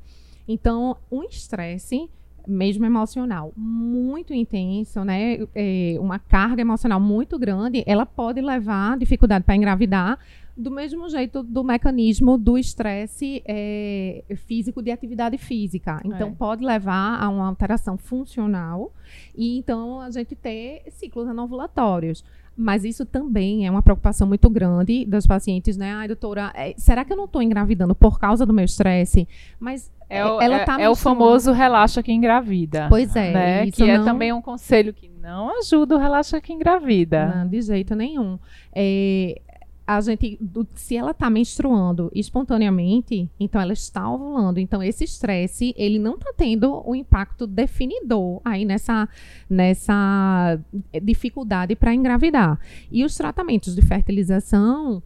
Então, 0.46 0.96
um 1.10 1.22
estresse 1.22 2.08
mesmo 2.46 2.84
emocional 2.84 3.52
muito 3.56 4.34
intenso, 4.34 5.02
né, 5.02 5.38
eh, 5.54 5.96
uma 5.98 6.18
carga 6.18 6.60
emocional 6.60 7.00
muito 7.00 7.38
grande, 7.38 7.82
ela 7.86 8.04
pode 8.04 8.40
levar 8.42 8.92
a 8.92 8.96
dificuldade 8.96 9.44
para 9.44 9.56
engravidar, 9.56 10.18
do 10.56 10.70
mesmo 10.70 11.08
jeito 11.08 11.42
do 11.42 11.64
mecanismo 11.64 12.38
do 12.38 12.56
estresse 12.56 13.42
eh, 13.46 14.22
físico 14.46 14.80
de 14.82 14.90
atividade 14.90 15.36
física. 15.36 16.00
Então, 16.04 16.28
É. 16.28 16.32
pode 16.32 16.64
levar 16.64 17.20
a 17.20 17.28
uma 17.28 17.46
alteração 17.48 17.96
funcional 17.98 18.92
e 19.36 19.58
então 19.58 20.00
a 20.00 20.10
gente 20.10 20.34
ter 20.36 20.82
ciclos 20.90 21.26
anovulatórios. 21.28 22.24
Mas 22.56 22.84
isso 22.84 23.04
também 23.04 23.66
é 23.66 23.70
uma 23.70 23.82
preocupação 23.82 24.28
muito 24.28 24.48
grande 24.48 25.04
das 25.04 25.26
pacientes, 25.26 25.76
né? 25.76 25.90
Ai, 25.90 26.06
doutora, 26.06 26.52
eh, 26.54 26.72
será 26.76 27.04
que 27.04 27.12
eu 27.12 27.16
não 27.16 27.24
estou 27.24 27.42
engravidando 27.42 27.96
por 27.96 28.20
causa 28.20 28.46
do 28.46 28.52
meu 28.54 28.64
estresse? 28.64 29.26
Mas 29.58 29.92
É 30.08 30.18
ela 30.18 30.44
é, 30.60 30.64
tá 30.64 30.80
é 30.80 30.88
o 30.88 30.94
famoso 30.94 31.50
relaxa 31.50 32.00
que 32.00 32.12
engravida. 32.12 32.86
Pois 32.88 33.16
é, 33.16 33.32
né? 33.32 33.66
isso 33.66 33.78
Que 33.84 33.90
é 33.90 33.98
não- 33.98 34.04
também 34.04 34.32
um 34.32 34.40
conselho 34.40 34.94
que 34.94 35.08
não 35.20 35.58
ajuda 35.58 35.96
o 35.96 35.98
relaxa 35.98 36.40
que 36.40 36.52
engravida. 36.52 37.26
Não, 37.34 37.48
de 37.48 37.60
jeito 37.60 37.96
nenhum. 37.96 38.38
É, 38.72 39.40
a 39.86 40.00
gente, 40.00 40.38
se 40.74 40.96
ela 40.96 41.10
está 41.10 41.28
menstruando 41.28 42.10
espontaneamente, 42.14 43.28
então 43.38 43.60
ela 43.60 43.72
está 43.72 44.08
ovulando. 44.08 44.58
Então 44.58 44.82
esse 44.82 45.04
estresse, 45.04 45.74
ele 45.76 45.98
não 45.98 46.14
está 46.14 46.32
tendo 46.34 46.82
um 46.88 46.94
impacto 46.94 47.46
definidor 47.46 48.40
aí 48.44 48.64
nessa, 48.64 49.08
nessa 49.48 50.58
dificuldade 51.02 51.76
para 51.76 51.94
engravidar. 51.94 52.58
E 52.90 53.04
os 53.04 53.14
tratamentos 53.14 53.74
de 53.74 53.82
fertilização, 53.82 55.02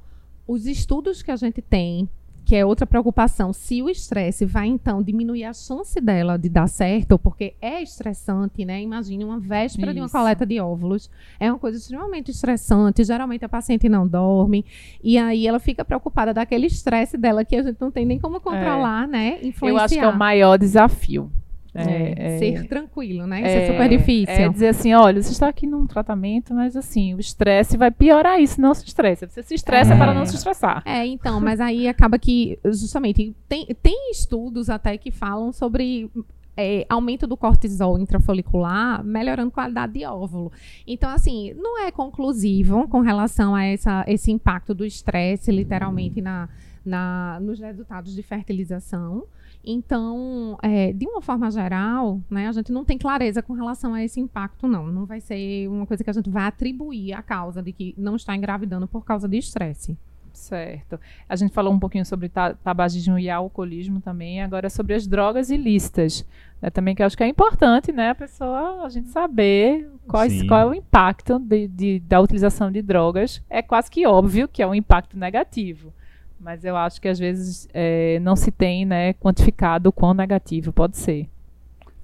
os 0.46 0.66
estudos 0.66 1.22
que 1.22 1.30
a 1.30 1.36
gente 1.36 1.60
tem 1.60 2.08
que 2.48 2.56
é 2.56 2.64
outra 2.64 2.86
preocupação, 2.86 3.52
se 3.52 3.82
o 3.82 3.90
estresse 3.90 4.46
vai 4.46 4.68
então 4.68 5.02
diminuir 5.02 5.44
a 5.44 5.52
chance 5.52 6.00
dela 6.00 6.38
de 6.38 6.48
dar 6.48 6.66
certo, 6.66 7.18
porque 7.18 7.54
é 7.60 7.82
estressante, 7.82 8.64
né? 8.64 8.80
Imagine 8.80 9.22
uma 9.22 9.38
véspera 9.38 9.92
de 9.92 10.00
uma 10.00 10.06
Isso. 10.06 10.16
coleta 10.16 10.46
de 10.46 10.58
óvulos, 10.58 11.10
é 11.38 11.52
uma 11.52 11.58
coisa 11.58 11.76
extremamente 11.76 12.30
estressante, 12.30 13.04
geralmente 13.04 13.44
a 13.44 13.50
paciente 13.50 13.86
não 13.86 14.08
dorme, 14.08 14.64
e 15.04 15.18
aí 15.18 15.46
ela 15.46 15.58
fica 15.58 15.84
preocupada 15.84 16.32
daquele 16.32 16.68
estresse 16.68 17.18
dela 17.18 17.44
que 17.44 17.54
a 17.54 17.62
gente 17.62 17.76
não 17.78 17.90
tem 17.90 18.06
nem 18.06 18.18
como 18.18 18.40
controlar, 18.40 19.06
né? 19.06 19.40
Influenciar. 19.42 19.68
Eu 19.68 19.76
acho 19.76 19.94
que 19.94 20.00
é 20.00 20.08
o 20.08 20.16
maior 20.16 20.56
desafio. 20.56 21.30
É, 21.74 22.34
É, 22.34 22.38
ser 22.38 22.66
tranquilo, 22.66 23.26
né? 23.26 23.42
é, 23.42 23.46
Isso 23.46 23.56
é 23.58 23.66
super 23.66 23.88
difícil. 23.88 24.34
É 24.34 24.48
dizer 24.48 24.68
assim, 24.68 24.94
olha, 24.94 25.22
você 25.22 25.32
está 25.32 25.48
aqui 25.48 25.66
num 25.66 25.86
tratamento, 25.86 26.54
mas 26.54 26.76
assim, 26.76 27.14
o 27.14 27.20
estresse 27.20 27.76
vai 27.76 27.90
piorar 27.90 28.40
isso, 28.40 28.60
não 28.60 28.74
se 28.74 28.84
estressa. 28.86 29.28
Você 29.28 29.42
se 29.42 29.54
estressa 29.54 29.94
É. 29.94 29.98
para 29.98 30.14
não 30.14 30.24
se 30.24 30.34
estressar. 30.36 30.82
É, 30.86 31.06
então, 31.06 31.40
mas 31.40 31.60
aí 31.60 31.86
acaba 31.86 32.18
que, 32.18 32.58
justamente, 32.64 33.34
tem, 33.48 33.66
tem 33.82 34.10
estudos 34.10 34.70
até 34.70 34.96
que 34.96 35.10
falam 35.10 35.52
sobre 35.52 36.10
é, 36.56 36.84
aumento 36.88 37.26
do 37.26 37.36
cortisol 37.36 37.98
intrafolicular, 37.98 39.04
melhorando 39.04 39.48
a 39.50 39.52
qualidade 39.52 39.92
de 39.92 40.04
óvulo. 40.04 40.50
Então, 40.86 41.10
assim, 41.10 41.54
não 41.54 41.80
é 41.84 41.90
conclusivo 41.92 42.88
com 42.88 43.00
relação 43.00 43.54
a 43.54 43.64
essa, 43.64 44.04
esse 44.08 44.32
impacto 44.32 44.74
do 44.74 44.84
estresse, 44.84 45.52
literalmente, 45.52 46.20
na, 46.20 46.48
na, 46.84 47.38
nos 47.40 47.60
resultados 47.60 48.12
de 48.14 48.22
fertilização. 48.22 49.24
Então, 49.64 50.58
é, 50.62 50.92
de 50.92 51.06
uma 51.06 51.20
forma 51.20 51.50
geral, 51.50 52.20
né, 52.30 52.48
a 52.48 52.52
gente 52.52 52.72
não 52.72 52.84
tem 52.84 52.96
clareza 52.96 53.42
com 53.42 53.52
relação 53.52 53.92
a 53.92 54.02
esse 54.02 54.18
impacto, 54.20 54.66
não. 54.66 54.86
Não 54.86 55.04
vai 55.04 55.20
ser 55.20 55.68
uma 55.68 55.84
coisa 55.86 56.02
que 56.02 56.10
a 56.10 56.12
gente 56.12 56.30
vai 56.30 56.44
atribuir 56.44 57.12
à 57.12 57.22
causa 57.22 57.62
de 57.62 57.72
que 57.72 57.94
não 57.98 58.16
está 58.16 58.34
engravidando 58.34 58.86
por 58.86 59.04
causa 59.04 59.28
de 59.28 59.36
estresse. 59.36 59.96
Certo. 60.32 61.00
A 61.28 61.34
gente 61.34 61.52
falou 61.52 61.72
um 61.72 61.78
pouquinho 61.80 62.06
sobre 62.06 62.28
ta- 62.28 62.54
tabagismo 62.54 63.18
e 63.18 63.28
alcoolismo 63.28 64.00
também, 64.00 64.40
agora 64.40 64.70
sobre 64.70 64.94
as 64.94 65.04
drogas 65.06 65.50
ilícitas. 65.50 66.24
Né, 66.62 66.70
também 66.70 66.94
que 66.94 67.02
eu 67.02 67.06
acho 67.06 67.16
que 67.16 67.24
é 67.24 67.28
importante, 67.28 67.90
né, 67.90 68.10
a 68.10 68.14
pessoa, 68.14 68.84
a 68.84 68.88
gente 68.88 69.08
saber 69.08 69.90
quais, 70.06 70.32
qual 70.46 70.60
é 70.60 70.64
o 70.66 70.74
impacto 70.74 71.38
de, 71.40 71.66
de- 71.68 72.00
da 72.00 72.20
utilização 72.20 72.70
de 72.70 72.80
drogas. 72.80 73.42
É 73.50 73.60
quase 73.62 73.90
que 73.90 74.06
óbvio 74.06 74.46
que 74.48 74.62
é 74.62 74.66
um 74.66 74.74
impacto 74.74 75.18
negativo. 75.18 75.92
Mas 76.40 76.64
eu 76.64 76.76
acho 76.76 77.00
que 77.00 77.08
às 77.08 77.18
vezes 77.18 77.68
é, 77.74 78.18
não 78.20 78.36
se 78.36 78.50
tem 78.50 78.84
né, 78.84 79.12
quantificado 79.14 79.88
o 79.88 79.92
quão 79.92 80.14
negativo 80.14 80.72
pode 80.72 80.96
ser. 80.96 81.26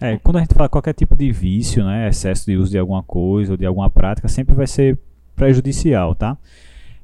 É, 0.00 0.16
quando 0.18 0.36
a 0.36 0.40
gente 0.40 0.54
fala 0.54 0.68
qualquer 0.68 0.92
tipo 0.92 1.16
de 1.16 1.30
vício, 1.30 1.84
né, 1.84 2.08
excesso 2.08 2.44
de 2.46 2.56
uso 2.56 2.70
de 2.72 2.78
alguma 2.78 3.02
coisa 3.02 3.52
ou 3.52 3.56
de 3.56 3.64
alguma 3.64 3.88
prática, 3.88 4.26
sempre 4.28 4.54
vai 4.54 4.66
ser 4.66 4.98
prejudicial, 5.36 6.14
tá? 6.14 6.36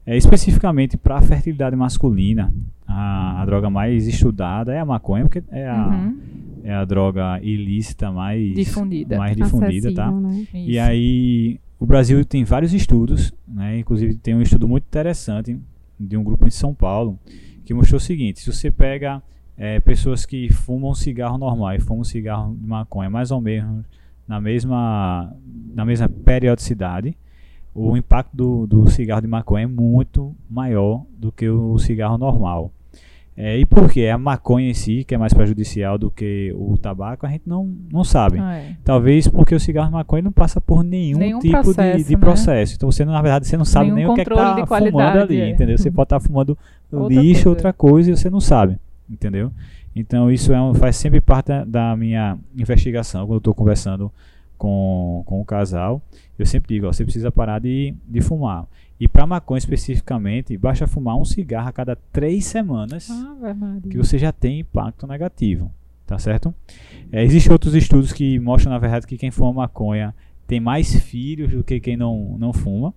É, 0.04 0.16
especificamente 0.16 0.96
para 0.96 1.16
a 1.18 1.22
fertilidade 1.22 1.76
masculina, 1.76 2.52
a, 2.86 3.40
a 3.42 3.46
droga 3.46 3.70
mais 3.70 4.08
estudada 4.08 4.72
é 4.74 4.80
a 4.80 4.84
maconha, 4.84 5.24
porque 5.24 5.42
é 5.50 5.68
a, 5.68 5.86
Uhum. 5.86 6.18
é 6.64 6.74
a 6.74 6.84
droga 6.84 7.38
ilícita 7.42 8.10
mais 8.10 8.54
Difundida. 8.54 9.16
mais 9.18 9.36
difundida, 9.36 9.94
tá? 9.94 10.10
Né? 10.10 10.46
E 10.52 10.78
aí, 10.78 11.60
o 11.78 11.86
Brasil 11.86 12.24
tem 12.24 12.42
vários 12.44 12.74
estudos, 12.74 13.32
né? 13.46 13.78
Inclusive 13.78 14.14
tem 14.16 14.34
um 14.34 14.42
estudo 14.42 14.66
muito 14.66 14.84
interessante 14.84 15.56
de 16.00 16.16
um 16.16 16.24
grupo 16.24 16.46
em 16.46 16.50
São 16.50 16.74
Paulo 16.74 17.18
que 17.64 17.74
mostrou 17.74 17.98
o 17.98 18.00
seguinte: 18.00 18.40
se 18.40 18.52
você 18.52 18.70
pega 18.70 19.22
eh, 19.56 19.78
pessoas 19.80 20.24
que 20.24 20.52
fumam 20.52 20.94
cigarro 20.94 21.36
normal 21.36 21.74
e 21.74 21.80
fumam 21.80 22.02
cigarro 22.02 22.56
de 22.56 22.66
maconha 22.66 23.10
mais 23.10 23.30
ou 23.30 23.40
menos 23.40 23.84
na 24.26 24.40
mesma 24.40 25.36
na 25.74 25.84
mesma 25.84 26.08
periodicidade, 26.08 27.16
o 27.74 27.96
impacto 27.96 28.34
do, 28.34 28.66
do 28.66 28.90
cigarro 28.90 29.20
de 29.20 29.28
maconha 29.28 29.64
é 29.64 29.66
muito 29.66 30.34
maior 30.48 31.04
do 31.16 31.30
que 31.30 31.48
o 31.48 31.78
cigarro 31.78 32.18
normal. 32.18 32.72
É, 33.36 33.56
e 33.58 33.64
por 33.64 33.90
quê? 33.90 34.08
A 34.08 34.18
maconha 34.18 34.68
em 34.68 34.74
si, 34.74 35.02
que 35.04 35.14
é 35.14 35.18
mais 35.18 35.32
prejudicial 35.32 35.96
do 35.96 36.10
que 36.10 36.52
o 36.58 36.76
tabaco, 36.76 37.24
a 37.24 37.28
gente 37.30 37.44
não, 37.46 37.74
não 37.90 38.04
sabe. 38.04 38.38
Ah, 38.38 38.56
é. 38.58 38.76
Talvez 38.84 39.26
porque 39.28 39.54
o 39.54 39.60
cigarro 39.60 39.86
de 39.86 39.92
maconha 39.94 40.22
não 40.22 40.32
passa 40.32 40.60
por 40.60 40.84
nenhum, 40.84 41.18
Nenhum 41.18 41.38
tipo 41.38 41.52
processo, 41.62 41.98
de, 41.98 42.04
de 42.04 42.14
né? 42.16 42.20
processo. 42.20 42.74
Então 42.76 42.90
você, 42.90 43.04
na 43.04 43.22
verdade, 43.22 43.46
você 43.46 43.56
não 43.56 43.64
sabe 43.64 43.86
Nenhum 43.86 43.96
nem 43.96 44.06
o 44.08 44.14
que 44.14 44.20
é 44.20 44.24
que 44.24 44.30
tá 44.34 44.54
de 44.60 44.66
fumando 44.66 45.18
ali, 45.20 45.40
é. 45.40 45.48
entendeu? 45.48 45.78
Você 45.78 45.90
pode 45.90 46.06
estar 46.06 46.20
fumando 46.20 46.58
Outra 46.92 47.20
lixo, 47.20 47.32
coisa. 47.44 47.48
outra 47.48 47.72
coisa, 47.72 48.10
e 48.10 48.16
você 48.16 48.28
não 48.28 48.40
sabe, 48.40 48.76
entendeu? 49.08 49.50
Então 49.96 50.30
isso 50.30 50.52
é 50.52 50.60
um- 50.60 50.74
faz 50.74 50.96
sempre 50.96 51.20
parte 51.20 51.46
da, 51.46 51.64
da 51.64 51.96
minha 51.96 52.36
investigação, 52.56 53.22
quando 53.26 53.34
eu 53.34 53.38
estou 53.38 53.54
conversando 53.54 54.12
com, 54.58 55.22
com 55.24 55.40
o 55.40 55.44
casal. 55.44 56.02
Eu 56.38 56.44
sempre 56.46 56.74
digo, 56.74 56.86
ó, 56.86 56.92
você 56.92 57.04
precisa 57.04 57.30
parar 57.32 57.58
de, 57.58 57.94
de 58.06 58.20
fumar. 58.20 58.66
E 59.00 59.08
para 59.08 59.26
maconha 59.26 59.58
especificamente, 59.58 60.56
basta 60.58 60.86
fumar 60.86 61.16
um 61.16 61.24
cigarro 61.24 61.68
a 61.68 61.72
cada 61.72 61.96
três 61.96 62.44
semanas 62.44 63.08
Maria. 63.54 63.80
que 63.90 63.96
você 63.96 64.18
já 64.18 64.30
tem 64.30 64.60
impacto 64.60 65.06
negativo, 65.06 65.72
tá 66.06 66.18
certo? 66.18 66.54
É, 67.10 67.24
Existem 67.24 67.50
outros 67.50 67.74
estudos 67.74 68.12
que 68.12 68.38
mostram, 68.38 68.70
na 68.70 68.78
verdade, 68.78 69.06
que 69.06 69.16
quem 69.16 69.30
fuma 69.30 69.54
maconha 69.54 70.14
tem 70.46 70.60
mais 70.60 70.94
filhos 70.94 71.50
do 71.50 71.64
que 71.64 71.80
quem 71.80 71.96
não, 71.96 72.36
não 72.38 72.52
fuma, 72.52 72.92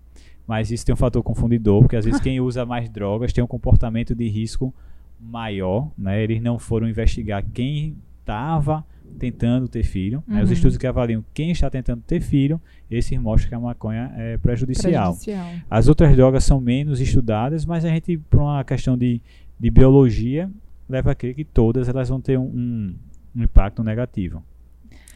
mas 0.46 0.72
isso 0.72 0.86
tem 0.86 0.92
um 0.92 0.98
fator 0.98 1.24
confundidor, 1.24 1.80
porque 1.80 1.96
às 1.96 2.04
vezes 2.04 2.20
quem 2.20 2.38
usa 2.42 2.66
mais 2.66 2.90
drogas 2.90 3.32
tem 3.32 3.42
um 3.42 3.48
comportamento 3.48 4.14
de 4.14 4.28
risco 4.28 4.74
maior, 5.18 5.90
né? 5.98 6.22
Eles 6.22 6.42
não 6.42 6.60
foram 6.60 6.90
investigar 6.90 7.46
quem 7.54 7.96
estava 8.20 8.86
tentando 9.20 9.68
ter 9.68 9.84
filho, 9.84 10.24
né? 10.28 10.42
Os 10.42 10.50
Uhum. 10.50 10.54
estudos 10.54 10.78
que 10.78 10.88
avaliam 10.88 11.24
quem 11.34 11.52
está 11.52 11.70
tentando 11.70 12.02
ter 12.02 12.20
filho, 12.22 12.60
esses 12.90 13.18
mostram 13.20 13.50
que 13.50 13.56
a 13.56 13.60
maconha 13.60 14.12
é 14.18 14.38
prejudicial. 14.38 15.14
Prejudicial. 15.14 15.48
As 15.70 15.88
outras 15.88 16.16
drogas 16.16 16.44
são 16.44 16.60
menos 16.60 17.00
estudadas, 17.00 17.66
mas 17.66 17.86
a 17.86 17.90
gente, 17.90 18.18
por 18.18 18.42
uma 18.42 18.64
questão 18.64 18.98
de, 18.98 19.22
de 19.60 19.70
biologia, 19.70 20.50
leva 20.90 21.12
a 21.12 21.16
crer 21.16 21.34
que 21.36 21.46
todas 21.46 21.88
elas 21.88 22.10
vão 22.10 22.20
ter 22.20 22.38
um- 22.38 22.94
um 23.36 23.44
impacto 23.44 23.84
negativo. 23.84 24.44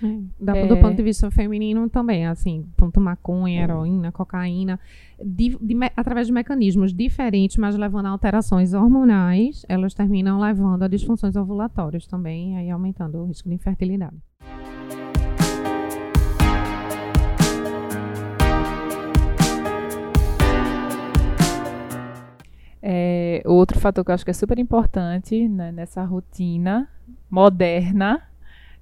É, 0.03 0.19
da-. 0.39 0.65
Do 0.65 0.77
ponto 0.77 0.95
de 0.95 1.03
vista 1.03 1.29
feminino 1.31 1.89
também, 1.89 2.27
assim, 2.27 2.65
tanto 2.75 2.99
maconha, 3.01 3.63
heroína, 3.63 4.11
cocaína, 4.11 4.79
de- 5.23 5.57
de 5.59 5.75
através 5.95 6.27
de 6.27 6.33
mecanismos 6.33 6.93
diferentes, 6.93 7.57
mas 7.57 7.75
levando 7.75 8.05
a 8.07 8.09
alterações 8.09 8.73
hormonais, 8.73 9.65
elas 9.67 9.93
terminam 9.93 10.39
levando 10.39 10.83
a 10.83 10.87
disfunções 10.87 11.35
ovulatórias 11.35 12.05
também, 12.05 12.57
aí 12.57 12.69
aumentando 12.69 13.17
o 13.19 13.25
risco 13.25 13.49
de 13.49 13.55
infertilidade. 13.55 14.15
É, 22.81 23.41
outro 23.45 23.79
fator 23.79 24.05
que 24.05 24.11
eu 24.11 24.15
acho 24.15 24.23
que 24.23 24.31
é 24.31 24.33
super 24.33 24.59
importante 24.59 25.47
né, 25.47 25.71
nessa 25.71 26.03
rotina 26.03 26.87
moderna 27.29 28.21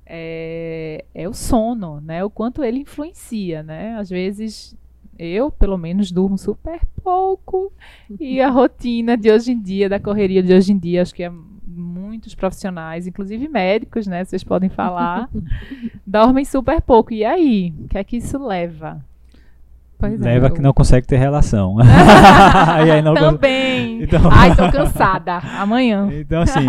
é, 0.06 1.04
é 1.14 1.28
o 1.28 1.34
sono, 1.34 2.00
né? 2.02 2.24
O 2.24 2.30
quanto 2.30 2.64
ele 2.64 2.80
influencia, 2.80 3.64
né? 3.64 3.96
Às 3.98 4.10
vezes 4.10 4.76
eu, 5.18 5.50
pelo 5.50 5.78
menos, 5.78 6.12
durmo 6.12 6.38
super 6.38 6.82
pouco 7.04 7.72
e 8.20 8.42
a 8.42 8.50
rotina 8.50 9.16
de 9.18 9.32
hoje 9.32 9.52
em 9.52 9.62
dia, 9.62 9.88
da 9.90 10.00
correria 10.00 10.44
de 10.44 10.54
hoje 10.54 10.72
em 10.74 10.78
dia, 10.78 11.02
acho 11.02 11.16
que 11.16 11.24
é 11.24 11.32
muitos 11.68 12.36
profissionais, 12.36 13.08
inclusive 13.08 13.48
médicos, 13.48 14.08
né? 14.08 14.24
Vocês 14.24 14.44
podem 14.44 14.70
falar, 14.70 15.30
dormem 16.06 16.46
super 16.46 16.82
pouco. 16.82 17.14
E 17.14 17.24
aí, 17.26 17.74
o 17.84 17.88
que 17.88 17.98
é 17.98 18.04
que 18.04 18.18
isso 18.18 18.38
leva? 18.46 19.04
Pois 19.98 20.20
é, 20.22 20.24
leva 20.26 20.48
eu- 20.48 20.54
que 20.54 20.62
não 20.62 20.74
consegue 20.74 21.08
ter 21.08 21.16
relação. 21.18 21.78
e 22.86 22.92
aí 22.92 23.02
não 23.02 23.14
cons- 23.14 23.24
Também. 23.24 24.04
Então- 24.04 24.30
Ai, 24.32 24.54
tô 24.56 24.70
cansada. 24.72 25.38
Amanhã. 25.58 26.10
Então, 26.12 26.42
assim, 26.42 26.66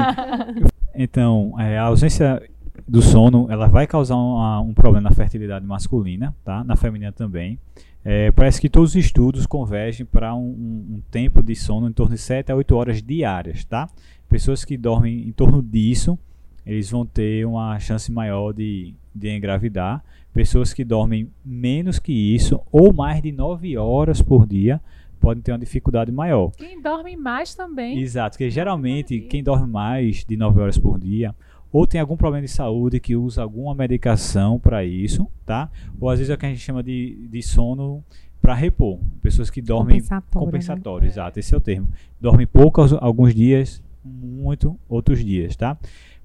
então, 0.94 1.54
é, 1.58 1.76
a 1.78 1.82
ausência 1.82 2.40
do 2.88 3.02
sono, 3.02 3.46
ela 3.50 3.66
vai 3.66 3.86
causar 3.86 4.16
um, 4.16 4.38
a- 4.38 4.60
um 4.60 4.72
problema 4.72 5.08
na 5.08 5.14
fertilidade 5.14 5.66
masculina, 5.66 6.34
tá? 6.44 6.62
Na 6.64 6.76
feminina 6.76 7.12
também. 7.12 7.58
É, 8.04 8.30
parece 8.30 8.60
que 8.60 8.68
todos 8.68 8.90
os 8.90 8.96
estudos 8.96 9.46
convergem 9.46 10.06
para 10.06 10.34
um, 10.34 10.40
um- 10.48 11.00
tempo 11.10 11.42
de 11.42 11.56
sono 11.56 11.88
em 11.88 11.92
torno 11.92 12.14
de 12.14 12.20
7 12.20 12.52
a 12.52 12.56
8 12.56 12.76
horas 12.76 13.02
diárias, 13.02 13.64
tá? 13.64 13.88
Pessoas 14.28 14.64
que 14.64 14.76
dormem 14.76 15.26
em 15.26 15.32
torno 15.32 15.60
disso, 15.62 16.16
eles 16.64 16.90
vão 16.90 17.04
ter 17.04 17.44
uma 17.46 17.78
chance 17.80 18.10
maior 18.12 18.52
de, 18.52 18.94
de 19.14 19.36
engravidar. 19.36 20.04
Pessoas 20.32 20.72
que 20.72 20.84
dormem 20.84 21.28
menos 21.44 21.98
que 21.98 22.12
isso, 22.12 22.60
ou 22.70 22.92
mais 22.92 23.20
de 23.22 23.32
9 23.32 23.76
horas 23.76 24.22
por 24.22 24.46
dia, 24.46 24.80
podem 25.20 25.42
ter 25.42 25.50
uma 25.52 25.58
dificuldade 25.58 26.12
maior. 26.12 26.52
Quem 26.56 26.80
dorme 26.80 27.16
mais 27.16 27.54
também. 27.54 27.98
Exato, 27.98 28.34
porque 28.36 28.50
geralmente 28.50 29.18
quem 29.22 29.42
dorme 29.42 29.66
mais 29.66 30.24
de 30.24 30.36
9 30.36 30.60
horas 30.60 30.78
por 30.78 30.98
dia 31.00 31.34
ou 31.72 31.86
tem 31.86 32.00
algum 32.00 32.16
problema 32.16 32.46
de 32.46 32.52
saúde 32.52 33.00
que 33.00 33.16
usa 33.16 33.42
alguma 33.42 33.74
medicação 33.74 34.58
para 34.58 34.84
isso, 34.84 35.26
tá? 35.44 35.70
Ou 36.00 36.08
às 36.08 36.18
vezes 36.18 36.30
é 36.30 36.34
o 36.34 36.38
que 36.38 36.46
a 36.46 36.48
gente 36.48 36.60
chama 36.60 36.82
de, 36.82 37.28
de 37.30 37.42
sono 37.42 38.02
para 38.40 38.54
repor. 38.54 38.98
Pessoas 39.20 39.50
que 39.50 39.60
dormem 39.60 39.96
Compensatório, 39.96 40.46
né? 40.46 40.52
compensatório, 40.52 41.08
exato, 41.08 41.38
esse 41.38 41.54
é 41.54 41.56
o 41.56 41.60
termo. 41.60 41.88
Dormem 42.20 42.46
pouco 42.46 42.82
alguns 43.00 43.34
dias, 43.34 43.82
muito 44.04 44.78
outros 44.88 45.24
dias, 45.24 45.56
tá? 45.56 45.76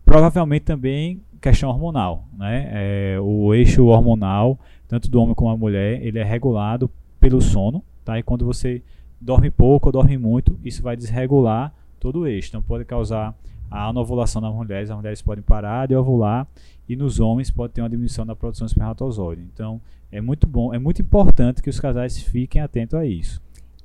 Provavelmente 0.05 0.63
também 0.63 1.21
questão 1.41 1.69
hormonal, 1.69 2.25
né? 2.37 2.69
É, 2.71 3.19
o 3.19 3.53
eixo 3.53 3.85
hormonal, 3.85 4.59
tanto 4.87 5.09
do 5.09 5.19
homem 5.19 5.33
como 5.33 5.51
da 5.51 5.57
mulher, 5.57 6.01
ele 6.05 6.19
é 6.19 6.23
regulado 6.23 6.89
pelo 7.19 7.41
sono, 7.41 7.83
tá? 8.05 8.19
E 8.19 8.23
quando 8.23 8.45
você 8.45 8.81
dorme 9.19 9.49
pouco 9.49 9.87
ou 9.87 9.91
dorme 9.91 10.17
muito, 10.17 10.59
isso 10.63 10.83
vai 10.83 10.95
desregular 10.95 11.73
todo 12.01 12.27
eixo. 12.27 12.49
Então 12.49 12.61
pode 12.61 12.83
causar 12.83 13.33
a 13.69 13.87
anovulação 13.87 14.41
nas 14.41 14.53
mulheres, 14.53 14.89
as 14.89 14.97
mulheres 14.97 15.21
podem 15.21 15.41
parar 15.41 15.87
de 15.87 15.95
ovular 15.95 16.45
e 16.89 16.95
nos 16.95 17.21
homens 17.21 17.49
pode 17.49 17.71
ter 17.71 17.81
uma 17.81 17.89
diminuição 17.89 18.25
da 18.25 18.35
produção 18.35 18.65
de 18.65 18.71
espermatozoide. 18.73 19.41
Então 19.53 19.79
é 20.11 20.19
muito 20.19 20.45
bom, 20.45 20.73
é 20.73 20.79
muito 20.79 21.01
importante 21.01 21.61
que 21.61 21.69
os 21.69 21.79
casais 21.79 22.17
fiquem 22.17 22.61
atentos 22.61 22.95
a 22.95 23.05
isso. 23.05 23.41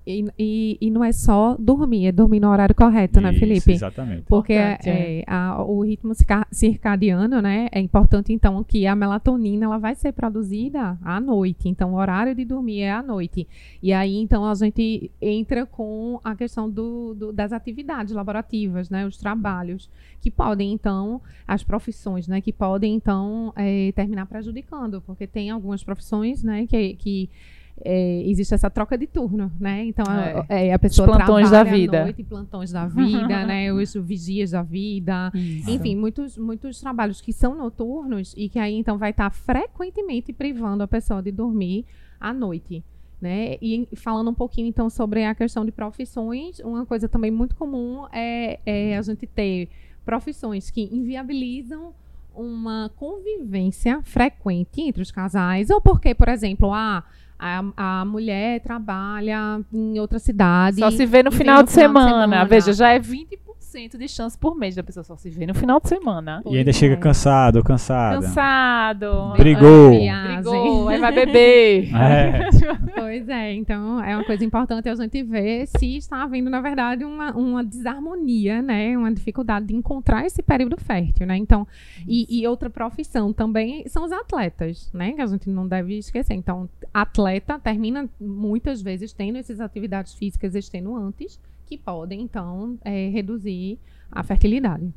E, 0.07 0.25
e, 0.39 0.79
e 0.81 0.89
não 0.91 1.03
é 1.03 1.11
só 1.11 1.57
dormir, 1.59 2.07
é 2.07 2.13
dormir 2.13 2.39
no 2.39 2.49
horário 2.49 2.75
correto, 2.77 3.21
né, 3.21 3.31
Isso, 3.33 3.41
Felipe? 3.41 3.73
Exatamente. 3.73 4.23
Porque 4.29 4.53
Importante, 4.55 4.89
é, 4.89 5.25
a- 5.27 5.65
o 5.65 5.81
ritmo 5.83 6.15
circa- 6.15 6.47
circadiano, 6.53 7.43
né, 7.43 7.69
é 7.73 7.81
importante 7.81 8.33
então 8.33 8.63
que 8.63 8.87
a 8.87 8.95
melatonina 8.95 9.65
ela 9.65 9.79
vai 9.79 9.97
ser 9.97 10.13
produzida 10.13 10.97
à 11.03 11.21
noite. 11.21 11.69
Então 11.69 11.95
o 11.95 11.97
horário 11.97 12.35
de 12.37 12.45
dormir 12.45 12.83
é 12.83 12.93
à 12.93 13.03
noite. 13.03 13.49
E 13.83 13.93
aí 13.93 14.15
então 14.17 14.45
a 14.45 14.55
gente 14.55 15.11
entra 15.21 15.67
com 15.67 16.21
a 16.23 16.37
questão 16.37 16.71
do, 16.71 17.13
do- 17.15 17.33
das 17.33 17.53
atividades 17.53 18.15
laborativas, 18.15 18.89
né, 18.89 19.05
os 19.05 19.17
trabalhos 19.17 19.91
que 20.21 20.31
podem 20.31 20.73
então 20.73 21.21
as 21.49 21.65
profissões, 21.65 22.29
né, 22.29 22.41
que 22.41 22.53
podem 22.53 22.95
então 22.95 23.53
é, 23.57 23.91
terminar 23.93 24.27
prejudicando, 24.27 25.01
porque 25.01 25.27
tem 25.27 25.51
algumas 25.51 25.83
profissões, 25.83 26.45
né, 26.45 26.65
que, 26.69 26.95
que 26.95 27.29
é, 27.85 28.23
existe 28.27 28.55
essa 28.55 28.71
troca 28.71 28.97
de 28.97 29.07
turno, 29.07 29.51
né? 29.61 29.85
Então 29.85 30.05
a- 30.09 30.47
é, 30.49 30.73
a 30.73 30.79
pessoa 30.79 31.07
plantões 31.07 31.51
trabalha 31.51 31.65
da 31.65 31.71
à 31.71 31.75
vida. 31.79 32.03
noite, 32.05 32.25
plantões 32.25 32.73
da 32.73 32.87
vida, 32.87 33.47
né? 33.47 33.73
Os 33.75 33.95
vigias 33.95 34.51
da 34.53 34.63
vida. 34.63 35.31
Isso. 35.35 35.71
Enfim, 35.71 35.95
muitos, 35.97 36.39
muitos 36.39 36.81
trabalhos 36.81 37.21
que 37.21 37.33
são 37.33 37.55
noturnos 37.55 38.35
e 38.37 38.49
que 38.49 38.59
aí 38.59 38.75
então 38.75 38.97
vai 38.99 39.11
estar 39.11 39.31
frequentemente 39.31 40.33
privando 40.33 40.83
a 40.83 40.89
pessoa 40.89 41.23
de 41.23 41.31
dormir 41.31 41.85
à 42.21 42.33
noite. 42.33 42.83
Né? 43.19 43.57
E 43.63 43.89
falando 43.97 44.29
um 44.31 44.35
pouquinho 44.35 44.69
então 44.69 44.91
sobre 44.91 45.25
a 45.25 45.35
questão 45.35 45.65
de 45.65 45.73
profissões, 45.73 46.59
uma 46.61 46.85
coisa 46.85 47.09
também 47.09 47.31
muito 47.31 47.57
comum 47.57 48.07
é, 48.13 48.61
é 48.67 48.97
a 48.97 49.01
gente 49.01 49.27
ter 49.27 49.71
profissões 50.05 50.71
que 50.71 50.83
inviabilizam 50.93 51.95
uma 52.35 52.91
convivência 52.97 54.03
frequente 54.03 54.83
entre 54.83 55.01
os 55.01 55.11
casais, 55.11 55.71
ou 55.71 55.81
porque, 55.81 56.15
por 56.15 56.29
exemplo, 56.29 56.73
a, 56.75 57.03
a, 57.39 57.65
a 57.77 58.05
mulher 58.05 58.61
trabalha 58.61 59.61
em 59.73 59.99
outra 59.99 60.19
cidade. 60.19 60.81
Só 60.81 60.91
se 60.91 61.05
vê 61.07 61.23
no 61.23 61.29
e 61.29 61.31
vem 61.31 61.39
final, 61.39 61.63
de, 61.63 61.71
semana. 61.71 62.45
Veja, 62.45 62.73
já 62.73 62.91
é 62.91 62.99
20% 62.99 63.46
1% 63.77 63.99
de 63.99 64.09
chance 64.09 64.37
por 64.37 64.57
mês 64.57 64.75
da 64.75 64.83
pessoa 64.83 65.05
só 65.05 65.17
se 65.17 65.29
vê 65.29 65.47
no 65.47 65.55
final 65.55 65.79
de 65.81 65.89
semana. 65.89 66.43
E 66.47 66.57
ainda 66.57 66.73
chega 66.73 66.97
cansado, 66.97 67.63
cansada. 67.63 68.23
Cansado. 68.23 69.35
Brigou. 69.37 69.91
Brigou, 69.91 70.89
aí 70.89 70.99
vai 70.99 71.13
beber. 71.13 71.95
É. 71.95 72.47
Pois 72.97 73.29
é, 73.29 73.53
então 73.53 74.03
é 74.03 74.17
uma 74.17 74.25
coisa 74.25 74.45
importante 74.45 74.89
a 74.89 74.95
gente 74.95 75.23
ver 75.23 75.67
se 75.67 75.97
está 75.97 76.23
havendo, 76.23 76.51
na 76.51 76.61
verdade, 76.61 77.05
uma, 77.05 77.31
uma 77.37 77.63
desarmonia, 77.63 78.61
né? 78.61 78.97
Uma 78.97 79.13
dificuldade 79.13 79.67
de 79.67 79.75
encontrar 79.75 80.27
esse 80.27 80.43
período 80.43 80.77
fértil, 80.77 81.27
né? 81.27 81.37
Então, 81.37 81.67
e, 82.07 82.41
e 82.41 82.47
outra 82.47 82.69
profissão 82.69 83.33
também 83.33 83.87
são 83.89 84.05
os 84.05 84.13
atletas, 84.13 84.91
né? 84.93 85.13
Que 85.13 85.21
a 85.21 85.27
gente 85.27 85.49
não 85.49 85.69
deve 85.69 85.99
esquecer. 85.99 86.35
Então, 86.35 86.69
atleta 86.93 87.59
termina 87.59 88.09
muitas 88.21 88.83
vezes 88.83 89.13
tendo 89.13 89.39
essas 89.39 89.61
atividades 89.61 90.15
físicas 90.15 90.55
extenuantes 90.55 91.39
que 91.67 91.77
podem, 91.77 92.23
então, 92.23 92.79
é, 92.85 93.09
reduzir 93.09 93.79
a 94.11 94.23
fertilidade. 94.23 94.93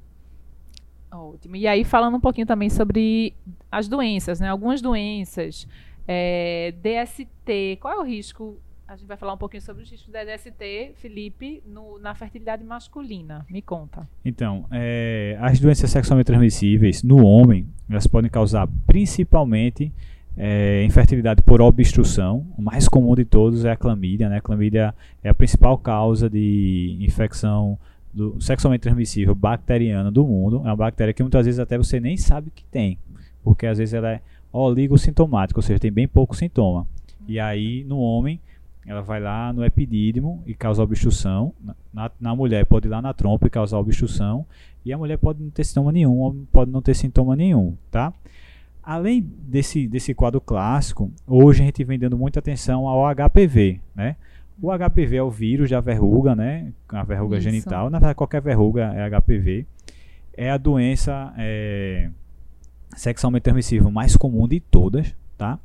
Ótimo. 1.12 1.56
E 1.56 1.68
aí, 1.68 1.84
falando 1.84 2.18
um 2.18 2.20
pouquinho 2.20 2.46
também 2.46 2.70
sobre 2.70 3.34
as 3.72 3.88
doenças, 3.88 4.40
né? 4.40 4.48
Algumas 4.48 4.82
doenças, 4.82 5.68
é, 6.08 6.74
DST, 6.82 7.78
qual 7.82 7.96
é 7.96 7.98
o 7.98 8.04
risco? 8.04 8.58
A 8.88 8.96
gente 8.96 9.08
vai 9.08 9.18
falar 9.18 9.34
um 9.34 9.38
pouquinho 9.38 9.62
sobre 9.62 9.84
os 9.84 9.92
riscos 9.92 10.12
da 10.12 10.24
DST, 10.24 10.94
Felipe, 10.96 11.62
no, 11.66 12.00
na 12.00 12.16
fertilidade 12.16 12.64
masculina. 12.64 13.46
Me 13.50 13.62
conta. 13.62 14.10
Então, 14.26 14.66
é, 14.72 15.38
as 15.40 15.60
doenças 15.60 15.92
sexualmente 15.92 16.26
transmissíveis 16.26 17.04
no 17.04 17.24
homem, 17.24 17.68
elas 17.88 18.08
podem 18.08 18.32
causar 18.32 18.68
principalmente 18.88 19.94
é, 20.42 20.86
infertilidade 20.86 21.42
por 21.42 21.62
obstrução. 21.62 22.48
O 22.58 22.62
mais 22.62 22.88
comum 22.88 23.14
de 23.14 23.26
todos 23.26 23.66
é 23.66 23.72
a 23.72 23.76
clamídia. 23.76 24.30
Né? 24.30 24.38
A 24.38 24.42
clamídia 24.42 24.96
é 25.22 25.28
a 25.28 25.34
principal 25.34 25.78
causa 25.78 26.30
de 26.30 26.98
infecção 27.02 27.78
do, 28.14 28.40
sexualmente 28.40 28.84
transmissível 28.84 29.36
bacteriana 29.36 30.10
do 30.10 30.26
mundo. 30.26 30.62
É 30.64 30.70
uma 30.70 30.76
bactéria 30.78 31.14
que 31.14 31.22
muitas 31.22 31.46
vezes 31.46 31.60
até 31.60 31.78
você 31.78 32.00
nem 32.00 32.16
sabe 32.16 32.52
que 32.56 32.64
tem, 32.64 32.98
porque 33.44 33.68
às 33.68 33.78
vezes 33.78 33.94
ela 33.94 34.12
é 34.12 34.22
oligossintomática, 34.52 35.60
ou 35.60 35.62
seja, 35.62 35.78
tem 35.78 35.92
bem 35.92 36.08
pouco 36.08 36.34
sintoma. 36.34 36.88
E 37.28 37.38
aí, 37.38 37.84
no 37.84 38.00
homem, 38.00 38.40
ela 38.88 39.02
vai 39.02 39.20
lá 39.20 39.52
no 39.52 39.64
epidídimo 39.64 40.42
e 40.48 40.54
causa 40.54 40.82
obstrução. 40.82 41.54
Na, 41.94 42.10
na 42.20 42.34
mulher 42.34 42.66
pode 42.66 42.88
ir 42.88 42.90
lá 42.90 43.02
na 43.02 43.14
trompa 43.14 43.46
e 43.46 43.50
causar 43.50 43.78
obstrução. 43.78 44.46
E 44.86 44.94
a 44.94 44.98
mulher 44.98 45.18
pode 45.18 45.44
não 45.44 45.50
ter 45.50 45.66
sintoma 45.66 45.92
nenhum, 45.92 46.46
pode 46.50 46.72
não 46.72 46.82
ter 46.82 46.96
sintoma 46.96 47.36
nenhum, 47.36 47.76
tá? 47.92 48.14
Além 48.84 49.22
desse, 49.22 49.88
desse 49.88 50.14
quadro 50.14 50.42
clássico, 50.42 51.12
hoje 51.28 51.62
a 51.62 51.66
gente 51.66 51.84
vem 51.84 52.00
dando 52.00 52.18
muita 52.18 52.40
atenção 52.40 52.88
ao 52.88 53.14
HPV, 53.14 53.80
né? 53.96 54.16
O 54.62 54.70
HPV 54.72 55.16
é 55.16 55.24
o 55.24 55.30
vírus 55.30 55.70
da 55.70 55.80
verruga, 55.80 56.36
né? 56.36 56.74
A 56.90 57.04
verruga 57.04 57.38
Isso. 57.38 57.44
genital. 57.44 57.90
Na 57.90 57.98
verdade, 57.98 58.16
qualquer 58.16 58.42
verruga 58.42 58.94
é 58.94 59.10
HPV. 59.10 59.66
É 60.36 60.50
a 60.52 60.58
doença 60.58 61.34
é, 61.38 62.10
sexualmente 62.96 63.44
transmissível 63.44 63.90
mais 63.90 64.18
comum 64.18 64.48
de 64.48 64.60
todas, 64.60 65.16
tá? 65.38 65.60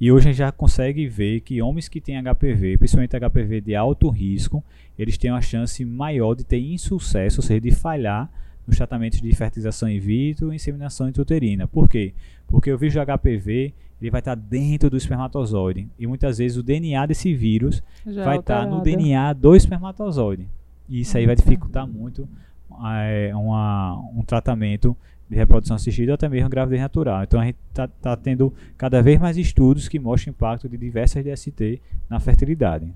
E 0.00 0.10
hoje 0.10 0.28
a 0.28 0.32
gente 0.32 0.38
já 0.38 0.50
consegue 0.50 1.06
ver 1.06 1.40
que 1.40 1.60
homens 1.60 1.86
que 1.86 2.00
têm 2.00 2.20
HPV, 2.22 2.78
principalmente 2.78 3.18
HPV 3.18 3.60
de 3.60 3.74
alto 3.76 4.08
risco, 4.08 4.64
eles 4.98 5.18
têm 5.18 5.30
uma 5.30 5.42
chance 5.42 5.84
maior 5.84 6.34
de 6.34 6.42
ter 6.42 6.58
insucesso, 6.58 7.40
ou 7.40 7.44
seja, 7.44 7.60
de 7.60 7.70
falhar 7.70 8.30
nos 8.70 8.76
tratamentos 8.76 9.20
de 9.20 9.34
fertilização 9.34 9.88
in 9.88 9.98
vitro 9.98 10.52
e 10.52 10.56
inseminação 10.56 11.08
intrauterina. 11.08 11.66
Por 11.66 11.88
quê? 11.88 12.14
Porque 12.46 12.72
o 12.72 12.78
vírus 12.78 12.94
de 12.94 13.00
HPV 13.00 13.74
ele 14.00 14.10
vai 14.10 14.20
estar 14.20 14.34
dentro 14.34 14.88
do 14.88 14.96
espermatozoide 14.96 15.86
e 15.98 16.06
muitas 16.06 16.38
vezes 16.38 16.56
o 16.56 16.62
DNA 16.62 17.04
desse 17.06 17.34
vírus 17.34 17.82
Já 18.06 18.24
vai 18.24 18.38
estar 18.38 18.66
no 18.66 18.80
DNA 18.80 19.32
do 19.34 19.54
espermatozoide. 19.54 20.48
E 20.88 21.02
isso 21.02 21.16
aí 21.18 21.26
vai 21.26 21.36
dificultar 21.36 21.86
muito 21.86 22.26
é, 22.94 23.30
uma, 23.34 23.96
um 24.14 24.22
tratamento 24.22 24.96
de 25.28 25.36
reprodução 25.36 25.76
assistida 25.76 26.12
ou 26.12 26.14
até 26.14 26.28
mesmo 26.28 26.48
gravidez 26.48 26.80
natural. 26.80 27.22
Então 27.22 27.40
a 27.40 27.44
gente 27.44 27.58
está 27.68 27.86
tá 27.86 28.16
tendo 28.16 28.52
cada 28.78 29.02
vez 29.02 29.20
mais 29.20 29.36
estudos 29.36 29.88
que 29.88 29.98
mostram 29.98 30.32
o 30.32 30.34
impacto 30.34 30.68
de 30.68 30.76
diversas 30.76 31.22
DST 31.22 31.80
na 32.08 32.18
fertilidade. 32.18 32.92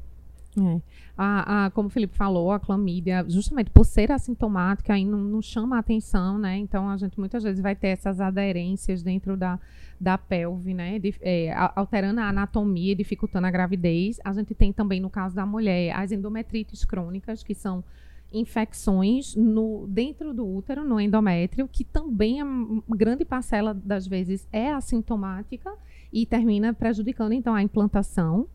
É. 0.60 0.80
A, 1.16 1.66
a, 1.66 1.70
como 1.70 1.88
o 1.88 1.90
Felipe 1.90 2.16
falou, 2.16 2.50
a 2.50 2.58
clamídia, 2.58 3.24
justamente 3.28 3.70
por 3.70 3.84
ser 3.84 4.10
assintomática, 4.10 4.94
aí 4.94 5.04
não, 5.04 5.18
não, 5.18 5.42
chama 5.42 5.76
a 5.76 5.78
atenção, 5.78 6.38
né? 6.38 6.56
Então 6.58 6.88
a 6.88 6.96
gente 6.96 7.18
muitas 7.18 7.42
vezes 7.42 7.60
vai 7.60 7.74
ter 7.74 7.88
essas 7.88 8.20
aderências 8.20 9.02
dentro 9.02 9.36
da, 9.36 9.58
da 10.00 10.18
pelve, 10.18 10.74
né? 10.74 10.98
De, 10.98 11.14
é, 11.20 11.52
alterando 11.74 12.20
a 12.20 12.28
anatomia, 12.28 12.94
dificultando 12.94 13.46
a 13.46 13.50
gravidez. 13.50 14.18
A 14.24 14.32
gente 14.32 14.54
tem 14.54 14.72
também, 14.72 15.00
no 15.00 15.10
caso 15.10 15.34
da 15.34 15.46
mulher, 15.46 15.94
as 15.96 16.10
endometrites 16.10 16.84
crônicas, 16.84 17.42
que 17.42 17.54
são 17.54 17.84
infecções 18.32 19.36
no, 19.36 19.86
dentro 19.86 20.34
do 20.34 20.44
útero, 20.44 20.84
no 20.84 21.00
endométrio, 21.00 21.68
que 21.68 21.84
também 21.84 22.40
a 22.40 22.46
grande 22.88 23.24
parcela 23.24 23.72
das 23.72 24.06
vezes 24.06 24.48
é 24.52 24.72
assintomática 24.72 25.72
e 26.12 26.26
termina 26.26 26.74
prejudicando 26.74 27.32
então 27.32 27.54
a 27.54 27.62
implantação. 27.62 28.48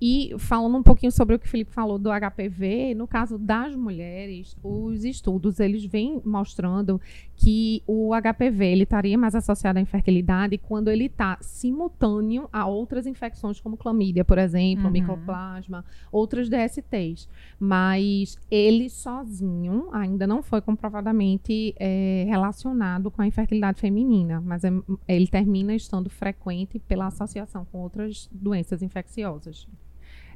E 0.00 0.34
falando 0.38 0.78
um 0.78 0.82
pouquinho 0.82 1.12
sobre 1.12 1.36
o 1.36 1.38
que 1.38 1.46
o 1.46 1.48
Felipe 1.48 1.72
falou 1.72 1.98
do 1.98 2.08
HPV, 2.08 2.94
no 2.94 3.06
caso 3.06 3.36
das 3.36 3.76
mulheres, 3.76 4.56
os 4.62 5.04
estudos 5.04 5.60
eles 5.60 5.84
vêm 5.84 6.22
mostrando 6.24 6.98
que 7.36 7.82
o 7.86 8.10
HPV 8.14 8.64
ele 8.64 8.82
estaria 8.84 9.18
mais 9.18 9.34
associado 9.34 9.78
à 9.78 9.82
infertilidade 9.82 10.56
quando 10.56 10.88
ele 10.88 11.04
está 11.04 11.36
simultâneo 11.42 12.48
a 12.50 12.66
outras 12.66 13.06
infecções 13.06 13.60
como 13.60 13.76
clamídia, 13.76 14.24
por 14.24 14.38
exemplo, 14.38 14.86
uhum. 14.86 14.90
micoplasma, 14.90 15.84
outras 16.10 16.48
DSTs. 16.48 17.28
Mas 17.58 18.38
ele 18.50 18.88
sozinho 18.88 19.88
ainda 19.92 20.26
não 20.26 20.42
foi 20.42 20.62
comprovadamente 20.62 21.74
é, 21.78 22.24
relacionado 22.26 23.10
com 23.10 23.20
a 23.20 23.26
infertilidade 23.26 23.80
feminina, 23.80 24.40
mas 24.40 24.64
é, 24.64 24.70
ele 25.06 25.26
termina 25.26 25.74
estando 25.74 26.08
frequente 26.08 26.78
pela 26.78 27.08
associação 27.08 27.66
com 27.66 27.78
outras 27.78 28.30
doenças 28.32 28.82
infecciosas. 28.82 29.68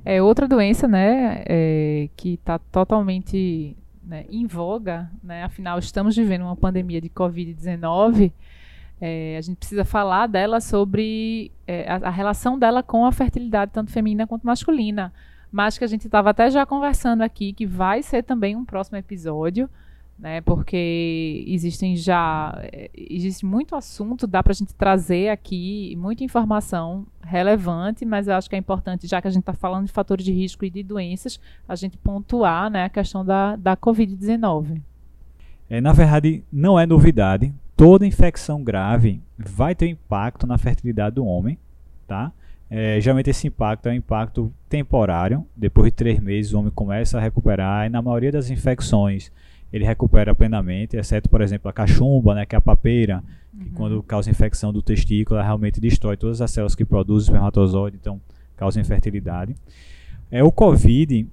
É 0.05 0.23
outra 0.23 0.47
doença, 0.47 0.87
né, 0.87 1.43
é, 1.47 2.09
que 2.17 2.35
está 2.35 2.59
totalmente 2.59 3.75
né, 4.07 4.27
em 4.29 4.47
voga, 4.47 5.11
né? 5.23 5.45
Afinal, 5.45 5.79
estamos 5.79 6.15
vivendo 6.15 6.43
uma 6.43 6.57
pandemia 6.57 7.01
de 7.01 7.09
Covid-19. 7.09 8.33
É, 9.01 9.37
a 9.37 9.41
gente 9.41 9.57
precisa 9.57 9.85
falar 9.85 10.27
dela 10.27 10.61
sobre 10.61 11.51
é, 11.67 11.91
a, 11.91 11.97
a, 12.09 12.11
relação 12.11 12.59
dela 12.59 12.83
com 12.83 13.05
a 13.05 13.13
fertilidade, 13.13 13.73
tanto 13.73 13.91
feminina 13.91 14.27
quanto 14.27 14.47
masculina. 14.47 15.13
Mas 15.51 15.79
que 15.79 15.85
a 15.85 15.87
gente 15.87 16.07
estava 16.07 16.31
até 16.31 16.51
já 16.51 16.67
conversando 16.67 17.23
aqui, 17.23 17.53
que 17.53 17.67
vai 17.67 18.03
ser 18.03 18.23
também 18.23 18.57
um 18.57 18.65
próximo 18.65 18.99
episódio 18.99 19.69
né? 20.19 20.41
Porque 20.41 21.45
existem 21.47 21.97
já 21.97 22.59
eh, 22.73 22.91
existe 22.95 23.45
muito 23.45 23.75
assunto, 23.75 24.27
dá 24.27 24.43
para 24.43 24.53
a 24.53 24.55
gente 24.55 24.75
trazer 24.75 25.29
aqui 25.29 25.95
muita 25.97 26.25
informação 26.25 27.07
relevante, 27.23 28.05
mas 28.05 28.29
eu 28.29 28.35
acho 28.35 28.49
que 28.49 28.55
é 28.55 28.59
importante, 28.59 29.07
já 29.07 29.21
que 29.21 29.29
a 29.29 29.31
gente 29.31 29.43
está 29.43 29.53
falando 29.53 29.87
de 29.87 29.93
fatores 29.93 30.25
de 30.25 30.33
risco 30.33 30.65
e 30.65 30.71
de 30.71 30.83
doenças, 30.83 31.41
a 31.69 31.75
gente 31.75 31.99
pontuar, 31.99 32.71
né, 32.71 32.85
a 32.85 32.89
questão 32.89 33.25
da, 33.25 33.57
da 33.57 33.77
COVID-19. 33.77 34.81
É, 35.69 35.81
na 35.81 35.93
verdade, 35.93 36.45
não 36.53 36.79
é 36.79 36.87
novidade. 36.87 37.53
Toda 37.77 38.07
infecção 38.07 38.63
grave 38.63 39.21
vai 39.37 39.75
ter 39.75 39.89
impacto 39.89 40.47
na 40.47 40.57
fertilidade 40.59 41.17
do 41.17 41.27
homem, 41.27 41.59
tá? 42.07 42.31
É, 42.71 43.01
geralmente 43.01 43.31
esse 43.31 43.47
impacto 43.47 43.89
é 43.89 43.93
um 43.93 43.95
impacto 43.95 44.53
temporário. 44.69 45.45
Depois 45.57 45.87
de 45.87 45.93
três 45.93 46.21
meses 46.21 46.53
o 46.53 46.59
homem 46.59 46.71
começa 46.71 47.19
a 47.19 47.21
recuperar 47.21 47.87
e 47.87 47.89
na 47.89 48.01
maioria 48.01 48.33
das 48.33 48.51
infecções 48.51 49.31
ele 49.75 49.85
recupera 49.85 50.33
plenamente, 50.33 50.97
exceto, 50.97 51.29
por 51.29 51.41
exemplo, 51.41 51.69
a 51.69 51.73
cachumba, 51.73 52.33
né, 52.33 52.47
que 52.47 52.55
é 52.55 52.59
a 52.59 52.61
papeira, 52.61 53.25
que 53.51 53.65
uhum. 53.65 53.75
quando 53.75 54.03
causa 54.05 54.31
infecção 54.31 54.73
do 54.73 54.81
testículo, 54.81 55.37
ela 55.37 55.45
realmente 55.45 55.81
destrói 55.81 56.17
todas 56.17 56.41
as 56.41 56.49
células 56.53 56.77
que 56.77 56.85
produzem 56.85 57.25
espermatozoide, 57.25 57.99
então 58.01 58.21
causa 58.57 58.81
infertilidade. 58.81 59.57
É, 60.31 60.45
o 60.45 60.53
Covid, 60.53 61.27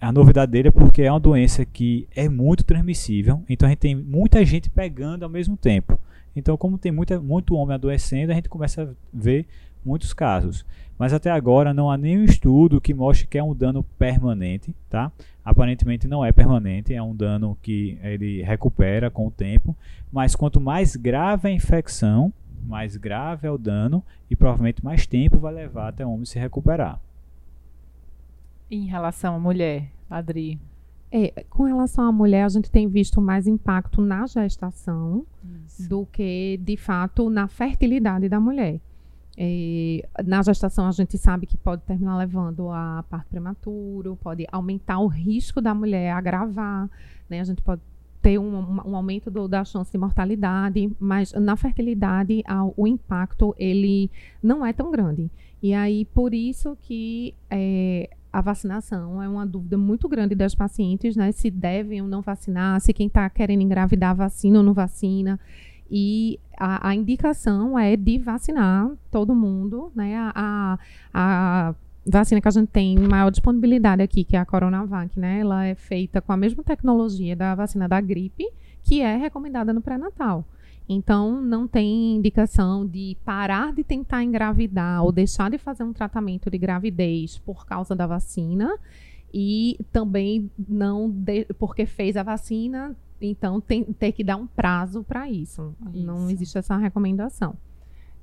a 0.00 0.10
novidade 0.10 0.50
dele 0.50 0.68
é 0.68 0.70
porque 0.72 1.02
é 1.02 1.10
uma 1.10 1.20
doença 1.20 1.64
que 1.64 2.08
é 2.16 2.28
muito 2.28 2.64
transmissível, 2.64 3.40
então 3.48 3.68
a 3.68 3.70
gente 3.70 3.78
tem 3.78 3.94
muita 3.94 4.44
gente 4.44 4.68
pegando 4.68 5.22
ao 5.22 5.30
mesmo 5.30 5.56
tempo. 5.56 5.96
Então, 6.34 6.56
como 6.56 6.76
tem 6.76 6.90
muita, 6.90 7.20
muito 7.20 7.54
homem 7.54 7.76
adoecendo, 7.76 8.32
a 8.32 8.34
gente 8.34 8.48
começa 8.48 8.82
a 8.82 8.88
ver 9.12 9.46
muitos 9.84 10.12
casos. 10.12 10.64
Mas 10.98 11.12
até 11.12 11.30
agora 11.30 11.74
não 11.74 11.90
há 11.90 11.96
nenhum 11.96 12.24
estudo 12.24 12.80
que 12.80 12.94
mostre 12.94 13.26
que 13.26 13.36
é 13.36 13.42
um 13.42 13.54
dano 13.54 13.82
permanente, 13.98 14.74
tá? 14.88 15.10
Aparentemente 15.44 16.06
não 16.06 16.24
é 16.24 16.32
permanente, 16.32 16.94
é 16.94 17.02
um 17.02 17.14
dano 17.14 17.58
que 17.60 17.98
ele 18.02 18.42
recupera 18.42 19.10
com 19.10 19.26
o 19.26 19.30
tempo, 19.30 19.76
mas 20.12 20.36
quanto 20.36 20.60
mais 20.60 20.94
grave 20.94 21.48
a 21.48 21.50
infecção, 21.50 22.32
mais 22.64 22.96
grave 22.96 23.46
é 23.46 23.50
o 23.50 23.58
dano 23.58 24.02
e 24.30 24.36
provavelmente 24.36 24.84
mais 24.84 25.06
tempo 25.06 25.38
vai 25.38 25.52
levar 25.52 25.88
até 25.88 26.06
o 26.06 26.10
homem 26.10 26.24
se 26.24 26.38
recuperar. 26.38 27.00
Em 28.70 28.86
relação 28.86 29.34
à 29.34 29.38
mulher, 29.38 29.90
Adri? 30.08 30.58
É, 31.10 31.44
com 31.48 31.64
relação 31.64 32.08
à 32.08 32.12
mulher, 32.12 32.44
a 32.44 32.48
gente 32.48 32.70
tem 32.70 32.88
visto 32.88 33.20
mais 33.20 33.46
impacto 33.46 34.00
na 34.00 34.26
gestação 34.26 35.24
Isso. 35.64 35.88
do 35.88 36.06
que, 36.06 36.58
de 36.60 36.76
fato, 36.76 37.30
na 37.30 37.46
fertilidade 37.46 38.28
da 38.28 38.40
mulher. 38.40 38.80
É, 39.36 40.08
na 40.24 40.42
gestação, 40.42 40.86
a 40.86 40.92
gente 40.92 41.18
sabe 41.18 41.46
que 41.46 41.56
pode 41.56 41.82
terminar 41.82 42.16
levando 42.16 42.70
a 42.70 43.04
parto 43.08 43.28
prematuro, 43.28 44.16
pode 44.22 44.46
aumentar 44.50 44.98
o 45.00 45.06
risco 45.06 45.60
da 45.60 45.74
mulher 45.74 46.12
agravar, 46.12 46.88
né? 47.28 47.40
A 47.40 47.44
gente 47.44 47.62
pode 47.62 47.82
ter 48.22 48.38
um, 48.38 48.80
um 48.86 48.96
aumento 48.96 49.30
do, 49.30 49.46
da 49.46 49.64
chance 49.64 49.92
de 49.92 49.98
mortalidade, 49.98 50.90
mas 50.98 51.32
na 51.32 51.56
fertilidade 51.56 52.42
a, 52.46 52.64
o 52.76 52.86
impacto 52.86 53.54
ele 53.58 54.10
não 54.42 54.64
é 54.64 54.72
tão 54.72 54.90
grande. 54.90 55.30
E 55.62 55.74
aí 55.74 56.06
por 56.06 56.32
isso 56.32 56.76
que 56.80 57.34
é, 57.50 58.08
a 58.32 58.40
vacinação 58.40 59.22
é 59.22 59.28
uma 59.28 59.46
dúvida 59.46 59.76
muito 59.76 60.08
grande 60.08 60.34
das 60.34 60.54
pacientes, 60.54 61.16
né? 61.16 61.32
Se 61.32 61.50
devem 61.50 62.00
ou 62.00 62.08
não 62.08 62.22
vacinar, 62.22 62.80
se 62.80 62.92
quem 62.92 63.08
está 63.08 63.28
querendo 63.28 63.60
engravidar 63.60 64.14
vacina 64.14 64.58
ou 64.58 64.64
não 64.64 64.72
vacina. 64.72 65.38
E 65.90 66.40
a, 66.58 66.88
a, 66.88 66.94
indicação 66.94 67.78
é 67.78 67.96
de 67.96 68.18
vacinar 68.18 68.90
todo 69.10 69.34
mundo, 69.34 69.92
né? 69.94 70.16
A, 70.16 70.32
a, 70.34 70.78
a, 71.12 71.74
vacina 72.06 72.40
que 72.40 72.48
a 72.48 72.50
gente 72.50 72.68
tem 72.68 72.98
maior 72.98 73.30
disponibilidade 73.30 74.02
aqui, 74.02 74.24
que 74.24 74.36
é 74.36 74.40
a 74.40 74.46
Coronavac, 74.46 75.18
né? 75.18 75.40
Ela 75.40 75.66
é 75.66 75.74
feita 75.74 76.20
com 76.20 76.32
a 76.32 76.36
mesma 76.36 76.62
tecnologia 76.62 77.36
da 77.36 77.54
vacina 77.54 77.88
da 77.88 78.00
gripe, 78.00 78.46
que 78.82 79.00
é 79.00 79.16
recomendada 79.16 79.72
no 79.72 79.80
pré-natal. 79.80 80.44
Então, 80.88 81.40
não 81.40 81.66
tem 81.66 82.16
indicação 82.16 82.86
de 82.86 83.16
parar 83.24 83.72
de 83.72 83.82
tentar 83.82 84.22
engravidar 84.22 85.02
ou 85.02 85.10
deixar 85.10 85.50
de 85.50 85.56
fazer 85.56 85.82
um 85.82 85.92
tratamento 85.92 86.50
de 86.50 86.58
gravidez 86.58 87.38
por 87.38 87.64
causa 87.64 87.94
da 87.96 88.06
vacina 88.06 88.78
e 89.32 89.78
também 89.90 90.50
não 90.68 91.10
de, 91.10 91.46
porque 91.58 91.86
fez 91.86 92.16
a 92.16 92.22
vacina 92.22 92.94
então, 93.24 93.60
tem, 93.60 93.84
ter 93.84 94.12
que 94.12 94.24
dar 94.24 94.36
um 94.36 94.46
prazo 94.46 95.02
para 95.02 95.28
isso. 95.28 95.74
isso. 95.92 96.06
Não 96.06 96.30
existe 96.30 96.58
essa 96.58 96.76
recomendação. 96.76 97.56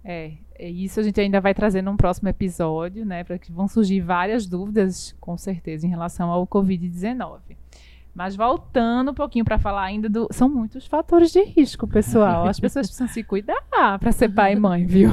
É, 0.04 0.34
é, 0.56 0.70
isso 0.70 1.00
a 1.00 1.04
gente 1.04 1.20
ainda 1.22 1.40
vai 1.40 1.54
trazer 1.54 1.82
num 1.82 1.96
próximo 1.96 2.30
episódio, 2.30 3.06
né? 3.06 3.24
Para 3.24 3.38
que 3.38 3.52
vão 3.52 3.68
surgir 3.68 4.02
várias 4.02 4.48
dúvidas, 4.48 5.16
com 5.20 5.38
certeza, 5.38 5.86
em 5.86 5.90
relação 5.90 6.30
ao 6.30 6.48
Covid-19. 6.48 7.40
Mas 8.14 8.36
voltando 8.36 9.12
um 9.12 9.14
pouquinho 9.14 9.46
para 9.46 9.58
falar 9.58 9.84
ainda 9.84 10.10
do. 10.10 10.28
São 10.32 10.50
muitos 10.50 10.86
fatores 10.86 11.32
de 11.32 11.42
risco, 11.44 11.88
pessoal. 11.88 12.46
As 12.46 12.60
pessoas 12.60 12.88
precisam 12.88 13.08
se 13.08 13.24
cuidar 13.24 13.62
para 13.70 14.12
ser 14.12 14.30
pai 14.30 14.54
e 14.54 14.56
mãe, 14.56 14.86
viu? 14.86 15.12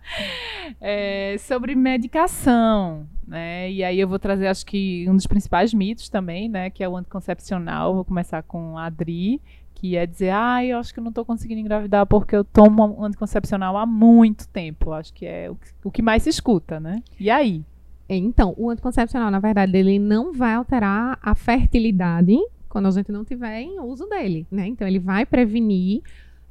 é, 0.78 1.36
sobre 1.38 1.74
medicação, 1.74 3.06
né? 3.26 3.70
E 3.70 3.82
aí 3.82 3.98
eu 3.98 4.06
vou 4.06 4.18
trazer, 4.18 4.48
acho 4.48 4.66
que 4.66 5.06
um 5.08 5.16
dos 5.16 5.26
principais 5.26 5.72
mitos 5.72 6.10
também, 6.10 6.46
né? 6.46 6.68
Que 6.68 6.84
é 6.84 6.88
o 6.88 6.96
anticoncepcional. 6.96 7.94
Vou 7.94 8.04
começar 8.04 8.42
com 8.42 8.76
a 8.76 8.84
Adri, 8.84 9.40
que 9.74 9.96
é 9.96 10.04
dizer, 10.04 10.30
ah, 10.34 10.62
eu 10.62 10.76
acho 10.76 10.92
que 10.92 11.00
eu 11.00 11.04
não 11.04 11.08
estou 11.08 11.24
conseguindo 11.24 11.60
engravidar 11.60 12.04
porque 12.04 12.36
eu 12.36 12.44
tomo 12.44 13.02
anticoncepcional 13.02 13.78
há 13.78 13.86
muito 13.86 14.46
tempo. 14.48 14.92
Acho 14.92 15.10
que 15.14 15.24
é 15.24 15.50
o 15.82 15.90
que 15.90 16.02
mais 16.02 16.24
se 16.24 16.28
escuta, 16.28 16.78
né? 16.78 17.02
E 17.18 17.30
aí? 17.30 17.64
É, 18.10 18.16
então, 18.16 18.52
o 18.56 18.68
anticoncepcional, 18.68 19.30
na 19.30 19.38
verdade, 19.38 19.78
ele 19.78 19.96
não 19.96 20.32
vai 20.32 20.54
alterar 20.54 21.16
a 21.22 21.32
fertilidade 21.32 22.36
quando 22.68 22.86
a 22.86 22.90
gente 22.90 23.12
não 23.12 23.24
tiver 23.24 23.60
em 23.60 23.78
uso 23.78 24.04
dele, 24.08 24.48
né? 24.50 24.66
Então, 24.66 24.84
ele 24.84 24.98
vai 24.98 25.24
prevenir 25.24 26.02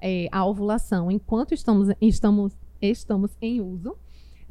é, 0.02 0.30
a 0.32 0.46
ovulação 0.46 1.12
enquanto 1.12 1.54
estamos, 1.54 1.90
estamos, 2.00 2.56
estamos 2.82 3.36
em 3.42 3.60
uso. 3.60 3.98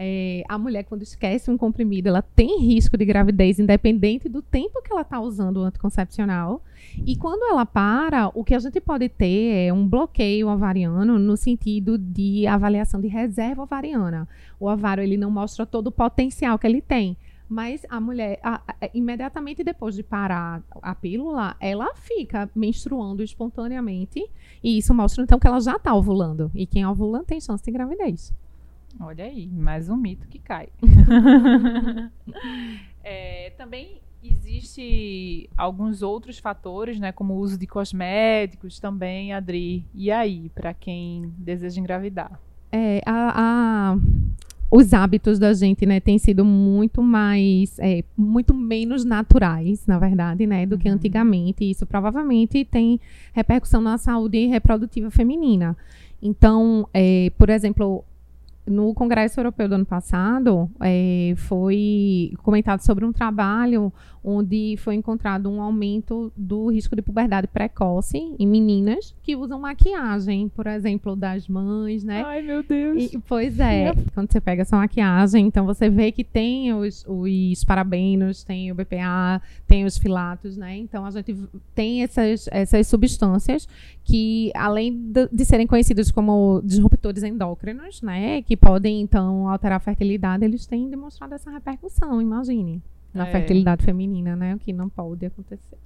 É, 0.00 0.44
a 0.48 0.56
mulher, 0.56 0.84
quando 0.84 1.02
esquece 1.02 1.50
um 1.50 1.58
comprimido, 1.58 2.08
ela 2.08 2.22
tem 2.22 2.60
risco 2.60 2.96
de 2.96 3.04
gravidez, 3.04 3.58
independente 3.58 4.28
do 4.28 4.40
tempo 4.40 4.80
que 4.80 4.92
ela 4.92 5.02
está 5.02 5.20
usando 5.20 5.56
o 5.56 5.64
anticoncepcional. 5.64 6.62
E 7.04 7.16
quando 7.16 7.42
ela 7.50 7.66
para, 7.66 8.28
o 8.32 8.44
que 8.44 8.54
a 8.54 8.60
gente 8.60 8.80
pode 8.80 9.08
ter 9.08 9.66
é 9.66 9.72
um 9.72 9.88
bloqueio 9.88 10.46
ovariano 10.48 11.18
no 11.18 11.36
sentido 11.36 11.98
de 11.98 12.46
avaliação 12.46 13.00
de 13.00 13.08
reserva 13.08 13.64
ovariana. 13.64 14.28
O 14.60 14.70
ovário 14.70 15.02
ele 15.02 15.16
não 15.16 15.32
mostra 15.32 15.66
todo 15.66 15.88
o 15.88 15.92
potencial 15.92 16.56
que 16.60 16.66
ele 16.66 16.80
tem. 16.80 17.16
Mas 17.48 17.84
a 17.88 17.98
mulher, 17.98 18.38
a, 18.42 18.60
a, 18.68 18.90
imediatamente 18.92 19.64
depois 19.64 19.96
de 19.96 20.02
parar 20.02 20.62
a 20.82 20.94
pílula, 20.94 21.56
ela 21.58 21.94
fica 21.94 22.48
menstruando 22.54 23.22
espontaneamente. 23.22 24.24
E 24.62 24.78
isso 24.78 24.94
mostra, 24.94 25.24
então, 25.24 25.38
que 25.38 25.46
ela 25.46 25.58
já 25.58 25.76
está 25.76 25.92
ovulando. 25.94 26.52
E 26.54 26.66
quem 26.66 26.86
ovula 26.86 27.24
tem 27.24 27.40
chance 27.40 27.64
de 27.64 27.72
gravidez. 27.72 28.32
Olha 29.00 29.24
aí, 29.24 29.46
mais 29.46 29.88
um 29.88 29.96
mito 29.96 30.26
que 30.26 30.40
cai. 30.40 30.68
é, 33.04 33.50
também 33.56 34.00
existe 34.22 35.48
alguns 35.56 36.02
outros 36.02 36.38
fatores, 36.38 36.98
né, 36.98 37.12
como 37.12 37.34
o 37.34 37.38
uso 37.38 37.56
de 37.56 37.66
cosméticos 37.66 38.80
também, 38.80 39.32
Adri. 39.32 39.86
E 39.94 40.10
aí, 40.10 40.50
para 40.52 40.74
quem 40.74 41.32
deseja 41.38 41.80
engravidar? 41.80 42.40
É, 42.72 43.00
a, 43.06 43.92
a, 43.92 43.98
os 44.68 44.92
hábitos 44.92 45.38
da 45.38 45.52
gente, 45.54 45.86
né, 45.86 46.00
têm 46.00 46.18
sido 46.18 46.44
muito 46.44 47.00
mais, 47.00 47.78
é, 47.78 48.02
muito 48.16 48.52
menos 48.52 49.04
naturais, 49.04 49.86
na 49.86 49.98
verdade, 49.98 50.44
né, 50.44 50.66
do 50.66 50.74
uhum. 50.74 50.78
que 50.80 50.88
antigamente. 50.88 51.70
Isso 51.70 51.86
provavelmente 51.86 52.64
tem 52.64 53.00
repercussão 53.32 53.80
na 53.80 53.96
saúde 53.96 54.46
reprodutiva 54.46 55.08
feminina. 55.08 55.76
Então, 56.20 56.88
é, 56.92 57.30
por 57.38 57.48
exemplo, 57.48 58.04
no 58.68 58.94
Congresso 58.94 59.40
Europeu 59.40 59.68
do 59.68 59.74
ano 59.74 59.86
passado, 59.86 60.70
é, 60.80 61.34
foi 61.36 62.32
comentado 62.42 62.80
sobre 62.80 63.04
um 63.04 63.12
trabalho 63.12 63.92
onde 64.28 64.76
foi 64.76 64.94
encontrado 64.94 65.48
um 65.48 65.62
aumento 65.62 66.30
do 66.36 66.68
risco 66.68 66.94
de 66.94 67.00
puberdade 67.00 67.46
precoce 67.46 68.18
em 68.38 68.46
meninas 68.46 69.14
que 69.22 69.34
usam 69.34 69.58
maquiagem, 69.58 70.50
por 70.50 70.66
exemplo, 70.66 71.16
das 71.16 71.48
mães, 71.48 72.04
né? 72.04 72.22
Ai, 72.26 72.42
meu 72.42 72.62
Deus. 72.62 73.14
E, 73.14 73.18
pois 73.26 73.58
é, 73.58 73.94
quando 74.12 74.30
você 74.30 74.38
pega 74.38 74.62
essa 74.62 74.76
maquiagem, 74.76 75.46
então 75.46 75.64
você 75.64 75.88
vê 75.88 76.12
que 76.12 76.22
tem 76.22 76.74
os, 76.74 77.06
os 77.08 77.64
parabenos, 77.64 78.44
tem 78.44 78.70
o 78.70 78.74
BPA, 78.74 79.40
tem 79.66 79.86
os 79.86 79.96
filatos, 79.96 80.58
né? 80.58 80.76
Então 80.76 81.06
a 81.06 81.10
gente 81.10 81.34
tem 81.74 82.02
essas, 82.02 82.48
essas 82.52 82.86
substâncias 82.86 83.66
que, 84.04 84.52
além 84.54 84.94
de, 84.94 85.26
de 85.32 85.44
serem 85.46 85.66
conhecidas 85.66 86.10
como 86.10 86.60
disruptores 86.62 87.22
endócrinos, 87.22 88.02
né? 88.02 88.42
Que 88.42 88.58
podem, 88.58 89.00
então, 89.00 89.48
alterar 89.48 89.78
a 89.78 89.80
fertilidade, 89.80 90.44
eles 90.44 90.66
têm 90.66 90.90
demonstrado 90.90 91.34
essa 91.34 91.50
repercussão, 91.50 92.20
imagine 92.20 92.82
na 93.12 93.26
é. 93.26 93.30
fertilidade 93.30 93.84
feminina, 93.84 94.36
né? 94.36 94.54
O 94.54 94.58
que 94.58 94.72
não 94.72 94.88
pode 94.88 95.26
acontecer. 95.26 95.78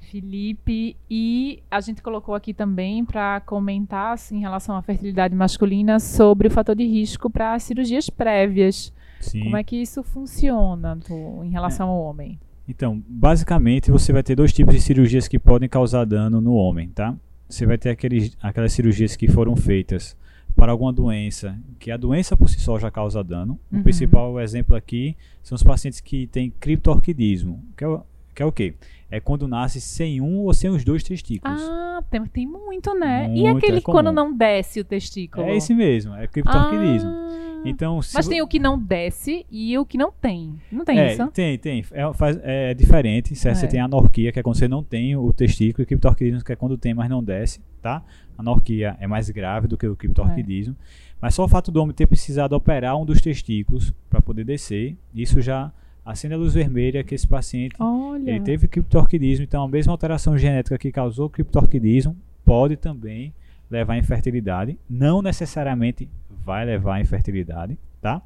Felipe, 0.00 0.96
e 1.08 1.62
a 1.70 1.80
gente 1.80 2.02
colocou 2.02 2.34
aqui 2.34 2.52
também 2.52 3.04
para 3.04 3.40
comentar 3.40 4.14
assim, 4.14 4.38
em 4.38 4.40
relação 4.40 4.76
à 4.76 4.82
fertilidade 4.82 5.34
masculina 5.34 6.00
sobre 6.00 6.48
o 6.48 6.50
fator 6.50 6.74
de 6.74 6.84
risco 6.84 7.30
para 7.30 7.58
cirurgias 7.58 8.10
prévias. 8.10 8.92
Sim. 9.20 9.44
Como 9.44 9.56
é 9.56 9.62
que 9.62 9.76
isso 9.76 10.02
funciona 10.02 10.96
do, 10.96 11.44
em 11.44 11.50
relação 11.50 11.86
é. 11.88 11.90
ao 11.90 12.02
homem? 12.02 12.40
Então, 12.66 13.02
basicamente, 13.06 13.90
você 13.90 14.12
vai 14.12 14.22
ter 14.22 14.34
dois 14.34 14.52
tipos 14.52 14.74
de 14.74 14.80
cirurgias 14.80 15.28
que 15.28 15.38
podem 15.38 15.68
causar 15.68 16.04
dano 16.04 16.40
no 16.40 16.54
homem, 16.54 16.88
tá? 16.88 17.14
Você 17.48 17.66
vai 17.66 17.76
ter 17.76 17.90
aqueles, 17.90 18.36
aquelas 18.40 18.72
cirurgias 18.72 19.16
que 19.16 19.28
foram 19.28 19.56
feitas 19.56 20.16
para 20.60 20.72
alguma 20.72 20.92
doença, 20.92 21.58
que 21.78 21.90
a 21.90 21.96
doença 21.96 22.36
por 22.36 22.46
si 22.46 22.60
só 22.60 22.78
já 22.78 22.90
causa 22.90 23.24
dano. 23.24 23.58
Uhum. 23.72 23.80
O 23.80 23.82
principal 23.82 24.38
exemplo 24.38 24.76
aqui 24.76 25.16
são 25.42 25.56
os 25.56 25.62
pacientes 25.62 26.00
que 26.00 26.26
têm 26.26 26.50
criptorquidismo, 26.60 27.64
que 27.74 27.82
é 27.82 27.88
o, 27.88 28.02
que 28.34 28.42
é 28.42 28.44
o 28.44 28.52
quê? 28.52 28.74
É 29.10 29.18
quando 29.18 29.48
nasce 29.48 29.80
sem 29.80 30.20
um 30.20 30.40
ou 30.40 30.52
sem 30.52 30.68
os 30.68 30.84
dois 30.84 31.02
testículos. 31.02 31.62
Ah, 31.62 32.04
tem, 32.10 32.22
tem 32.26 32.46
muito, 32.46 32.92
né? 32.92 33.26
Muito, 33.26 33.40
e 33.40 33.46
aquele 33.46 33.78
é 33.78 33.80
quando 33.80 34.12
não 34.12 34.36
desce 34.36 34.80
o 34.80 34.84
testículo? 34.84 35.46
É 35.46 35.56
esse 35.56 35.72
mesmo, 35.72 36.14
é 36.14 36.26
criptorquidismo. 36.26 37.08
Ah. 37.08 37.49
Então, 37.64 37.96
Mas 37.96 38.28
tem 38.28 38.42
o 38.42 38.46
que 38.46 38.58
não 38.58 38.78
desce 38.78 39.44
e 39.50 39.76
o 39.78 39.84
que 39.84 39.98
não 39.98 40.10
tem. 40.10 40.54
Não 40.70 40.84
tem 40.84 40.98
é, 40.98 41.12
isso? 41.12 41.26
Tem, 41.28 41.58
tem. 41.58 41.84
É, 41.92 42.12
faz, 42.14 42.38
é 42.42 42.74
diferente. 42.74 43.34
Você 43.34 43.48
é. 43.48 43.66
tem 43.66 43.80
anorquia, 43.80 44.32
que 44.32 44.38
é 44.38 44.42
quando 44.42 44.56
você 44.56 44.68
não 44.68 44.82
tem 44.82 45.16
o 45.16 45.32
testículo, 45.32 45.82
e 45.82 45.86
criptorquidismo, 45.86 46.44
que 46.44 46.52
é 46.52 46.56
quando 46.56 46.76
tem, 46.76 46.94
mas 46.94 47.08
não 47.08 47.22
desce, 47.22 47.60
tá? 47.82 48.02
A 48.36 48.42
anorquia 48.42 48.96
é 49.00 49.06
mais 49.06 49.28
grave 49.30 49.66
do 49.66 49.76
que 49.76 49.86
o 49.86 49.96
criptorquidismo. 49.96 50.76
É. 50.78 51.10
Mas 51.20 51.34
só 51.34 51.44
o 51.44 51.48
fato 51.48 51.70
do 51.70 51.82
homem 51.82 51.94
ter 51.94 52.06
precisado 52.06 52.54
operar 52.54 52.96
um 52.96 53.04
dos 53.04 53.20
testículos 53.20 53.92
para 54.08 54.22
poder 54.22 54.44
descer, 54.44 54.96
isso 55.14 55.40
já 55.40 55.70
acende 56.04 56.34
a 56.34 56.36
luz 56.36 56.54
vermelha 56.54 57.04
que 57.04 57.14
esse 57.14 57.26
paciente 57.26 57.74
Olha. 57.78 58.30
ele 58.30 58.40
teve 58.40 58.66
criptorquidismo. 58.66 59.44
Então, 59.44 59.62
a 59.62 59.68
mesma 59.68 59.92
alteração 59.92 60.36
genética 60.38 60.78
que 60.78 60.90
causou 60.90 61.28
criptorquidismo 61.28 62.16
pode 62.44 62.76
também 62.76 63.34
levar 63.70 63.94
à 63.94 63.98
infertilidade. 63.98 64.78
Não 64.88 65.22
necessariamente 65.22 66.10
vai 66.28 66.64
levar 66.64 66.96
à 66.96 67.00
infertilidade, 67.00 67.78
tá? 68.00 68.22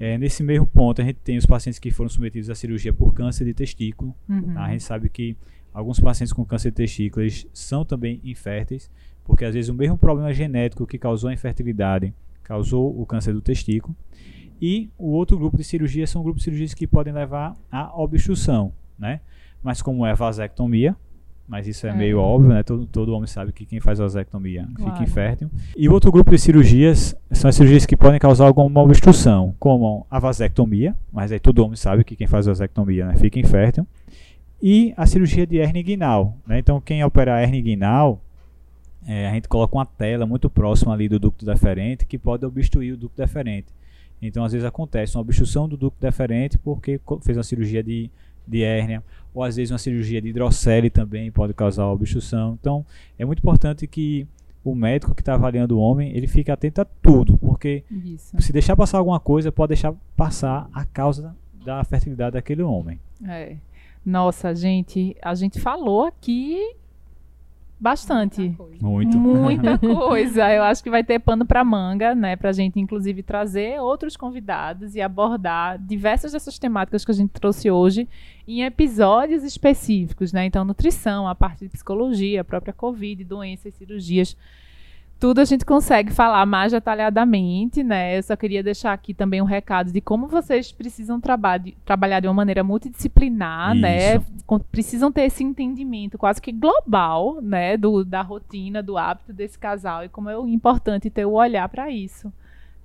É, 0.00 0.18
nesse 0.18 0.42
mesmo 0.42 0.66
ponto, 0.66 1.00
a 1.00 1.04
gente 1.04 1.20
tem 1.20 1.36
os 1.36 1.46
pacientes 1.46 1.78
que 1.78 1.90
foram 1.90 2.08
submetidos 2.08 2.50
à 2.50 2.54
cirurgia 2.54 2.92
por 2.92 3.12
câncer 3.14 3.44
de 3.44 3.54
testículo. 3.54 4.14
Uhum. 4.28 4.54
Tá? 4.54 4.64
A 4.64 4.70
gente 4.72 4.82
sabe 4.82 5.08
que 5.08 5.36
alguns 5.72 6.00
pacientes 6.00 6.32
com 6.32 6.44
câncer 6.44 6.70
de 6.70 6.76
testículo 6.76 7.24
são 7.52 7.84
também 7.84 8.20
inférteis, 8.24 8.90
porque 9.24 9.44
às 9.44 9.54
vezes 9.54 9.68
o 9.68 9.74
mesmo 9.74 9.96
problema 9.96 10.32
genético 10.32 10.86
que 10.86 10.98
causou 10.98 11.30
a 11.30 11.32
infertilidade 11.32 12.12
causou 12.42 13.00
o 13.00 13.06
câncer 13.06 13.32
do 13.32 13.40
testículo. 13.40 13.94
E 14.60 14.90
o 14.98 15.10
outro 15.10 15.38
grupo 15.38 15.56
de 15.56 15.64
cirurgias 15.64 16.10
são 16.10 16.22
grupos 16.22 16.40
de 16.40 16.44
cirurgias 16.44 16.74
que 16.74 16.86
podem 16.86 17.12
levar 17.12 17.56
à 17.70 17.96
obstrução, 18.00 18.72
né? 18.98 19.20
Mas 19.62 19.82
como 19.82 20.04
é 20.06 20.10
a 20.10 20.14
vasectomia, 20.14 20.96
mas 21.46 21.66
isso 21.66 21.86
é, 21.86 21.90
é, 21.90 21.94
meio 21.94 22.18
óbvio, 22.18 22.50
né? 22.50 22.62
Todo, 22.62 22.86
todo 22.86 23.12
homem 23.12 23.26
sabe 23.26 23.52
que 23.52 23.66
quem 23.66 23.80
faz 23.80 23.98
vasectomia 23.98 24.66
claro. 24.74 24.92
fica 24.92 25.04
infértil. 25.04 25.50
E 25.76 25.88
o 25.88 25.92
outro 25.92 26.10
grupo 26.10 26.30
de 26.30 26.38
cirurgias 26.38 27.14
são 27.30 27.48
as 27.48 27.56
cirurgias 27.56 27.84
que 27.84 27.96
podem 27.96 28.18
causar 28.18 28.46
alguma 28.46 28.80
obstrução, 28.80 29.54
como 29.58 30.06
a 30.10 30.18
vasectomia, 30.18 30.94
mas 31.12 31.32
aí 31.32 31.40
todo 31.40 31.64
homem 31.64 31.76
sabe 31.76 32.04
que 32.04 32.16
quem 32.16 32.26
faz 32.26 32.46
vasectomia 32.46 33.06
né, 33.06 33.16
fica 33.16 33.38
infértil. 33.38 33.86
e 34.62 34.94
a 34.96 35.04
cirurgia 35.06 35.46
de 35.46 35.56
hernia 35.56 35.82
inguinal. 35.82 36.36
Né? 36.46 36.58
Então, 36.58 36.80
quem 36.80 37.04
opera 37.04 37.34
a 37.34 37.42
hernia 37.42 37.60
inguinal, 37.60 38.20
é, 39.06 39.28
a 39.28 39.32
gente 39.32 39.48
coloca 39.48 39.76
uma 39.76 39.86
tela 39.86 40.24
muito 40.24 40.48
próxima 40.48 40.92
ali 40.94 41.08
do 41.08 41.18
ducto 41.18 41.44
deferente 41.44 42.06
que 42.06 42.16
pode 42.16 42.46
obstruir 42.46 42.94
o 42.94 42.96
ducto 42.96 43.20
deferente. 43.20 43.68
Então, 44.22 44.44
às 44.44 44.52
vezes 44.52 44.64
acontece 44.64 45.16
uma 45.16 45.22
obstrução 45.22 45.68
do 45.68 45.76
ducto 45.76 46.00
deferente 46.00 46.56
porque 46.56 47.00
fez 47.22 47.36
uma 47.36 47.42
cirurgia 47.42 47.82
de, 47.82 48.08
de 48.46 48.62
hérnia, 48.62 49.02
ou 49.34 49.42
às 49.42 49.56
vezes 49.56 49.70
uma 49.70 49.78
cirurgia 49.78 50.20
de 50.20 50.28
hidrocele 50.28 50.90
também 50.90 51.30
pode 51.30 51.54
causar 51.54 51.86
obstrução. 51.86 52.56
Então, 52.60 52.84
é 53.18 53.24
muito 53.24 53.38
importante 53.38 53.86
que 53.86 54.26
o 54.64 54.74
médico 54.74 55.14
que 55.14 55.22
está 55.22 55.34
avaliando 55.34 55.76
o 55.76 55.80
homem, 55.80 56.14
ele 56.16 56.26
fique 56.26 56.50
atento 56.50 56.80
a 56.80 56.84
tudo, 56.84 57.36
porque 57.38 57.82
Isso. 57.90 58.40
se 58.40 58.52
deixar 58.52 58.76
passar 58.76 58.98
alguma 58.98 59.18
coisa, 59.18 59.50
pode 59.50 59.68
deixar 59.70 59.92
passar 60.16 60.68
a 60.72 60.84
causa 60.84 61.34
da 61.64 61.82
fertilidade 61.84 62.34
daquele 62.34 62.62
homem. 62.62 63.00
É. 63.26 63.56
Nossa, 64.04 64.54
gente, 64.54 65.16
a 65.22 65.34
gente 65.34 65.60
falou 65.60 66.04
aqui 66.04 66.58
bastante. 67.82 68.56
Muito. 68.80 69.18
Muita 69.18 69.76
coisa. 69.76 70.48
Eu 70.52 70.62
acho 70.62 70.82
que 70.82 70.88
vai 70.88 71.02
ter 71.02 71.18
pano 71.18 71.44
para 71.44 71.64
manga, 71.64 72.14
né, 72.14 72.36
pra 72.36 72.52
gente 72.52 72.78
inclusive 72.78 73.22
trazer 73.22 73.80
outros 73.80 74.16
convidados 74.16 74.94
e 74.94 75.00
abordar 75.00 75.78
diversas 75.78 76.32
dessas 76.32 76.58
temáticas 76.58 77.04
que 77.04 77.10
a 77.10 77.14
gente 77.14 77.30
trouxe 77.30 77.70
hoje 77.70 78.08
em 78.46 78.62
episódios 78.62 79.42
específicos, 79.42 80.32
né? 80.32 80.46
Então, 80.46 80.64
nutrição, 80.64 81.26
a 81.26 81.34
parte 81.34 81.64
de 81.64 81.70
psicologia, 81.70 82.42
a 82.42 82.44
própria 82.44 82.72
COVID, 82.72 83.24
doenças, 83.24 83.74
cirurgias 83.74 84.36
tudo 85.22 85.40
a 85.40 85.44
gente 85.44 85.64
consegue 85.64 86.12
falar 86.12 86.44
mais 86.44 86.72
detalhadamente, 86.72 87.84
né? 87.84 88.18
Eu 88.18 88.24
só 88.24 88.34
queria 88.34 88.60
deixar 88.60 88.92
aqui 88.92 89.14
também 89.14 89.40
um 89.40 89.44
recado 89.44 89.92
de 89.92 90.00
como 90.00 90.26
vocês 90.26 90.72
precisam 90.72 91.20
traba 91.20 91.60
trabalhar 91.84 92.18
de 92.18 92.26
uma 92.26 92.34
maneira 92.34 92.64
multidisciplinar, 92.64 93.72
né? 93.72 94.16
Isso. 94.16 94.26
né? 94.50 94.60
Precisam 94.72 95.12
ter 95.12 95.22
esse 95.22 95.44
entendimento 95.44 96.18
quase 96.18 96.42
que 96.42 96.50
global, 96.50 97.40
né? 97.40 97.76
Do, 97.76 98.04
da 98.04 98.20
rotina, 98.20 98.82
do 98.82 98.98
hábito 98.98 99.32
desse 99.32 99.56
casal 99.56 100.04
e 100.04 100.08
como 100.08 100.28
é 100.28 100.34
importante 100.50 101.08
ter 101.08 101.24
o 101.24 101.34
olhar 101.34 101.68
para 101.68 101.88
isso. 101.88 102.32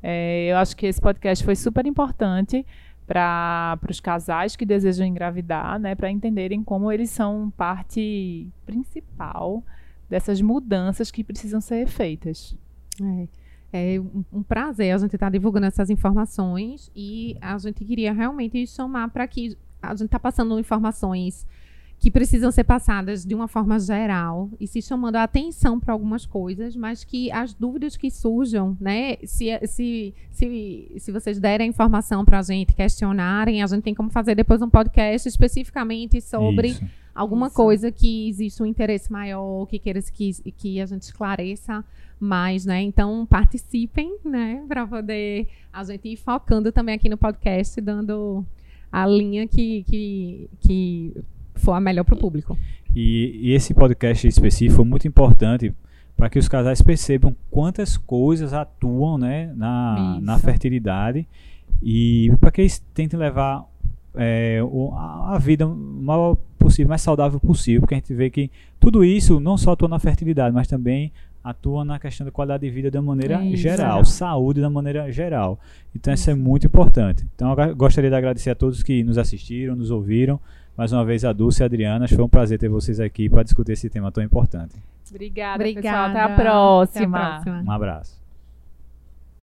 É, 0.04 0.52
eu 0.52 0.58
acho 0.58 0.78
que 0.78 0.86
esse 0.86 1.02
podcast 1.02 1.44
foi 1.44 1.56
super 1.56 1.88
importante 1.88 2.64
para 3.08 3.80
os 3.90 4.00
casais 4.00 4.56
que 4.56 4.64
desejam 4.64 5.08
engravidar, 5.08 5.80
né? 5.80 5.96
Para 5.96 6.12
entenderem 6.12 6.64
como 6.64 6.92
eles 6.92 7.10
são 7.10 7.52
parte 7.58 8.48
principal 8.64 9.64
dessas 10.10 10.42
mudanças 10.42 11.12
que 11.12 11.24
precisam 11.24 11.62
ser 11.62 11.88
feitas. 11.88 12.56
É. 13.02 13.28
É 13.72 14.00
um 14.32 14.42
prazer 14.42 14.96
a 14.96 14.98
gente 14.98 15.16
estar 15.16 15.26
tá 15.26 15.30
divulgando 15.30 15.66
essas 15.66 15.90
informações 15.90 16.90
e 16.96 17.38
a 17.42 17.58
gente 17.58 17.84
queria 17.84 18.14
realmente 18.14 18.66
chamar 18.66 19.10
para 19.10 19.28
que 19.28 19.58
a 19.82 19.90
gente 19.90 20.06
está 20.06 20.18
passando 20.18 20.58
informações 20.58 21.46
que 22.00 22.12
precisam 22.12 22.52
ser 22.52 22.64
passadas 22.64 23.26
de 23.26 23.34
uma 23.34 23.48
forma 23.48 23.80
geral 23.80 24.50
e 24.60 24.68
se 24.68 24.82
chamando 24.82 25.16
a 25.16 25.24
atenção 25.24 25.80
para 25.80 25.94
algumas 25.94 26.26
coisas, 26.26 26.76
mas 26.76 27.04
que 27.04 27.32
as 27.32 27.54
dúvidas 27.54 27.98
que 27.98 28.12
surjam, 28.12 28.78
né, 28.80 29.18
se, 29.24 29.48
se, 29.66 30.14
se, 30.30 30.92
se 30.98 31.12
vocês 31.12 31.40
derem 31.40 31.70
informação 31.70 32.24
para 32.24 32.40
a 32.40 32.44
gente, 32.44 32.74
questionarem, 32.74 33.64
a 33.64 33.68
gente 33.68 33.84
tem 33.84 33.96
como 33.96 34.12
fazer 34.12 34.36
depois 34.36 34.62
um 34.62 34.70
podcast 34.70 35.28
especificamente 35.28 36.22
sobre 36.22 36.70
Isso 36.70 36.86
alguma 37.18 37.48
Isso. 37.48 37.56
coisa 37.56 37.92
que 37.92 38.30
existe 38.30 38.62
um 38.62 38.66
interesse 38.66 39.12
maior, 39.12 39.66
que 39.66 39.80
queira 39.80 40.00
que, 40.02 40.32
que 40.52 40.80
a 40.80 40.86
gente 40.86 41.02
esclareça 41.02 41.84
mais, 42.20 42.64
né? 42.64 42.82
Então 42.84 43.26
participem, 43.26 44.18
né? 44.24 44.64
Para 44.68 44.86
poder 44.86 45.48
a 45.74 45.84
gente 45.84 46.08
ir 46.08 46.18
focando 46.18 46.72
também 46.72 46.94
aqui 46.94 47.10
no 47.10 47.18
podcast, 47.18 47.82
dando 47.82 48.46
a 48.92 49.06
linha 49.08 49.48
que, 49.48 49.84
que, 49.84 50.50
que 50.60 51.14
for 51.56 51.74
a 51.74 51.80
melhor 51.80 52.04
para 52.04 52.16
o 52.16 52.20
público. 52.20 52.56
E, 52.96 53.40
e 53.42 53.52
esse 53.52 53.74
podcast 53.74 54.28
específico 54.28 54.84
é 54.84 54.86
muito 54.86 55.08
importante 55.08 55.74
para 56.16 56.30
que 56.30 56.38
os 56.38 56.48
casais 56.48 56.82
percebam 56.82 57.36
quantas 57.50 57.98
coisas 57.98 58.54
atuam 58.54 59.18
né, 59.18 59.52
na, 59.56 60.20
na 60.22 60.40
fertilidade 60.40 61.28
e 61.82 62.32
para 62.40 62.52
que 62.52 62.62
eles 62.62 62.80
tentem 62.94 63.20
levar 63.20 63.66
é, 64.18 64.60
a 65.26 65.38
vida 65.40 65.68
maior 65.68 66.38
possível, 66.58 66.90
mais 66.90 67.02
saudável 67.02 67.40
possível, 67.40 67.82
porque 67.82 67.96
a 67.96 67.98
gente 67.98 68.14
vê 68.14 68.30
que 68.30 68.52
tudo 68.80 69.04
isso 69.04 69.40
não 69.40 69.58
só 69.58 69.72
atua 69.72 69.88
na 69.88 70.00
fertilidade, 70.00 70.54
mas 70.54 70.68
também 70.68 71.12
atua 71.44 71.86
na 71.86 71.98
questão 71.98 72.26
da 72.26 72.32
qualidade 72.32 72.62
de 72.62 72.70
vida 72.70 72.92
da 72.92 73.02
maneira 73.02 73.44
isso. 73.44 73.62
geral, 73.62 74.04
saúde 74.04 74.60
da 74.60 74.70
maneira 74.70 75.10
geral. 75.12 75.60
Então 75.96 76.14
isso. 76.14 76.24
isso 76.24 76.32
é 76.32 76.36
muito 76.36 76.68
importante. 76.68 77.26
Então 77.36 77.54
eu 77.54 77.76
gostaria 77.76 78.10
de 78.10 78.16
agradecer 78.16 78.50
a 78.50 78.56
todos 78.56 78.84
que 78.84 79.04
nos 79.04 79.18
assistiram, 79.18 79.76
nos 79.76 79.92
ouviram. 79.92 80.40
Mais 80.76 80.94
uma 80.94 81.04
vez 81.04 81.26
a 81.26 81.34
Dulce 81.34 81.62
e 81.62 81.64
a 81.64 81.66
Adriana, 81.66 82.08
foi 82.08 82.24
um 82.24 82.30
prazer 82.30 82.60
ter 82.60 82.70
vocês 82.70 83.00
aqui 83.00 83.28
para 83.28 83.42
discutir 83.42 83.72
esse 83.72 83.90
tema 83.90 84.12
tão 84.12 84.24
importante. 84.24 84.76
Obrigada, 85.10 85.64
Obrigada. 85.64 85.82
pessoal. 85.82 86.10
Até 86.10 86.20
a 86.22 86.36
próxima. 86.36 87.18
Até 87.18 87.26
a 87.26 87.42
próxima. 87.42 87.64
Um 87.64 87.72
abraço. 87.72 88.27